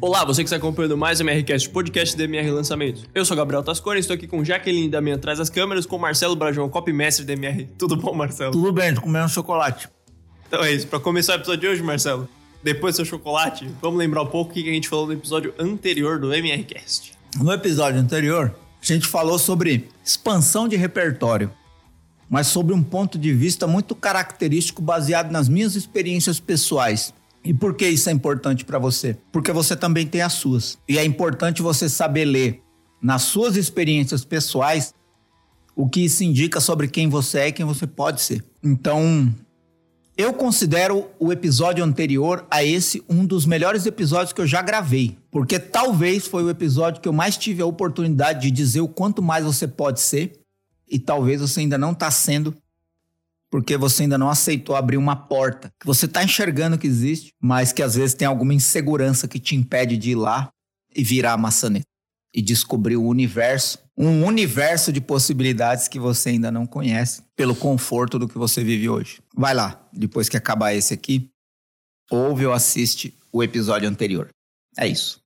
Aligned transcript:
Olá, 0.00 0.24
você 0.24 0.42
que 0.42 0.46
está 0.46 0.56
acompanhando 0.56 0.96
mais 0.96 1.18
o 1.18 1.24
MRCast, 1.24 1.70
podcast 1.70 2.16
do 2.16 2.22
MR 2.22 2.52
Lançamentos. 2.52 3.04
Eu 3.12 3.24
sou 3.24 3.36
Gabriel 3.36 3.64
Tascone, 3.64 3.98
estou 3.98 4.14
aqui 4.14 4.28
com 4.28 4.44
Jaqueline 4.44 4.88
da 4.88 5.00
minha 5.00 5.16
atrás 5.16 5.38
das 5.38 5.50
câmeras, 5.50 5.86
com 5.86 5.98
Marcelo 5.98 6.36
Brajão, 6.36 6.68
copy 6.68 6.92
mestre 6.92 7.24
do 7.24 7.32
MR. 7.32 7.66
Tudo 7.76 7.96
bom, 7.96 8.14
Marcelo? 8.14 8.52
Tudo 8.52 8.70
bem, 8.72 8.94
tô 8.94 9.00
comendo 9.00 9.28
chocolate. 9.28 9.88
Então 10.46 10.62
é 10.62 10.72
isso, 10.72 10.86
para 10.86 11.00
começar 11.00 11.32
o 11.32 11.36
episódio 11.36 11.60
de 11.62 11.66
hoje, 11.66 11.82
Marcelo, 11.82 12.28
depois 12.62 12.94
do 12.94 12.96
seu 12.98 13.04
chocolate, 13.06 13.68
vamos 13.82 13.98
lembrar 13.98 14.22
um 14.22 14.26
pouco 14.26 14.52
o 14.52 14.54
que 14.54 14.70
a 14.70 14.72
gente 14.72 14.88
falou 14.88 15.08
no 15.08 15.14
episódio 15.14 15.52
anterior 15.58 16.20
do 16.20 16.32
MRCast. 16.32 17.14
No 17.36 17.52
episódio 17.52 17.98
anterior, 17.98 18.54
a 18.80 18.86
gente 18.86 19.08
falou 19.08 19.36
sobre 19.36 19.88
expansão 20.04 20.68
de 20.68 20.76
repertório, 20.76 21.50
mas 22.30 22.46
sobre 22.46 22.72
um 22.72 22.84
ponto 22.84 23.18
de 23.18 23.32
vista 23.32 23.66
muito 23.66 23.96
característico 23.96 24.80
baseado 24.80 25.32
nas 25.32 25.48
minhas 25.48 25.74
experiências 25.74 26.38
pessoais. 26.38 27.12
E 27.44 27.54
por 27.54 27.74
que 27.74 27.88
isso 27.88 28.08
é 28.08 28.12
importante 28.12 28.64
para 28.64 28.78
você? 28.78 29.16
Porque 29.32 29.52
você 29.52 29.76
também 29.76 30.06
tem 30.06 30.20
as 30.20 30.34
suas. 30.34 30.78
E 30.88 30.98
é 30.98 31.04
importante 31.04 31.62
você 31.62 31.88
saber 31.88 32.24
ler 32.24 32.62
nas 33.00 33.22
suas 33.22 33.56
experiências 33.56 34.24
pessoais 34.24 34.92
o 35.74 35.88
que 35.88 36.00
isso 36.00 36.24
indica 36.24 36.60
sobre 36.60 36.88
quem 36.88 37.08
você 37.08 37.38
é 37.38 37.48
e 37.48 37.52
quem 37.52 37.64
você 37.64 37.86
pode 37.86 38.20
ser. 38.20 38.44
Então, 38.62 39.32
eu 40.16 40.32
considero 40.32 41.08
o 41.20 41.32
episódio 41.32 41.84
anterior 41.84 42.44
a 42.50 42.64
esse 42.64 43.00
um 43.08 43.24
dos 43.24 43.46
melhores 43.46 43.86
episódios 43.86 44.32
que 44.32 44.40
eu 44.40 44.46
já 44.46 44.60
gravei, 44.60 45.16
porque 45.30 45.60
talvez 45.60 46.26
foi 46.26 46.42
o 46.42 46.50
episódio 46.50 47.00
que 47.00 47.08
eu 47.08 47.12
mais 47.12 47.36
tive 47.36 47.62
a 47.62 47.66
oportunidade 47.66 48.40
de 48.42 48.50
dizer 48.50 48.80
o 48.80 48.88
quanto 48.88 49.22
mais 49.22 49.44
você 49.44 49.68
pode 49.68 50.00
ser 50.00 50.32
e 50.90 50.98
talvez 50.98 51.40
você 51.40 51.60
ainda 51.60 51.78
não 51.78 51.92
está 51.92 52.10
sendo 52.10 52.52
porque 53.50 53.76
você 53.76 54.02
ainda 54.02 54.18
não 54.18 54.28
aceitou 54.28 54.76
abrir 54.76 54.96
uma 54.96 55.16
porta 55.16 55.70
que 55.80 55.86
você 55.86 56.06
está 56.06 56.22
enxergando 56.22 56.78
que 56.78 56.86
existe, 56.86 57.32
mas 57.40 57.72
que 57.72 57.82
às 57.82 57.94
vezes 57.94 58.14
tem 58.14 58.26
alguma 58.26 58.54
insegurança 58.54 59.26
que 59.26 59.38
te 59.38 59.56
impede 59.56 59.96
de 59.96 60.10
ir 60.10 60.14
lá 60.16 60.50
e 60.94 61.02
virar 61.02 61.32
a 61.32 61.38
maçaneta 61.38 61.86
e 62.34 62.42
descobrir 62.42 62.96
o 62.96 63.06
universo, 63.06 63.78
um 63.96 64.24
universo 64.24 64.92
de 64.92 65.00
possibilidades 65.00 65.88
que 65.88 65.98
você 65.98 66.30
ainda 66.30 66.50
não 66.50 66.66
conhece 66.66 67.22
pelo 67.34 67.54
conforto 67.54 68.18
do 68.18 68.28
que 68.28 68.36
você 68.36 68.62
vive 68.62 68.88
hoje. 68.88 69.20
Vai 69.34 69.54
lá, 69.54 69.88
depois 69.92 70.28
que 70.28 70.36
acabar 70.36 70.74
esse 70.74 70.92
aqui, 70.92 71.30
ouve 72.10 72.46
ou 72.46 72.52
assiste 72.52 73.14
o 73.32 73.42
episódio 73.42 73.88
anterior. 73.88 74.28
É 74.76 74.86
isso. 74.86 75.20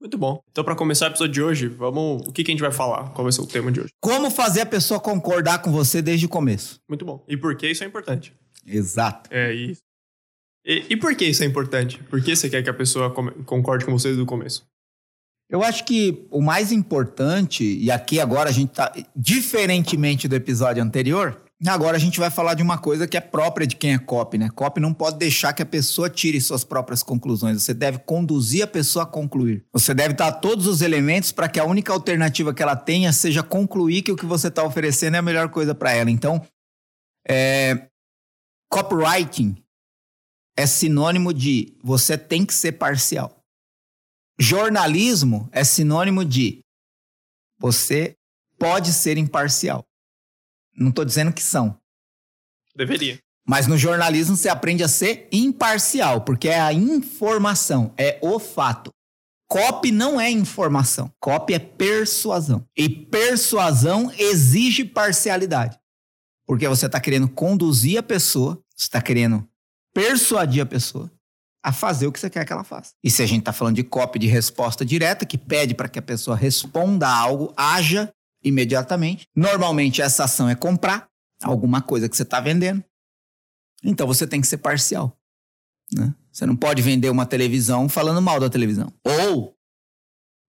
Muito 0.00 0.18
bom. 0.18 0.40
Então, 0.50 0.62
para 0.62 0.76
começar 0.76 1.06
o 1.06 1.08
episódio 1.08 1.32
de 1.32 1.42
hoje, 1.42 1.68
vamos. 1.68 2.26
O 2.26 2.32
que, 2.32 2.44
que 2.44 2.50
a 2.50 2.54
gente 2.54 2.60
vai 2.60 2.72
falar? 2.72 3.10
Qual 3.10 3.24
vai 3.24 3.32
ser 3.32 3.40
o 3.40 3.46
tema 3.46 3.72
de 3.72 3.80
hoje? 3.80 3.90
Como 4.00 4.30
fazer 4.30 4.60
a 4.60 4.66
pessoa 4.66 5.00
concordar 5.00 5.62
com 5.62 5.72
você 5.72 6.02
desde 6.02 6.26
o 6.26 6.28
começo. 6.28 6.80
Muito 6.88 7.04
bom. 7.04 7.24
E 7.26 7.36
por 7.36 7.56
que 7.56 7.66
isso 7.66 7.82
é 7.82 7.86
importante? 7.86 8.34
Exato. 8.66 9.30
É 9.32 9.52
isso. 9.52 9.80
E, 10.64 10.84
e 10.90 10.96
por 10.96 11.14
que 11.14 11.24
isso 11.24 11.42
é 11.42 11.46
importante? 11.46 12.02
Por 12.04 12.22
que 12.22 12.34
você 12.34 12.50
quer 12.50 12.62
que 12.62 12.68
a 12.68 12.74
pessoa 12.74 13.10
concorde 13.44 13.84
com 13.84 13.92
você 13.92 14.08
desde 14.08 14.22
o 14.22 14.26
começo? 14.26 14.66
Eu 15.48 15.62
acho 15.62 15.84
que 15.84 16.26
o 16.30 16.42
mais 16.42 16.72
importante, 16.72 17.64
e 17.64 17.90
aqui 17.90 18.18
agora 18.18 18.50
a 18.50 18.52
gente 18.52 18.72
tá. 18.72 18.92
Diferentemente 19.14 20.26
do 20.26 20.34
episódio 20.34 20.82
anterior, 20.82 21.40
Agora 21.64 21.96
a 21.96 22.00
gente 22.00 22.20
vai 22.20 22.30
falar 22.30 22.52
de 22.52 22.62
uma 22.62 22.76
coisa 22.76 23.08
que 23.08 23.16
é 23.16 23.20
própria 23.20 23.66
de 23.66 23.76
quem 23.76 23.94
é 23.94 23.98
copy, 23.98 24.36
né? 24.36 24.50
Copy 24.50 24.78
não 24.78 24.92
pode 24.92 25.16
deixar 25.16 25.54
que 25.54 25.62
a 25.62 25.66
pessoa 25.66 26.10
tire 26.10 26.38
suas 26.38 26.64
próprias 26.64 27.02
conclusões. 27.02 27.62
Você 27.62 27.72
deve 27.72 27.98
conduzir 28.00 28.62
a 28.62 28.66
pessoa 28.66 29.04
a 29.04 29.06
concluir. 29.06 29.64
Você 29.72 29.94
deve 29.94 30.12
dar 30.12 30.32
todos 30.32 30.66
os 30.66 30.82
elementos 30.82 31.32
para 31.32 31.48
que 31.48 31.58
a 31.58 31.64
única 31.64 31.94
alternativa 31.94 32.52
que 32.52 32.62
ela 32.62 32.76
tenha 32.76 33.10
seja 33.10 33.42
concluir 33.42 34.02
que 34.02 34.12
o 34.12 34.16
que 34.16 34.26
você 34.26 34.48
está 34.48 34.62
oferecendo 34.62 35.14
é 35.14 35.18
a 35.18 35.22
melhor 35.22 35.48
coisa 35.48 35.74
para 35.74 35.92
ela. 35.92 36.10
Então, 36.10 36.46
é, 37.26 37.88
copywriting 38.70 39.56
é 40.58 40.66
sinônimo 40.66 41.32
de 41.32 41.74
você 41.82 42.18
tem 42.18 42.44
que 42.44 42.52
ser 42.52 42.72
parcial. 42.72 43.34
Jornalismo 44.38 45.48
é 45.52 45.64
sinônimo 45.64 46.22
de 46.22 46.60
você 47.58 48.14
pode 48.58 48.92
ser 48.92 49.16
imparcial. 49.16 49.85
Não 50.76 50.90
estou 50.90 51.04
dizendo 51.04 51.32
que 51.32 51.42
são. 51.42 51.78
Deveria. 52.74 53.18
Mas 53.48 53.66
no 53.66 53.78
jornalismo 53.78 54.36
você 54.36 54.48
aprende 54.48 54.82
a 54.82 54.88
ser 54.88 55.28
imparcial, 55.30 56.22
porque 56.22 56.48
é 56.48 56.60
a 56.60 56.72
informação, 56.72 57.94
é 57.96 58.18
o 58.20 58.38
fato. 58.38 58.90
Copy 59.48 59.92
não 59.92 60.20
é 60.20 60.28
informação, 60.28 61.10
copy 61.20 61.54
é 61.54 61.58
persuasão. 61.60 62.66
E 62.76 62.88
persuasão 62.88 64.12
exige 64.18 64.84
parcialidade. 64.84 65.78
Porque 66.44 66.66
você 66.66 66.86
está 66.86 67.00
querendo 67.00 67.28
conduzir 67.28 67.98
a 67.98 68.02
pessoa, 68.02 68.60
você 68.76 68.86
está 68.86 69.00
querendo 69.00 69.48
persuadir 69.94 70.62
a 70.62 70.66
pessoa 70.66 71.10
a 71.62 71.72
fazer 71.72 72.06
o 72.06 72.12
que 72.12 72.20
você 72.20 72.30
quer 72.30 72.44
que 72.44 72.52
ela 72.52 72.62
faça. 72.62 72.92
E 73.02 73.10
se 73.10 73.22
a 73.22 73.26
gente 73.26 73.40
está 73.40 73.52
falando 73.52 73.74
de 73.74 73.82
copy 73.82 74.20
de 74.20 74.28
resposta 74.28 74.84
direta, 74.84 75.26
que 75.26 75.36
pede 75.38 75.74
para 75.74 75.88
que 75.88 75.98
a 75.98 76.02
pessoa 76.02 76.36
responda 76.36 77.08
algo, 77.08 77.52
haja 77.56 78.12
imediatamente. 78.46 79.28
Normalmente 79.34 80.00
essa 80.00 80.24
ação 80.24 80.48
é 80.48 80.54
comprar 80.54 81.08
alguma 81.42 81.82
coisa 81.82 82.08
que 82.08 82.16
você 82.16 82.22
está 82.22 82.40
vendendo. 82.40 82.82
Então 83.82 84.06
você 84.06 84.26
tem 84.26 84.40
que 84.40 84.46
ser 84.46 84.58
parcial. 84.58 85.16
Né? 85.92 86.14
Você 86.32 86.46
não 86.46 86.56
pode 86.56 86.82
vender 86.82 87.10
uma 87.10 87.26
televisão 87.26 87.88
falando 87.88 88.22
mal 88.22 88.38
da 88.38 88.48
televisão. 88.48 88.92
Ou 89.04 89.54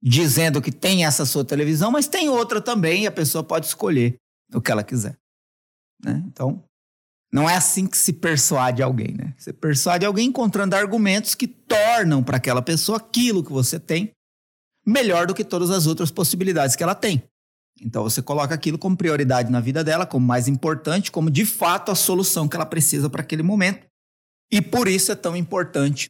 dizendo 0.01 0.61
que 0.61 0.71
tem 0.71 1.05
essa 1.05 1.25
sua 1.25 1.43
televisão, 1.43 1.91
mas 1.91 2.07
tem 2.07 2.29
outra 2.29 2.61
também 2.61 3.03
e 3.03 3.07
a 3.07 3.11
pessoa 3.11 3.43
pode 3.43 3.65
escolher 3.65 4.15
o 4.53 4.61
que 4.61 4.71
ela 4.71 4.83
quiser. 4.83 5.17
Né? 6.03 6.23
Então, 6.27 6.63
não 7.33 7.49
é 7.49 7.55
assim 7.55 7.87
que 7.87 7.97
se 7.97 8.13
persuade 8.13 8.83
alguém. 8.83 9.13
Né? 9.13 9.33
Você 9.37 9.51
persuade 9.51 10.05
alguém 10.05 10.27
encontrando 10.27 10.75
argumentos 10.75 11.33
que 11.33 11.47
tornam 11.47 12.23
para 12.23 12.37
aquela 12.37 12.61
pessoa 12.61 12.99
aquilo 12.99 13.43
que 13.43 13.51
você 13.51 13.79
tem 13.79 14.11
melhor 14.85 15.27
do 15.27 15.33
que 15.33 15.43
todas 15.43 15.69
as 15.69 15.85
outras 15.85 16.09
possibilidades 16.09 16.75
que 16.75 16.83
ela 16.83 16.95
tem. 16.95 17.21
Então 17.81 18.03
você 18.03 18.21
coloca 18.21 18.53
aquilo 18.53 18.77
como 18.77 18.97
prioridade 18.97 19.51
na 19.51 19.59
vida 19.59 19.83
dela, 19.83 20.05
como 20.05 20.25
mais 20.25 20.47
importante, 20.47 21.11
como 21.11 21.29
de 21.29 21.45
fato 21.45 21.91
a 21.91 21.95
solução 21.95 22.47
que 22.47 22.55
ela 22.55 22.65
precisa 22.65 23.09
para 23.09 23.21
aquele 23.21 23.43
momento. 23.43 23.85
E 24.51 24.61
por 24.61 24.87
isso 24.87 25.11
é 25.11 25.15
tão 25.15 25.35
importante 25.35 26.09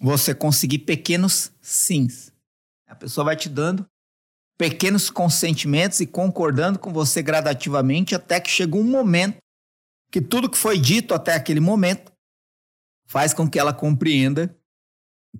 você 0.00 0.34
conseguir 0.34 0.80
pequenos 0.80 1.52
sims. 1.60 2.32
A 2.86 2.94
pessoa 2.94 3.24
vai 3.24 3.36
te 3.36 3.48
dando 3.48 3.86
pequenos 4.58 5.08
consentimentos 5.08 6.00
e 6.00 6.06
concordando 6.06 6.78
com 6.78 6.92
você 6.92 7.22
gradativamente 7.22 8.14
até 8.14 8.38
que 8.40 8.50
chega 8.50 8.76
um 8.76 8.84
momento 8.84 9.38
que 10.10 10.20
tudo 10.20 10.50
que 10.50 10.58
foi 10.58 10.78
dito 10.78 11.14
até 11.14 11.34
aquele 11.34 11.60
momento 11.60 12.12
faz 13.06 13.32
com 13.32 13.48
que 13.48 13.58
ela 13.58 13.72
compreenda 13.72 14.54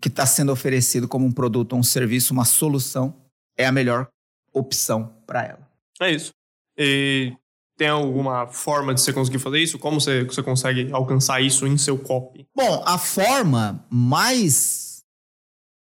que 0.00 0.08
está 0.08 0.24
sendo 0.24 0.52
oferecido 0.52 1.08
como 1.08 1.26
um 1.26 1.32
produto 1.32 1.76
um 1.76 1.82
serviço, 1.82 2.32
uma 2.32 2.44
solução, 2.44 3.14
é 3.58 3.66
a 3.66 3.72
melhor 3.72 4.08
opção 4.52 5.19
para 5.30 5.44
ela. 5.44 5.70
É 6.00 6.10
isso. 6.10 6.32
E 6.76 7.36
tem 7.78 7.86
alguma 7.86 8.48
forma 8.48 8.92
de 8.92 9.00
você 9.00 9.12
conseguir 9.12 9.38
fazer 9.38 9.60
isso? 9.60 9.78
Como 9.78 10.00
você, 10.00 10.24
você 10.24 10.42
consegue 10.42 10.92
alcançar 10.92 11.40
isso 11.40 11.68
em 11.68 11.78
seu 11.78 11.96
copy? 11.96 12.48
Bom, 12.52 12.82
a 12.84 12.98
forma 12.98 13.86
mais 13.88 15.04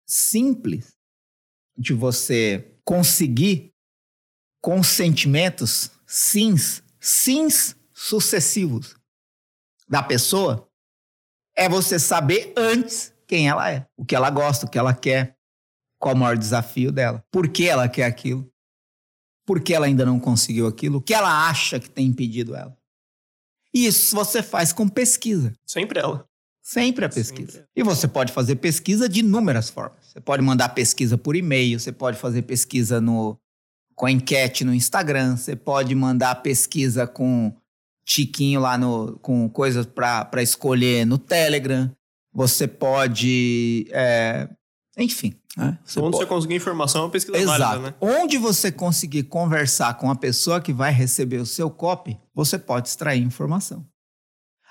simples 0.06 0.97
de 1.77 1.93
você 1.93 2.75
conseguir 2.87 3.75
consentimentos 4.62 5.91
sims, 6.06 6.82
sims 6.99 7.76
sucessivos 7.93 8.97
da 9.87 10.03
pessoa 10.03 10.66
é 11.55 11.69
você 11.69 11.99
saber 11.99 12.55
antes 12.56 13.12
quem 13.26 13.47
ela 13.47 13.71
é, 13.71 13.87
o 13.94 14.06
que 14.06 14.16
ela 14.16 14.31
gosta, 14.31 14.65
o 14.65 14.71
que 14.71 14.78
ela 14.78 14.94
quer, 14.94 15.37
qual 15.99 16.14
o 16.14 16.19
maior 16.19 16.38
desafio 16.38 16.91
dela, 16.91 17.23
por 17.31 17.49
que 17.49 17.69
ela 17.69 17.88
quer 17.91 18.06
aquilo 18.06 18.50
por 19.46 19.61
que 19.61 19.75
ela 19.75 19.87
ainda 19.87 20.05
não 20.05 20.19
conseguiu 20.19 20.67
aquilo, 20.67 20.99
o 20.99 21.02
que 21.02 21.14
ela 21.14 21.49
acha 21.49 21.79
que 21.79 21.91
tem 21.91 22.06
impedido 22.06 22.55
ela. 22.55 22.76
E 23.73 23.87
isso 23.87 24.14
você 24.14 24.43
faz 24.43 24.73
com 24.73 24.88
pesquisa. 24.88 25.52
Sempre 25.67 25.99
ela. 25.99 26.26
Sempre 26.62 27.05
a 27.05 27.08
pesquisa. 27.08 27.52
Sempre. 27.52 27.69
E 27.76 27.82
você 27.82 28.08
pode 28.08 28.32
fazer 28.32 28.56
pesquisa 28.56 29.08
de 29.08 29.20
inúmeras 29.20 29.69
formas. 29.69 30.06
Você 30.06 30.20
pode 30.20 30.43
mandar 30.43 30.70
pesquisa 30.70 31.19
por 31.19 31.37
e-mail, 31.37 31.79
você 31.79 31.93
pode 31.93 32.17
fazer 32.17 32.43
pesquisa 32.43 33.00
no, 33.00 33.38
com 33.94 34.08
enquete 34.08 34.64
no 34.64 34.73
Instagram, 34.73 35.37
você 35.37 35.55
pode 35.55 35.94
mandar 35.94 36.37
pesquisa 36.37 37.06
com 37.06 37.55
tiquinho 38.06 38.61
lá 38.61 38.79
no, 38.79 39.19
com 39.19 39.49
coisas 39.49 39.85
para 39.85 40.43
escolher 40.43 41.05
no 41.05 41.19
Telegram. 41.19 41.91
Você 42.32 42.67
pode. 42.67 43.87
É, 43.91 44.49
enfim, 44.96 45.35
é, 45.59 45.79
você 45.85 46.01
Onde 46.01 46.11
pode... 46.11 46.17
você 46.17 46.27
conseguir 46.27 46.55
informação 46.56 47.03
é 47.03 47.05
uma 47.05 47.11
pesquisa 47.11 47.39
Exato. 47.39 47.61
válida, 47.61 47.91
né? 47.91 47.95
Onde 48.01 48.39
você 48.39 48.73
conseguir 48.73 49.25
conversar 49.25 49.95
com 49.95 50.11
a 50.11 50.17
pessoa 50.17 50.61
que 50.61 50.73
vai 50.73 50.93
receber 50.93 51.39
o 51.39 51.47
seu 51.47 51.71
copy, 51.71 52.19
você 52.35 52.59
pode 52.59 52.89
extrair 52.89 53.23
informação. 53.23 53.87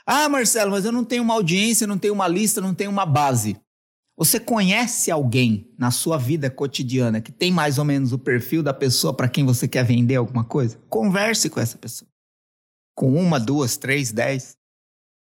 Ah, 0.06 0.28
Marcelo, 0.28 0.72
mas 0.72 0.84
eu 0.84 0.92
não 0.92 1.06
tenho 1.06 1.24
uma 1.24 1.36
audiência, 1.36 1.88
não 1.88 1.98
tenho 1.98 2.14
uma 2.14 2.28
lista, 2.28 2.60
não 2.60 2.74
tenho 2.74 2.92
uma 2.92 3.06
base. 3.06 3.58
Você 4.18 4.40
conhece 4.40 5.10
alguém 5.10 5.74
na 5.78 5.90
sua 5.90 6.18
vida 6.18 6.50
cotidiana 6.50 7.22
que 7.22 7.32
tem 7.32 7.52
mais 7.52 7.78
ou 7.78 7.86
menos 7.86 8.12
o 8.12 8.20
perfil 8.20 8.62
da 8.62 8.74
pessoa 8.74 9.14
para 9.14 9.30
quem 9.30 9.46
você 9.46 9.68
quer 9.68 9.84
vender 9.84 10.16
alguma 10.16 10.44
coisa? 10.44 10.78
Converse 10.90 11.50
com 11.50 11.60
essa 11.60 11.78
pessoa. 11.78 12.08
Com 12.94 13.16
uma, 13.16 13.40
duas, 13.40 13.78
três, 13.78 14.12
dez. 14.12 14.56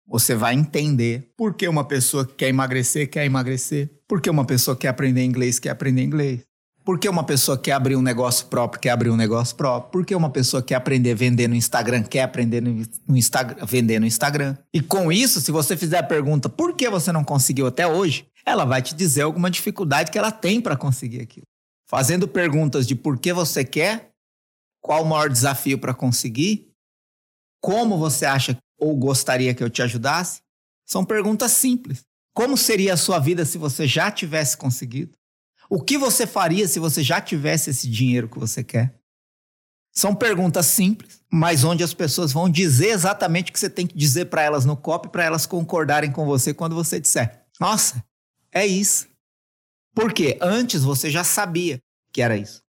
Você 0.07 0.35
vai 0.35 0.55
entender 0.55 1.33
por 1.37 1.55
que 1.55 1.69
uma 1.69 1.85
pessoa 1.85 2.27
que 2.27 2.35
quer 2.35 2.49
emagrecer, 2.49 3.09
quer 3.09 3.25
emagrecer 3.25 3.91
Porque 4.15 4.31
uma 4.31 4.45
pessoa 4.45 4.77
quer 4.77 4.87
aprender 4.87 5.25
inglês, 5.25 5.59
quer 5.59 5.71
aprender 5.71 6.05
inglês. 6.05 6.43
Porque 6.85 7.09
uma 7.09 7.25
pessoa 7.25 7.59
quer 7.59 7.73
abrir 7.73 7.97
um 7.97 8.01
negócio 8.01 8.47
próprio, 8.47 8.81
quer 8.81 8.91
abrir 8.91 9.11
um 9.11 9.17
negócio 9.17 9.57
próprio. 9.57 9.91
Porque 9.91 10.15
uma 10.15 10.31
pessoa 10.31 10.63
quer 10.63 10.77
aprender 10.77 11.11
a 11.11 11.15
vender 11.17 11.49
no 11.49 11.57
Instagram, 11.57 12.05
quer 12.05 12.23
aprender 12.23 12.61
no, 12.61 12.87
Instagram, 13.17 13.67
vender 13.67 13.99
no 13.99 14.07
Instagram. 14.07 14.57
E 14.73 14.81
com 14.81 15.11
isso, 15.11 15.41
se 15.41 15.51
você 15.51 15.77
fizer 15.77 15.99
a 15.99 16.03
pergunta 16.05 16.49
por 16.49 16.77
que 16.77 16.89
você 16.89 17.11
não 17.11 17.25
conseguiu 17.25 17.67
até 17.67 17.89
hoje, 17.89 18.25
ela 18.47 18.65
vai 18.65 18.81
te 18.81 18.95
dizer 18.95 19.23
alguma 19.23 19.51
dificuldade 19.51 20.13
que 20.13 20.19
ela 20.19 20.31
tem 20.31 20.61
para 20.61 20.77
conseguir 20.77 21.21
aquilo. 21.21 21.47
Fazendo 21.85 22.29
perguntas 22.29 22.87
de 22.87 22.95
por 22.95 23.19
que 23.19 23.33
você 23.33 23.65
quer, 23.65 24.11
qual 24.81 25.03
o 25.03 25.07
maior 25.07 25.29
desafio 25.29 25.77
para 25.77 25.93
conseguir, 25.93 26.71
como 27.61 27.99
você 27.99 28.27
acha 28.27 28.57
ou 28.79 28.95
gostaria 28.95 29.53
que 29.53 29.65
eu 29.65 29.69
te 29.69 29.83
ajudasse, 29.83 30.41
são 30.87 31.05
perguntas 31.05 31.51
simples. 31.51 32.05
Como 32.35 32.57
seria 32.57 32.95
a 32.95 32.97
sua 32.97 33.21
vida 33.21 33.45
se 33.45 33.57
você 33.57 33.87
já 33.87 34.11
tivesse 34.11 34.57
conseguido? 34.57 35.13
O 35.71 35.81
que 35.81 35.97
você 35.97 36.27
faria 36.27 36.67
se 36.67 36.81
você 36.81 37.03
já 37.03 37.21
tivesse 37.21 37.71
esse 37.71 37.89
dinheiro 37.89 38.29
que 38.29 38.39
você 38.39 38.63
quer? 38.63 38.95
São 39.93 40.13
perguntas 40.13 40.67
simples, 40.67 41.23
mas 41.33 41.63
onde 41.63 41.85
as 41.85 41.95
pessoas 41.95 42.33
vão 42.33 42.51
dizer 42.51 42.89
exatamente 42.89 43.51
o 43.51 43.53
que 43.53 43.61
você 43.61 43.71
tem 43.71 43.87
que 43.87 43.97
dizer 43.97 44.25
para 44.27 44.43
elas 44.43 44.65
no 44.65 44.77
copo 44.77 45.09
para 45.09 45.25
elas 45.25 45.47
concordarem 45.47 46.11
com 46.11 46.27
você 46.27 46.53
quando 46.53 46.75
você 46.75 46.99
disser: 46.99 47.45
Nossa, 47.61 48.05
é 48.53 48.67
isso. 48.67 49.07
Porque 49.95 50.37
antes 50.43 50.83
você 50.83 51.09
já 51.09 51.23
sabia 51.23 51.79
que 52.13 52.21
era 52.21 52.37
isso. 52.37 52.65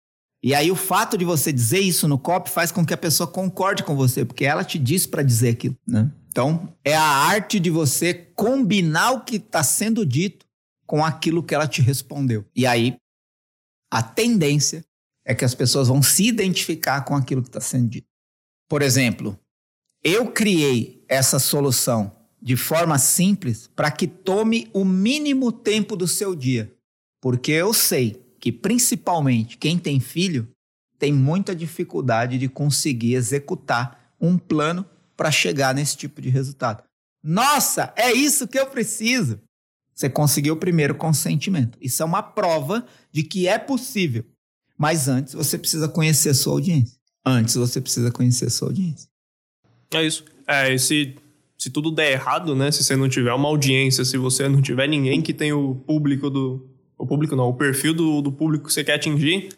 E 0.43 0.53
aí 0.53 0.69
o 0.69 0.75
fato 0.75 1.17
de 1.17 1.23
você 1.23 1.53
dizer 1.53 1.79
isso 1.79 2.05
no 2.05 2.19
copo 2.19 2.49
faz 2.49 2.69
com 2.69 2.85
que 2.85 2.93
a 2.93 2.97
pessoa 2.97 3.25
concorde 3.25 3.83
com 3.83 3.95
você, 3.95 4.25
porque 4.25 4.43
ela 4.43 4.65
te 4.65 4.77
disse 4.77 5.07
para 5.07 5.23
dizer 5.23 5.49
aquilo, 5.51 5.77
né? 5.87 6.11
Então, 6.33 6.75
é 6.83 6.95
a 6.95 7.03
arte 7.03 7.59
de 7.59 7.69
você 7.69 8.11
combinar 8.11 9.11
o 9.11 9.23
que 9.23 9.35
está 9.35 9.61
sendo 9.61 10.03
dito 10.03 10.47
com 10.83 11.05
aquilo 11.05 11.43
que 11.43 11.53
ela 11.53 11.67
te 11.67 11.79
respondeu. 11.79 12.43
E 12.55 12.65
aí, 12.65 12.97
a 13.91 14.01
tendência 14.01 14.83
é 15.23 15.35
que 15.35 15.45
as 15.45 15.53
pessoas 15.53 15.89
vão 15.89 16.01
se 16.01 16.25
identificar 16.25 17.01
com 17.01 17.15
aquilo 17.15 17.43
que 17.43 17.49
está 17.49 17.61
sendo 17.61 17.87
dito. 17.87 18.07
Por 18.67 18.81
exemplo, 18.81 19.39
eu 20.03 20.31
criei 20.31 21.05
essa 21.07 21.37
solução 21.37 22.11
de 22.41 22.57
forma 22.57 22.97
simples 22.97 23.69
para 23.75 23.91
que 23.91 24.07
tome 24.07 24.67
o 24.73 24.83
mínimo 24.83 25.51
tempo 25.51 25.95
do 25.95 26.07
seu 26.07 26.33
dia. 26.35 26.73
Porque 27.21 27.51
eu 27.51 27.75
sei 27.75 28.19
que, 28.39 28.51
principalmente, 28.51 29.55
quem 29.55 29.77
tem 29.77 29.99
filho 29.99 30.49
tem 30.97 31.13
muita 31.13 31.55
dificuldade 31.55 32.39
de 32.39 32.49
conseguir 32.49 33.13
executar 33.13 34.15
um 34.19 34.35
plano 34.35 34.83
para 35.15 35.31
chegar 35.31 35.73
nesse 35.73 35.97
tipo 35.97 36.21
de 36.21 36.29
resultado. 36.29 36.83
Nossa, 37.23 37.93
é 37.95 38.11
isso 38.11 38.47
que 38.47 38.59
eu 38.59 38.65
preciso. 38.67 39.39
Você 39.93 40.09
conseguiu 40.09 40.55
o 40.55 40.57
primeiro 40.57 40.95
consentimento. 40.95 41.77
Isso 41.79 42.01
é 42.01 42.05
uma 42.05 42.23
prova 42.23 42.85
de 43.11 43.23
que 43.23 43.47
é 43.47 43.57
possível. 43.57 44.25
Mas 44.77 45.07
antes 45.07 45.33
você 45.33 45.57
precisa 45.57 45.87
conhecer 45.87 46.29
a 46.29 46.33
sua 46.33 46.53
audiência. 46.53 46.97
Antes 47.25 47.55
você 47.55 47.79
precisa 47.79 48.11
conhecer 48.11 48.47
a 48.47 48.49
sua 48.49 48.69
audiência. 48.69 49.07
É 49.93 50.03
isso. 50.03 50.25
É, 50.47 50.77
se, 50.77 51.15
se 51.57 51.69
tudo 51.69 51.91
der 51.91 52.11
errado, 52.11 52.55
né? 52.55 52.71
Se 52.71 52.83
você 52.83 52.95
não 52.95 53.07
tiver 53.07 53.33
uma 53.33 53.47
audiência, 53.47 54.03
se 54.03 54.17
você 54.17 54.49
não 54.49 54.61
tiver 54.61 54.87
ninguém 54.87 55.21
que 55.21 55.33
tem 55.33 55.53
o 55.53 55.75
público 55.75 56.29
do. 56.29 56.67
O 56.97 57.05
público 57.05 57.35
não, 57.35 57.49
o 57.49 57.53
perfil 57.53 57.93
do, 57.93 58.21
do 58.21 58.31
público 58.31 58.67
que 58.67 58.73
você 58.73 58.83
quer 58.83 58.95
atingir, 58.95 59.49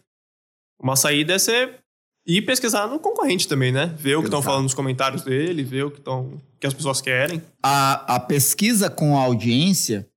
uma 0.80 0.96
saída 0.96 1.34
é 1.34 1.40
você 1.40 1.80
ir 2.25 2.42
pesquisar 2.42 2.88
no 2.88 3.00
concorrente 3.00 3.48
também, 3.48 3.72
né? 3.72 3.94
Ver 3.98 4.16
o 4.16 4.22
que 4.22 4.27
estão 4.27 4.42
falando 4.42 4.63
nos 4.63 4.74
comentários 4.74 5.22
dele, 5.22 5.63
ver 5.63 5.86
o 5.86 5.92
que, 5.92 6.01
tão, 6.01 6.42
que 6.60 6.66
as 6.66 6.74
pessoas 6.74 7.01
querem. 7.01 7.42
A, 7.62 8.16
a 8.16 8.19
pesquisa 8.19 8.89
com 8.89 9.18
a 9.18 9.22
audiência 9.22 10.07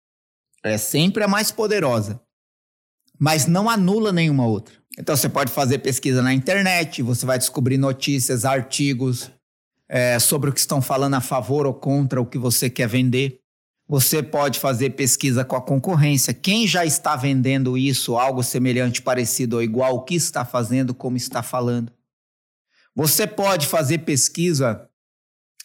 é 0.65 0.79
sempre 0.79 1.23
a 1.23 1.29
mais 1.29 1.51
poderosa, 1.51 2.21
mas 3.19 3.47
não 3.47 3.69
anula 3.69 4.13
nenhuma 4.13 4.47
outra. 4.47 4.75
Então 4.99 5.17
você 5.17 5.29
pode 5.29 5.53
fazer 5.53 5.79
pesquisa 5.79 6.23
na 6.23 6.35
internet, 6.35 7.03
você 7.03 7.25
vai 7.25 7.39
descobrir 7.39 7.79
notícias, 7.79 8.45
artigos 8.45 9.31
é, 9.89 10.19
sobre 10.19 10.51
o 10.51 10.53
que 10.53 10.59
estão 10.59 10.83
falando 10.83 11.15
a 11.15 11.21
favor 11.21 11.67
ou 11.67 11.75
contra 11.75 12.21
o 12.21 12.27
que 12.27 12.39
você 12.39 12.69
quer 12.69 12.89
vender. 12.89 13.41
Você 13.87 14.23
pode 14.23 14.59
fazer 14.59 14.91
pesquisa 14.91 15.45
com 15.45 15.57
a 15.57 15.63
concorrência. 15.63 16.35
Quem 16.35 16.67
já 16.67 16.85
está 16.85 17.17
vendendo 17.17 17.79
isso, 17.79 18.19
algo 18.19 18.43
semelhante, 18.43 19.01
parecido 19.01 19.57
ou 19.57 19.63
igual, 19.63 19.97
o 19.97 20.03
que 20.03 20.15
está 20.15 20.45
fazendo, 20.45 20.93
como 20.93 21.17
está 21.17 21.43
falando. 21.43 21.91
Você 22.99 23.29
pode 23.29 23.69
fazer 23.69 23.99
pesquisa 23.99 24.91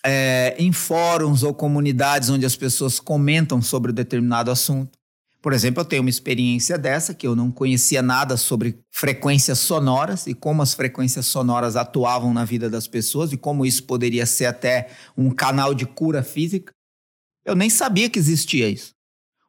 é, 0.06 0.56
em 0.60 0.72
fóruns 0.72 1.42
ou 1.42 1.52
comunidades 1.52 2.30
onde 2.30 2.46
as 2.46 2.56
pessoas 2.56 3.00
comentam 3.00 3.60
sobre 3.60 3.92
um 3.92 3.96
determinado 3.96 4.52
assunto. 4.52 5.00
Por 5.42 5.52
exemplo, 5.52 5.82
eu 5.82 5.86
tenho 5.86 6.04
uma 6.04 6.12
experiência 6.12 6.78
dessa 6.78 7.12
que 7.12 7.26
eu 7.26 7.36
não 7.36 7.50
conhecia 7.50 8.04
nada 8.04 8.38
sobre 8.38 8.78
frequências 8.92 9.58
sonoras 9.58 10.28
e 10.28 10.36
como 10.36 10.62
as 10.62 10.76
frequências 10.76 11.26
sonoras 11.26 11.76
atuavam 11.76 12.32
na 12.32 12.46
vida 12.46 12.70
das 12.70 12.88
pessoas 12.88 13.34
e 13.34 13.38
como 13.38 13.66
isso 13.66 13.84
poderia 13.86 14.28
ser 14.28 14.46
até 14.46 14.92
um 15.18 15.32
canal 15.32 15.74
de 15.74 15.88
cura 15.88 16.22
física. 16.22 16.72
Eu 17.44 17.56
nem 17.56 17.68
sabia 17.68 18.12
que 18.12 18.20
existia 18.20 18.70
isso. 18.70 18.92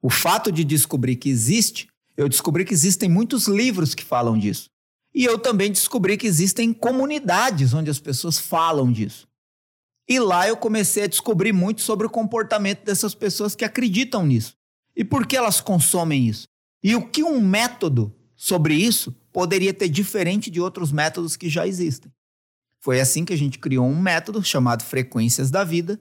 O 0.01 0.09
fato 0.09 0.51
de 0.51 0.65
descobrir 0.65 1.17
que 1.17 1.29
existe, 1.29 1.87
eu 2.17 2.31
descobri 2.31 2.65
que 2.65 2.73
existem 2.73 3.11
muitos 3.11 3.47
livros 3.47 3.95
que 3.95 4.03
falam 4.03 4.39
disso. 4.39 4.71
E 5.15 5.25
eu 5.25 5.39
também 5.39 5.71
descobri 5.71 6.17
que 6.17 6.27
existem 6.27 6.73
comunidades 6.73 7.73
onde 7.73 7.89
as 7.89 8.01
pessoas 8.01 8.39
falam 8.39 8.91
disso. 8.91 9.29
E 10.09 10.19
lá 10.19 10.49
eu 10.49 10.57
comecei 10.57 11.05
a 11.05 11.09
descobrir 11.09 11.53
muito 11.53 11.81
sobre 11.81 12.07
o 12.07 12.11
comportamento 12.11 12.85
dessas 12.85 13.15
pessoas 13.15 13.55
que 13.55 13.65
acreditam 13.65 14.27
nisso. 14.27 14.57
E 14.97 15.05
por 15.05 15.27
que 15.27 15.37
elas 15.37 15.61
consomem 15.61 16.27
isso? 16.27 16.49
E 16.83 16.95
o 16.97 17.09
que 17.09 17.23
um 17.23 17.41
método 17.41 18.15
sobre 18.35 18.75
isso 18.75 19.13
poderia 19.33 19.73
ter 19.73 19.89
diferente 19.89 20.51
de 20.51 20.61
outros 20.61 20.93
métodos 20.93 21.37
que 21.37 21.49
já 21.49 21.67
existem. 21.67 22.13
Foi 22.81 23.01
assim 23.01 23.25
que 23.25 23.33
a 23.33 23.39
gente 23.39 23.59
criou 23.59 23.87
um 23.87 23.99
método 23.99 24.43
chamado 24.43 24.85
Frequências 24.85 25.51
da 25.51 25.65
Vida 25.65 25.99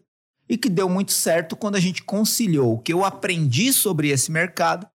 e 0.50 0.58
que 0.58 0.70
deu 0.70 0.90
muito 0.90 1.14
certo 1.14 1.56
quando 1.56 1.76
a 1.76 1.80
gente 1.80 2.04
conciliou 2.04 2.74
o 2.74 2.80
que 2.80 2.92
eu 2.92 3.06
aprendi 3.06 3.72
sobre 3.72 4.10
esse 4.10 4.32
mercado 4.32 4.86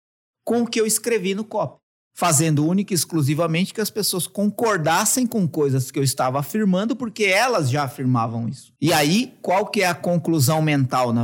com 0.45 0.63
o 0.63 0.67
que 0.67 0.79
eu 0.79 0.87
escrevi 0.87 1.35
no 1.35 1.45
COP 1.45 1.81
fazendo 2.19 2.67
única 2.67 2.93
e 2.93 2.97
exclusivamente 2.97 3.73
que 3.73 3.81
as 3.81 3.91
pessoas 3.91 4.27
concordassem 4.27 5.25
com 5.25 5.47
coisas 5.47 5.89
que 5.89 6.01
eu 6.01 6.03
estava 6.03 6.41
afirmando, 6.41 6.97
porque 6.97 7.23
elas 7.23 7.71
já 7.71 7.85
afirmavam 7.85 8.49
isso. 8.49 8.73
E 8.81 8.93
aí, 8.93 9.35
qual 9.41 9.67
que 9.67 9.83
é 9.83 9.87
a 9.87 9.95
conclusão 9.95 10.61
mental 10.61 11.15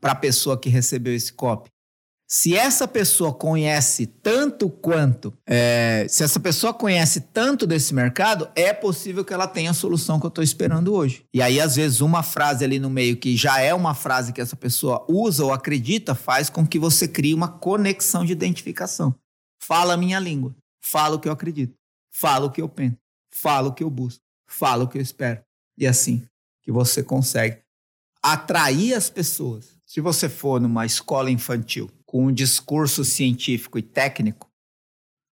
para 0.00 0.12
a 0.12 0.14
pessoa 0.14 0.56
que 0.56 0.68
recebeu 0.68 1.12
esse 1.12 1.32
copy? 1.32 1.68
Se 2.28 2.56
essa 2.56 2.86
pessoa 2.86 3.34
conhece 3.34 4.06
tanto 4.06 4.70
quanto, 4.70 5.36
é, 5.44 6.06
se 6.08 6.22
essa 6.22 6.38
pessoa 6.38 6.72
conhece 6.72 7.22
tanto 7.32 7.66
desse 7.66 7.92
mercado, 7.92 8.48
é 8.54 8.72
possível 8.72 9.24
que 9.24 9.34
ela 9.34 9.48
tenha 9.48 9.72
a 9.72 9.74
solução 9.74 10.20
que 10.20 10.26
eu 10.26 10.28
estou 10.28 10.44
esperando 10.44 10.94
hoje. 10.94 11.24
E 11.34 11.42
aí, 11.42 11.60
às 11.60 11.74
vezes, 11.74 12.00
uma 12.00 12.22
frase 12.22 12.64
ali 12.64 12.78
no 12.78 12.88
meio 12.88 13.16
que 13.16 13.36
já 13.36 13.60
é 13.60 13.74
uma 13.74 13.94
frase 13.94 14.32
que 14.32 14.40
essa 14.40 14.54
pessoa 14.54 15.04
usa 15.08 15.44
ou 15.44 15.52
acredita, 15.52 16.14
faz 16.14 16.48
com 16.48 16.64
que 16.64 16.78
você 16.78 17.08
crie 17.08 17.34
uma 17.34 17.48
conexão 17.48 18.24
de 18.24 18.30
identificação. 18.30 19.12
Fala 19.70 19.94
a 19.94 19.96
minha 19.96 20.18
língua. 20.18 20.52
Fala 20.80 21.14
o 21.14 21.20
que 21.20 21.28
eu 21.28 21.32
acredito. 21.32 21.78
Fala 22.10 22.46
o 22.46 22.50
que 22.50 22.60
eu 22.60 22.68
penso. 22.68 22.98
Fala 23.32 23.68
o 23.68 23.72
que 23.72 23.84
eu 23.84 23.88
busco. 23.88 24.20
Fala 24.44 24.82
o 24.82 24.88
que 24.88 24.98
eu 24.98 25.02
espero. 25.02 25.44
E 25.78 25.86
assim 25.86 26.26
que 26.60 26.72
você 26.72 27.04
consegue 27.04 27.62
atrair 28.20 28.94
as 28.94 29.08
pessoas. 29.08 29.78
Se 29.86 30.00
você 30.00 30.28
for 30.28 30.60
numa 30.60 30.84
escola 30.84 31.30
infantil 31.30 31.88
com 32.04 32.26
um 32.26 32.32
discurso 32.32 33.04
científico 33.04 33.78
e 33.78 33.82
técnico, 33.82 34.50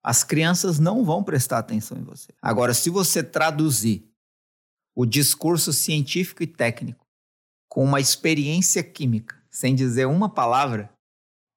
as 0.04 0.22
crianças 0.22 0.80
não 0.80 1.06
vão 1.06 1.24
prestar 1.24 1.60
atenção 1.60 1.98
em 1.98 2.04
você. 2.04 2.34
Agora, 2.42 2.74
se 2.74 2.90
você 2.90 3.24
traduzir 3.24 4.06
o 4.94 5.06
discurso 5.06 5.72
científico 5.72 6.44
e 6.44 6.48
técnico 6.48 7.08
com 7.70 7.86
uma 7.86 8.02
experiência 8.02 8.84
química, 8.84 9.42
sem 9.50 9.74
dizer 9.74 10.08
uma 10.08 10.28
palavra, 10.28 10.94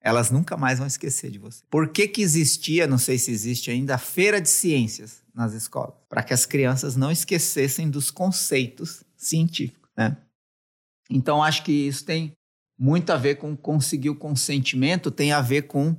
elas 0.00 0.30
nunca 0.30 0.56
mais 0.56 0.78
vão 0.78 0.86
esquecer 0.86 1.30
de 1.30 1.38
você. 1.38 1.62
Por 1.68 1.88
que, 1.88 2.06
que 2.06 2.22
existia, 2.22 2.86
não 2.86 2.98
sei 2.98 3.18
se 3.18 3.30
existe 3.30 3.70
ainda, 3.70 3.96
a 3.96 3.98
feira 3.98 4.40
de 4.40 4.48
ciências 4.48 5.22
nas 5.34 5.52
escolas? 5.52 5.94
Para 6.08 6.22
que 6.22 6.32
as 6.32 6.46
crianças 6.46 6.96
não 6.96 7.10
esquecessem 7.10 7.90
dos 7.90 8.10
conceitos 8.10 9.02
científicos, 9.16 9.90
né? 9.96 10.16
Então, 11.10 11.42
acho 11.42 11.64
que 11.64 11.72
isso 11.72 12.04
tem 12.04 12.32
muito 12.78 13.10
a 13.10 13.16
ver 13.16 13.36
com 13.36 13.56
conseguir 13.56 14.10
o 14.10 14.14
consentimento, 14.14 15.10
tem 15.10 15.32
a 15.32 15.40
ver 15.40 15.62
com 15.62 15.96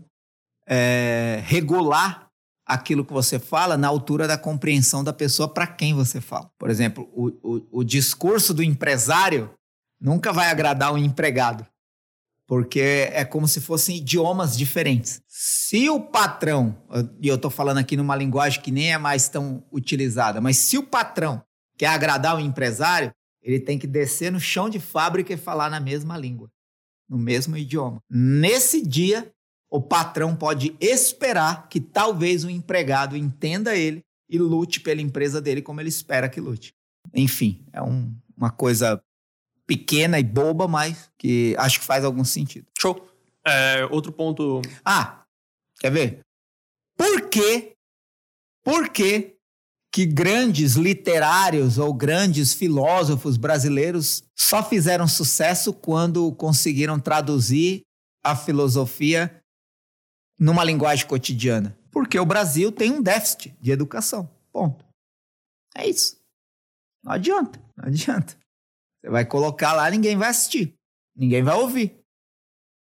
é, 0.68 1.42
regular 1.44 2.30
aquilo 2.66 3.04
que 3.04 3.12
você 3.12 3.40
fala 3.40 3.76
na 3.76 3.88
altura 3.88 4.28
da 4.28 4.38
compreensão 4.38 5.04
da 5.04 5.12
pessoa 5.12 5.52
para 5.52 5.66
quem 5.66 5.96
você 5.96 6.22
fala. 6.22 6.50
Por 6.58 6.70
exemplo, 6.70 7.10
o, 7.12 7.30
o, 7.42 7.80
o 7.80 7.84
discurso 7.84 8.54
do 8.54 8.62
empresário 8.62 9.52
nunca 10.00 10.32
vai 10.32 10.50
agradar 10.50 10.94
o 10.94 10.98
empregado 10.98 11.66
porque 12.50 12.80
é 13.14 13.24
como 13.24 13.48
se 13.48 13.62
fossem 13.62 13.98
idiomas 13.98 14.58
diferentes. 14.58 15.22
Se 15.28 15.88
o 15.88 16.02
patrão, 16.02 16.76
e 17.22 17.28
eu 17.28 17.36
estou 17.36 17.52
falando 17.52 17.78
aqui 17.78 17.96
numa 17.96 18.16
linguagem 18.16 18.60
que 18.60 18.72
nem 18.72 18.92
é 18.92 18.98
mais 18.98 19.30
tão 19.30 19.64
utilizada, 19.72 20.42
mas 20.42 20.58
se 20.58 20.76
o 20.76 20.82
patrão 20.82 21.44
quer 21.78 21.90
agradar 21.90 22.36
o 22.36 22.40
empresário, 22.40 23.14
ele 23.44 23.60
tem 23.60 23.78
que 23.78 23.86
descer 23.86 24.32
no 24.32 24.40
chão 24.40 24.68
de 24.68 24.80
fábrica 24.80 25.32
e 25.32 25.38
falar 25.38 25.70
na 25.70 25.80
mesma 25.80 26.18
língua, 26.18 26.50
no 27.08 27.20
mesmo 27.20 27.56
idioma. 27.56 28.02
Nesse 28.10 28.82
dia, 28.82 29.32
o 29.70 29.80
patrão 29.80 30.36
pode 30.36 30.76
esperar 30.82 31.70
que 31.70 31.80
talvez 31.80 32.44
o 32.44 32.50
empregado 32.50 33.16
entenda 33.16 33.76
ele 33.76 34.02
e 34.28 34.40
lute 34.40 34.80
pela 34.80 35.02
empresa 35.02 35.40
dele 35.40 35.62
como 35.62 35.82
ele 35.82 35.90
espera 35.90 36.28
que 36.28 36.42
lute. 36.42 36.74
Enfim, 37.14 37.64
é 37.72 37.80
um, 37.80 38.12
uma 38.36 38.50
coisa 38.50 39.00
pequena 39.70 40.20
e 40.20 40.24
boba, 40.24 40.68
mas 40.68 41.12
que 41.16 41.56
acho 41.60 41.80
que 41.80 41.86
faz 41.86 42.04
algum 42.04 42.26
sentido. 42.26 42.66
Show. 42.80 43.08
É, 43.46 43.86
outro 43.92 44.12
ponto. 44.12 44.64
Ah, 44.84 45.24
quer 45.80 45.92
ver? 45.92 46.22
Por 46.98 47.30
que, 47.30 47.74
por 48.64 48.90
que, 48.90 49.36
que 49.94 50.08
grandes 50.08 50.74
literários 50.74 51.78
ou 51.78 51.94
grandes 51.94 52.52
filósofos 52.52 53.38
brasileiros 53.38 54.24
só 54.36 54.64
fizeram 54.64 55.08
sucesso 55.08 55.72
quando 55.72 56.34
conseguiram 56.34 57.00
traduzir 57.00 57.84
a 58.24 58.36
filosofia 58.36 59.40
numa 60.40 60.64
linguagem 60.64 61.06
cotidiana? 61.06 61.78
Porque 61.92 62.20
o 62.20 62.26
Brasil 62.26 62.72
tem 62.72 62.92
um 62.92 63.04
déficit 63.04 63.56
de 63.62 63.70
educação. 63.70 64.28
Ponto. 64.52 64.84
É 65.76 65.88
isso. 65.88 66.20
Não 67.04 67.12
adianta, 67.12 67.62
não 67.78 67.86
adianta. 67.86 68.36
Você 69.02 69.10
vai 69.10 69.26
colocar 69.26 69.74
lá, 69.74 69.90
ninguém 69.90 70.18
vai 70.18 70.30
assistir. 70.30 70.76
Ninguém 71.16 71.44
vai 71.44 71.56
ouvir. 71.56 71.96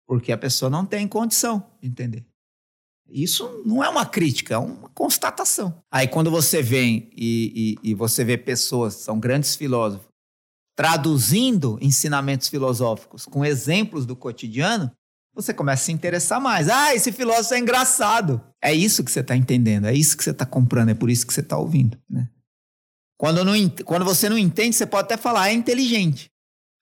Porque 0.06 0.32
a 0.32 0.38
pessoa 0.38 0.70
não 0.70 0.87
tem 0.87 1.06
condição 1.06 1.70
de 1.80 1.88
entender. 1.88 2.26
Isso 3.08 3.62
não 3.64 3.82
é 3.82 3.88
uma 3.88 4.04
crítica, 4.04 4.54
é 4.54 4.58
uma 4.58 4.88
constatação. 4.90 5.82
Aí 5.90 6.08
quando 6.08 6.30
você 6.30 6.62
vem 6.62 7.08
e, 7.16 7.76
e, 7.82 7.90
e 7.90 7.94
você 7.94 8.25
vê 8.25 8.37
pessoas, 8.37 8.94
são 8.94 9.18
grandes 9.18 9.54
filósofos, 9.54 10.08
traduzindo 10.76 11.78
ensinamentos 11.80 12.49
filosóficos 12.49 13.25
com 13.25 13.44
exemplos 13.44 14.04
do 14.04 14.16
cotidiano, 14.16 14.90
você 15.35 15.52
começa 15.52 15.82
a 15.82 15.87
se 15.87 15.92
interessar 15.92 16.40
mais. 16.40 16.68
Ah, 16.68 16.94
esse 16.94 17.12
filósofo 17.12 17.54
é 17.54 17.58
engraçado. 17.58 18.40
É 18.62 18.73
isso 18.75 19.04
que 19.04 19.11
você 19.11 19.20
está 19.20 19.37
entendendo, 19.37 19.87
é 19.87 19.94
isso 19.94 20.16
que 20.16 20.25
você 20.25 20.30
está 20.30 20.46
comprando, 20.46 20.88
é 20.88 20.94
por 20.94 21.11
isso 21.11 21.26
que 21.26 21.32
você 21.32 21.40
está 21.40 21.58
ouvindo. 21.58 21.99
Né? 22.08 22.28
Quando, 23.18 23.44
não, 23.44 23.54
quando 23.85 24.04
você 24.04 24.28
não 24.28 24.37
entende, 24.37 24.76
você 24.76 24.87
pode 24.87 25.04
até 25.04 25.16
falar, 25.16 25.49
é 25.49 25.52
inteligente. 25.52 26.30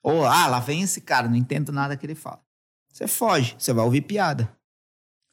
Ou, 0.03 0.25
ah, 0.25 0.47
lá 0.47 0.59
vem 0.59 0.81
esse 0.81 1.01
cara, 1.01 1.27
não 1.27 1.35
entendo 1.35 1.71
nada 1.71 1.95
que 1.97 2.05
ele 2.05 2.15
fala. 2.15 2.41
Você 2.91 3.07
foge, 3.07 3.55
você 3.57 3.73
vai 3.73 3.83
ouvir 3.83 4.01
piada. 4.01 4.49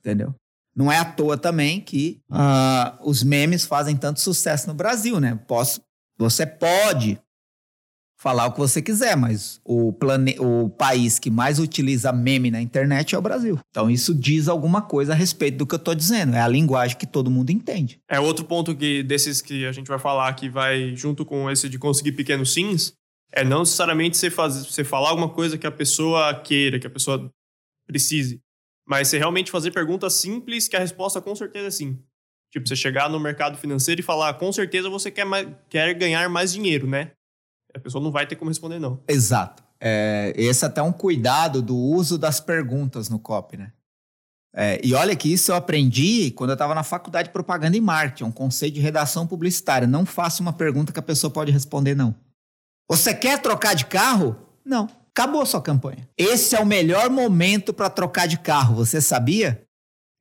Entendeu? 0.00 0.34
Não 0.74 0.90
é 0.90 0.98
à 0.98 1.04
toa 1.04 1.36
também 1.36 1.80
que 1.80 2.20
uh, 2.30 3.08
os 3.08 3.22
memes 3.22 3.64
fazem 3.64 3.96
tanto 3.96 4.20
sucesso 4.20 4.66
no 4.66 4.74
Brasil, 4.74 5.20
né? 5.20 5.38
Posso, 5.46 5.80
você 6.16 6.46
pode 6.46 7.20
falar 8.22 8.46
o 8.46 8.52
que 8.52 8.58
você 8.60 8.80
quiser, 8.80 9.16
mas 9.16 9.60
o, 9.64 9.92
plane... 9.92 10.36
o 10.38 10.70
país 10.70 11.18
que 11.18 11.28
mais 11.28 11.58
utiliza 11.58 12.12
meme 12.12 12.52
na 12.52 12.62
internet 12.62 13.16
é 13.16 13.18
o 13.18 13.22
Brasil. 13.22 13.58
Então 13.70 13.90
isso 13.90 14.14
diz 14.14 14.46
alguma 14.46 14.80
coisa 14.80 15.12
a 15.12 15.16
respeito 15.16 15.58
do 15.58 15.66
que 15.66 15.74
eu 15.74 15.78
estou 15.78 15.92
dizendo. 15.92 16.36
É 16.36 16.40
a 16.40 16.46
linguagem 16.46 16.96
que 16.96 17.06
todo 17.06 17.32
mundo 17.32 17.50
entende. 17.50 18.00
É 18.08 18.20
outro 18.20 18.44
ponto 18.44 18.76
que 18.76 19.02
desses 19.02 19.42
que 19.42 19.66
a 19.66 19.72
gente 19.72 19.88
vai 19.88 19.98
falar 19.98 20.32
que 20.34 20.48
vai 20.48 20.94
junto 20.94 21.24
com 21.24 21.50
esse 21.50 21.68
de 21.68 21.80
conseguir 21.80 22.12
pequenos 22.12 22.52
sims, 22.52 22.94
é 23.32 23.42
não 23.42 23.60
necessariamente 23.60 24.16
você, 24.16 24.30
você 24.30 24.84
falar 24.84 25.08
alguma 25.08 25.28
coisa 25.28 25.58
que 25.58 25.66
a 25.66 25.72
pessoa 25.72 26.32
queira, 26.32 26.78
que 26.78 26.86
a 26.86 26.90
pessoa 26.90 27.28
precise. 27.88 28.40
Mas 28.86 29.08
você 29.08 29.18
realmente 29.18 29.50
fazer 29.50 29.72
perguntas 29.72 30.12
simples 30.12 30.68
que 30.68 30.76
a 30.76 30.80
resposta 30.80 31.20
com 31.20 31.34
certeza 31.34 31.66
é 31.66 31.70
sim. 31.70 31.98
Tipo, 32.52 32.68
você 32.68 32.76
chegar 32.76 33.10
no 33.10 33.18
mercado 33.18 33.56
financeiro 33.56 34.00
e 34.00 34.04
falar, 34.04 34.34
com 34.34 34.52
certeza 34.52 34.88
você 34.88 35.10
quer, 35.10 35.24
mais, 35.24 35.48
quer 35.68 35.92
ganhar 35.94 36.28
mais 36.28 36.52
dinheiro, 36.52 36.86
né? 36.86 37.10
A 37.74 37.80
pessoa 37.80 38.02
não 38.02 38.10
vai 38.10 38.26
ter 38.26 38.36
como 38.36 38.50
responder 38.50 38.78
não. 38.78 39.00
Exato. 39.08 39.62
É, 39.80 40.32
esse 40.36 40.64
é 40.64 40.68
até 40.68 40.82
um 40.82 40.92
cuidado 40.92 41.60
do 41.60 41.76
uso 41.76 42.16
das 42.16 42.40
perguntas 42.40 43.08
no 43.08 43.18
COP, 43.18 43.56
né? 43.56 43.72
É, 44.54 44.80
e 44.84 44.92
olha 44.94 45.16
que 45.16 45.32
isso 45.32 45.50
eu 45.50 45.56
aprendi 45.56 46.30
quando 46.32 46.50
eu 46.50 46.54
estava 46.54 46.74
na 46.74 46.82
faculdade 46.82 47.28
de 47.28 47.32
propaganda 47.32 47.76
e 47.76 47.80
marketing, 47.80 48.24
um 48.24 48.32
conceito 48.32 48.74
de 48.74 48.80
redação 48.80 49.26
publicitária. 49.26 49.88
Não 49.88 50.04
faça 50.04 50.42
uma 50.42 50.52
pergunta 50.52 50.92
que 50.92 50.98
a 50.98 51.02
pessoa 51.02 51.30
pode 51.30 51.50
responder 51.50 51.94
não. 51.94 52.14
Você 52.88 53.14
quer 53.14 53.40
trocar 53.40 53.74
de 53.74 53.86
carro? 53.86 54.36
Não. 54.64 54.88
Acabou 55.10 55.42
a 55.42 55.46
sua 55.46 55.62
campanha. 55.62 56.08
Esse 56.16 56.54
é 56.54 56.60
o 56.60 56.66
melhor 56.66 57.10
momento 57.10 57.72
para 57.72 57.90
trocar 57.90 58.26
de 58.26 58.38
carro, 58.38 58.76
você 58.76 59.00
sabia? 59.00 59.62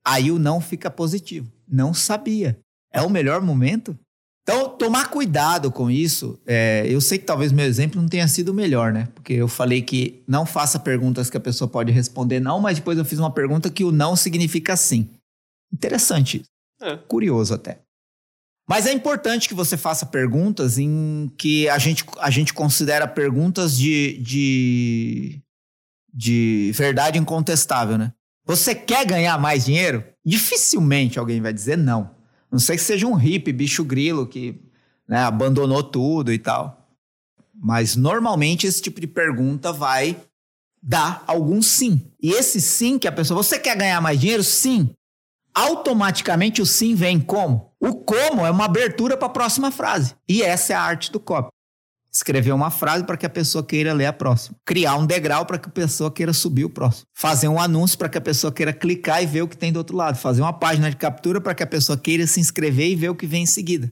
Aí 0.05 0.31
o 0.31 0.39
não 0.39 0.59
fica 0.59 0.89
positivo. 0.89 1.51
Não 1.67 1.93
sabia. 1.93 2.59
É 2.91 3.01
o 3.01 3.09
melhor 3.09 3.41
momento? 3.41 3.97
Então, 4.43 4.69
tomar 4.69 5.09
cuidado 5.09 5.71
com 5.71 5.89
isso. 5.89 6.39
É, 6.45 6.85
eu 6.87 6.99
sei 6.99 7.19
que 7.19 7.25
talvez 7.25 7.51
meu 7.51 7.65
exemplo 7.65 8.01
não 8.01 8.09
tenha 8.09 8.27
sido 8.27 8.49
o 8.49 8.53
melhor, 8.53 8.91
né? 8.91 9.07
Porque 9.13 9.33
eu 9.33 9.47
falei 9.47 9.81
que 9.81 10.23
não 10.27 10.45
faça 10.45 10.79
perguntas 10.79 11.29
que 11.29 11.37
a 11.37 11.41
pessoa 11.41 11.67
pode 11.67 11.91
responder 11.91 12.39
não, 12.39 12.59
mas 12.59 12.77
depois 12.77 12.97
eu 12.97 13.05
fiz 13.05 13.19
uma 13.19 13.31
pergunta 13.31 13.69
que 13.69 13.83
o 13.83 13.91
não 13.91 14.15
significa 14.15 14.75
sim. 14.75 15.09
Interessante. 15.71 16.43
É. 16.81 16.97
Curioso 16.97 17.53
até. 17.53 17.79
Mas 18.67 18.85
é 18.87 18.93
importante 18.93 19.47
que 19.47 19.53
você 19.53 19.77
faça 19.77 20.05
perguntas 20.05 20.77
em 20.77 21.31
que 21.37 21.67
a 21.69 21.77
gente, 21.77 22.05
a 22.19 22.29
gente 22.29 22.53
considera 22.53 23.07
perguntas 23.07 23.77
de, 23.77 24.17
de, 24.19 25.41
de 26.13 26.71
verdade 26.73 27.19
incontestável, 27.19 27.97
né? 27.97 28.13
Você 28.45 28.73
quer 28.73 29.05
ganhar 29.05 29.37
mais 29.37 29.65
dinheiro? 29.65 30.03
Dificilmente 30.25 31.19
alguém 31.19 31.41
vai 31.41 31.53
dizer 31.53 31.77
não. 31.77 32.15
Não 32.51 32.59
sei 32.59 32.75
que 32.75 32.83
seja 32.83 33.07
um 33.07 33.13
hippie, 33.13 33.53
bicho 33.53 33.83
grilo, 33.83 34.27
que 34.27 34.61
né, 35.07 35.19
abandonou 35.19 35.81
tudo 35.81 36.33
e 36.33 36.37
tal. 36.37 36.89
Mas 37.55 37.95
normalmente 37.95 38.67
esse 38.67 38.81
tipo 38.81 38.99
de 38.99 39.07
pergunta 39.07 39.71
vai 39.71 40.19
dar 40.81 41.23
algum 41.27 41.61
sim. 41.61 42.01
E 42.21 42.31
esse 42.31 42.59
sim 42.59 42.99
que 42.99 43.07
a 43.07 43.11
pessoa, 43.11 43.41
você 43.41 43.57
quer 43.57 43.77
ganhar 43.77 44.01
mais 44.01 44.19
dinheiro? 44.19 44.43
Sim 44.43 44.89
automaticamente 45.53 46.61
o 46.61 46.65
sim 46.65 46.95
vem 46.95 47.19
como? 47.19 47.73
O 47.79 47.95
como 47.95 48.45
é 48.45 48.51
uma 48.51 48.65
abertura 48.65 49.17
para 49.17 49.27
a 49.27 49.31
próxima 49.31 49.71
frase. 49.71 50.15
E 50.27 50.41
essa 50.41 50.73
é 50.73 50.75
a 50.75 50.81
arte 50.81 51.11
do 51.11 51.19
copy. 51.19 51.49
Escrever 52.13 52.51
uma 52.51 52.69
frase 52.69 53.05
para 53.05 53.15
que 53.15 53.25
a 53.25 53.29
pessoa 53.29 53.63
queira 53.63 53.93
ler 53.93 54.05
a 54.05 54.11
próxima. 54.11 54.57
Criar 54.65 54.97
um 54.97 55.05
degrau 55.05 55.45
para 55.45 55.57
que 55.57 55.69
a 55.69 55.71
pessoa 55.71 56.11
queira 56.11 56.33
subir 56.33 56.65
o 56.65 56.69
próximo. 56.69 57.05
Fazer 57.13 57.47
um 57.47 57.57
anúncio 57.57 57.97
para 57.97 58.09
que 58.09 58.17
a 58.17 58.21
pessoa 58.21 58.51
queira 58.51 58.73
clicar 58.73 59.23
e 59.23 59.25
ver 59.25 59.43
o 59.43 59.47
que 59.47 59.55
tem 59.55 59.71
do 59.71 59.77
outro 59.77 59.95
lado. 59.95 60.17
Fazer 60.17 60.41
uma 60.41 60.51
página 60.51 60.89
de 60.89 60.97
captura 60.97 61.39
para 61.39 61.55
que 61.55 61.63
a 61.63 61.67
pessoa 61.67 61.97
queira 61.97 62.27
se 62.27 62.41
inscrever 62.41 62.89
e 62.89 62.95
ver 62.95 63.09
o 63.09 63.15
que 63.15 63.25
vem 63.25 63.43
em 63.43 63.45
seguida. 63.45 63.89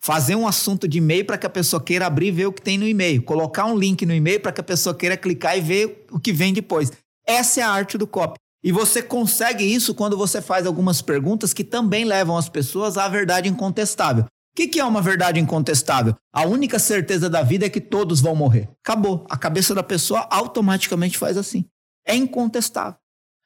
Fazer 0.00 0.34
um 0.34 0.48
assunto 0.48 0.88
de 0.88 0.98
e-mail 0.98 1.24
para 1.24 1.38
que 1.38 1.46
a 1.46 1.50
pessoa 1.50 1.80
queira 1.80 2.06
abrir 2.06 2.28
e 2.28 2.32
ver 2.32 2.46
o 2.46 2.52
que 2.52 2.60
tem 2.60 2.76
no 2.76 2.88
e-mail. 2.88 3.22
Colocar 3.22 3.66
um 3.66 3.78
link 3.78 4.04
no 4.04 4.12
e-mail 4.12 4.40
para 4.40 4.50
que 4.50 4.60
a 4.60 4.64
pessoa 4.64 4.92
queira 4.92 5.16
clicar 5.16 5.56
e 5.56 5.60
ver 5.60 6.06
o 6.10 6.18
que 6.18 6.32
vem 6.32 6.52
depois. 6.52 6.90
Essa 7.24 7.60
é 7.60 7.62
a 7.62 7.70
arte 7.70 7.96
do 7.96 8.08
copy. 8.08 8.34
E 8.64 8.72
você 8.72 9.00
consegue 9.00 9.64
isso 9.64 9.94
quando 9.94 10.16
você 10.16 10.42
faz 10.42 10.66
algumas 10.66 11.00
perguntas 11.00 11.54
que 11.54 11.62
também 11.62 12.04
levam 12.04 12.36
as 12.36 12.48
pessoas 12.48 12.96
à 12.96 13.08
verdade 13.08 13.48
incontestável. 13.48 14.24
O 14.52 14.54
que, 14.54 14.68
que, 14.68 14.80
é 14.80 14.84
uma 14.84 15.00
verdade 15.00 15.40
incontestável? 15.40 16.14
A 16.30 16.44
única 16.44 16.78
certeza 16.78 17.30
da 17.30 17.42
vida 17.42 17.64
é 17.64 17.70
que 17.70 17.80
todos 17.80 18.20
vão 18.20 18.36
morrer. 18.36 18.68
Acabou. 18.84 19.26
A 19.30 19.36
cabeça 19.36 19.74
da 19.74 19.82
pessoa 19.82 20.28
automaticamente 20.30 21.16
faz 21.16 21.38
assim. 21.38 21.64
É 22.06 22.14
incontestável. 22.14 22.98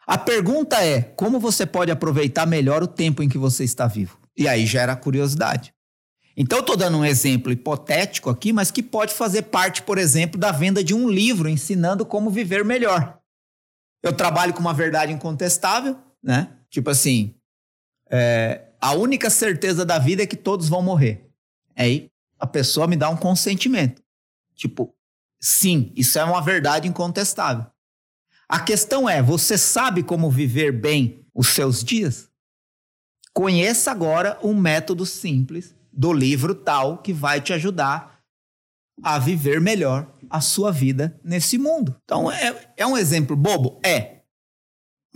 A 0.04 0.18
pergunta 0.18 0.84
é: 0.84 1.02
como 1.02 1.38
você 1.38 1.64
pode 1.64 1.92
aproveitar 1.92 2.44
melhor 2.44 2.82
o 2.82 2.88
tempo 2.88 3.22
em 3.22 3.28
que 3.28 3.38
você 3.38 3.62
está 3.62 3.86
vivo? 3.86 4.18
E 4.36 4.48
aí 4.48 4.66
gera 4.66 4.96
curiosidade. 4.96 5.72
Então, 6.36 6.58
estou 6.58 6.76
dando 6.76 6.98
um 6.98 7.04
exemplo 7.04 7.52
hipotético 7.52 8.28
aqui, 8.28 8.52
mas 8.52 8.72
que 8.72 8.82
pode 8.82 9.14
fazer 9.14 9.42
parte, 9.42 9.82
por 9.82 9.96
exemplo, 9.96 10.38
da 10.38 10.52
venda 10.52 10.82
de 10.82 10.92
um 10.92 11.08
livro 11.08 11.48
ensinando 11.48 12.04
como 12.04 12.30
viver 12.30 12.64
melhor. 12.64 13.18
Eu 14.02 14.12
trabalho 14.12 14.52
com 14.52 14.60
uma 14.60 14.74
verdade 14.74 15.12
incontestável, 15.12 15.96
né? 16.22 16.48
Tipo 16.68 16.90
assim, 16.90 17.34
é, 18.10 18.65
a 18.80 18.92
única 18.92 19.30
certeza 19.30 19.84
da 19.84 19.98
vida 19.98 20.22
é 20.22 20.26
que 20.26 20.36
todos 20.36 20.68
vão 20.68 20.82
morrer. 20.82 21.28
Aí 21.74 22.10
a 22.38 22.46
pessoa 22.46 22.86
me 22.86 22.96
dá 22.96 23.08
um 23.08 23.16
consentimento. 23.16 24.02
Tipo, 24.54 24.94
sim, 25.40 25.92
isso 25.94 26.18
é 26.18 26.24
uma 26.24 26.40
verdade 26.40 26.88
incontestável. 26.88 27.66
A 28.48 28.60
questão 28.60 29.08
é: 29.08 29.22
você 29.22 29.58
sabe 29.58 30.02
como 30.02 30.30
viver 30.30 30.72
bem 30.72 31.24
os 31.34 31.48
seus 31.48 31.82
dias? 31.82 32.30
Conheça 33.32 33.90
agora 33.90 34.38
um 34.42 34.54
método 34.54 35.04
simples 35.04 35.74
do 35.92 36.12
livro 36.12 36.54
tal 36.54 36.98
que 36.98 37.12
vai 37.12 37.40
te 37.40 37.52
ajudar 37.52 38.20
a 39.02 39.18
viver 39.18 39.60
melhor 39.60 40.10
a 40.30 40.40
sua 40.40 40.72
vida 40.72 41.18
nesse 41.22 41.58
mundo. 41.58 41.96
Então, 42.04 42.30
é, 42.30 42.72
é 42.76 42.86
um 42.86 42.96
exemplo 42.96 43.36
bobo? 43.36 43.78
É. 43.84 44.15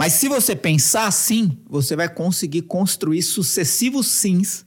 Mas 0.00 0.14
se 0.14 0.30
você 0.30 0.57
pensar 0.57 1.07
assim, 1.07 1.62
você 1.69 1.95
vai 1.95 2.09
conseguir 2.09 2.62
construir 2.62 3.21
sucessivos 3.21 4.07
sims 4.07 4.64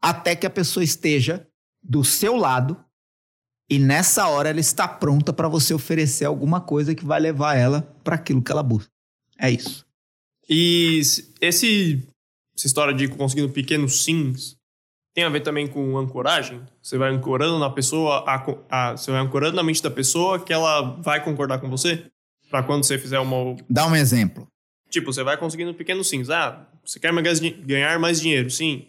até 0.00 0.34
que 0.34 0.46
a 0.46 0.50
pessoa 0.50 0.82
esteja 0.82 1.46
do 1.82 2.02
seu 2.02 2.34
lado 2.34 2.82
e 3.68 3.78
nessa 3.78 4.26
hora 4.28 4.48
ela 4.48 4.58
está 4.58 4.88
pronta 4.88 5.30
para 5.30 5.46
você 5.46 5.74
oferecer 5.74 6.24
alguma 6.24 6.58
coisa 6.58 6.94
que 6.94 7.04
vai 7.04 7.20
levar 7.20 7.54
ela 7.54 7.82
para 8.02 8.14
aquilo 8.14 8.40
que 8.40 8.50
ela 8.50 8.62
busca. 8.62 8.90
É 9.38 9.50
isso. 9.50 9.84
E 10.48 11.02
esse, 11.38 12.08
essa 12.56 12.66
história 12.66 12.94
de 12.94 13.08
conseguindo 13.08 13.52
pequenos 13.52 14.04
sims 14.04 14.56
tem 15.14 15.24
a 15.24 15.28
ver 15.28 15.40
também 15.40 15.66
com 15.66 15.98
ancoragem. 15.98 16.62
Você 16.82 16.96
vai 16.96 17.10
ancorando 17.10 17.58
na 17.58 17.68
pessoa, 17.68 18.24
a, 18.26 18.36
a, 18.70 18.96
você 18.96 19.10
vai 19.10 19.20
ancorando 19.20 19.56
na 19.56 19.62
mente 19.62 19.82
da 19.82 19.90
pessoa 19.90 20.42
que 20.42 20.50
ela 20.50 20.80
vai 21.02 21.22
concordar 21.22 21.60
com 21.60 21.68
você. 21.68 22.10
Para 22.50 22.62
quando 22.62 22.84
você 22.84 22.98
fizer 22.98 23.18
uma. 23.18 23.56
Dá 23.68 23.86
um 23.86 23.96
exemplo. 23.96 24.46
Tipo, 24.88 25.12
você 25.12 25.22
vai 25.22 25.36
conseguindo 25.36 25.74
pequenos 25.74 26.08
sims. 26.08 26.30
Ah, 26.30 26.66
você 26.84 27.00
quer 27.00 27.12
ganhar 27.64 27.98
mais 27.98 28.20
dinheiro? 28.20 28.50
Sim. 28.50 28.86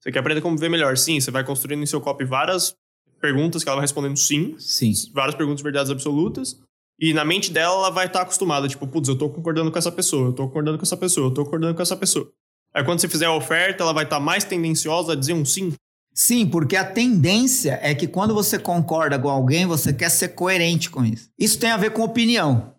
Você 0.00 0.12
quer 0.12 0.20
aprender 0.20 0.40
como 0.40 0.56
viver 0.56 0.68
melhor? 0.68 0.96
Sim. 0.96 1.20
Você 1.20 1.30
vai 1.30 1.44
construindo 1.44 1.82
em 1.82 1.86
seu 1.86 2.00
copy 2.00 2.24
várias 2.24 2.74
perguntas 3.20 3.62
que 3.62 3.68
ela 3.68 3.76
vai 3.76 3.84
respondendo 3.84 4.16
sim. 4.16 4.54
Sim. 4.58 4.92
Várias 5.12 5.34
perguntas 5.34 5.58
de 5.58 5.64
verdades 5.64 5.90
absolutas. 5.90 6.58
E 7.00 7.12
na 7.12 7.24
mente 7.24 7.52
dela, 7.52 7.74
ela 7.74 7.90
vai 7.90 8.06
estar 8.06 8.22
acostumada. 8.22 8.68
Tipo, 8.68 8.86
putz, 8.86 9.08
eu 9.08 9.16
tô 9.16 9.30
concordando 9.30 9.70
com 9.70 9.78
essa 9.78 9.92
pessoa, 9.92 10.28
eu 10.28 10.32
tô 10.32 10.46
concordando 10.46 10.78
com 10.78 10.82
essa 10.82 10.96
pessoa, 10.96 11.28
eu 11.28 11.34
tô 11.34 11.44
concordando 11.44 11.74
com 11.74 11.82
essa 11.82 11.96
pessoa. 11.96 12.30
Aí 12.74 12.84
quando 12.84 13.00
você 13.00 13.08
fizer 13.08 13.26
a 13.26 13.32
oferta, 13.32 13.82
ela 13.82 13.92
vai 13.92 14.04
estar 14.04 14.20
mais 14.20 14.44
tendenciosa 14.44 15.12
a 15.12 15.16
dizer 15.16 15.32
um 15.32 15.44
sim. 15.44 15.72
Sim, 16.12 16.46
porque 16.46 16.74
a 16.74 16.84
tendência 16.84 17.78
é 17.80 17.94
que 17.94 18.08
quando 18.08 18.34
você 18.34 18.58
concorda 18.58 19.18
com 19.18 19.28
alguém, 19.28 19.66
você 19.66 19.92
quer 19.92 20.10
ser 20.10 20.30
coerente 20.30 20.90
com 20.90 21.04
isso. 21.04 21.30
Isso 21.38 21.58
tem 21.58 21.70
a 21.70 21.76
ver 21.76 21.92
com 21.92 22.02
opinião. 22.02 22.74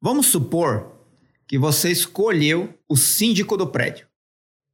Vamos 0.00 0.26
supor 0.26 0.92
que 1.46 1.58
você 1.58 1.90
escolheu 1.90 2.74
o 2.88 2.96
síndico 2.96 3.56
do 3.56 3.66
prédio. 3.66 4.06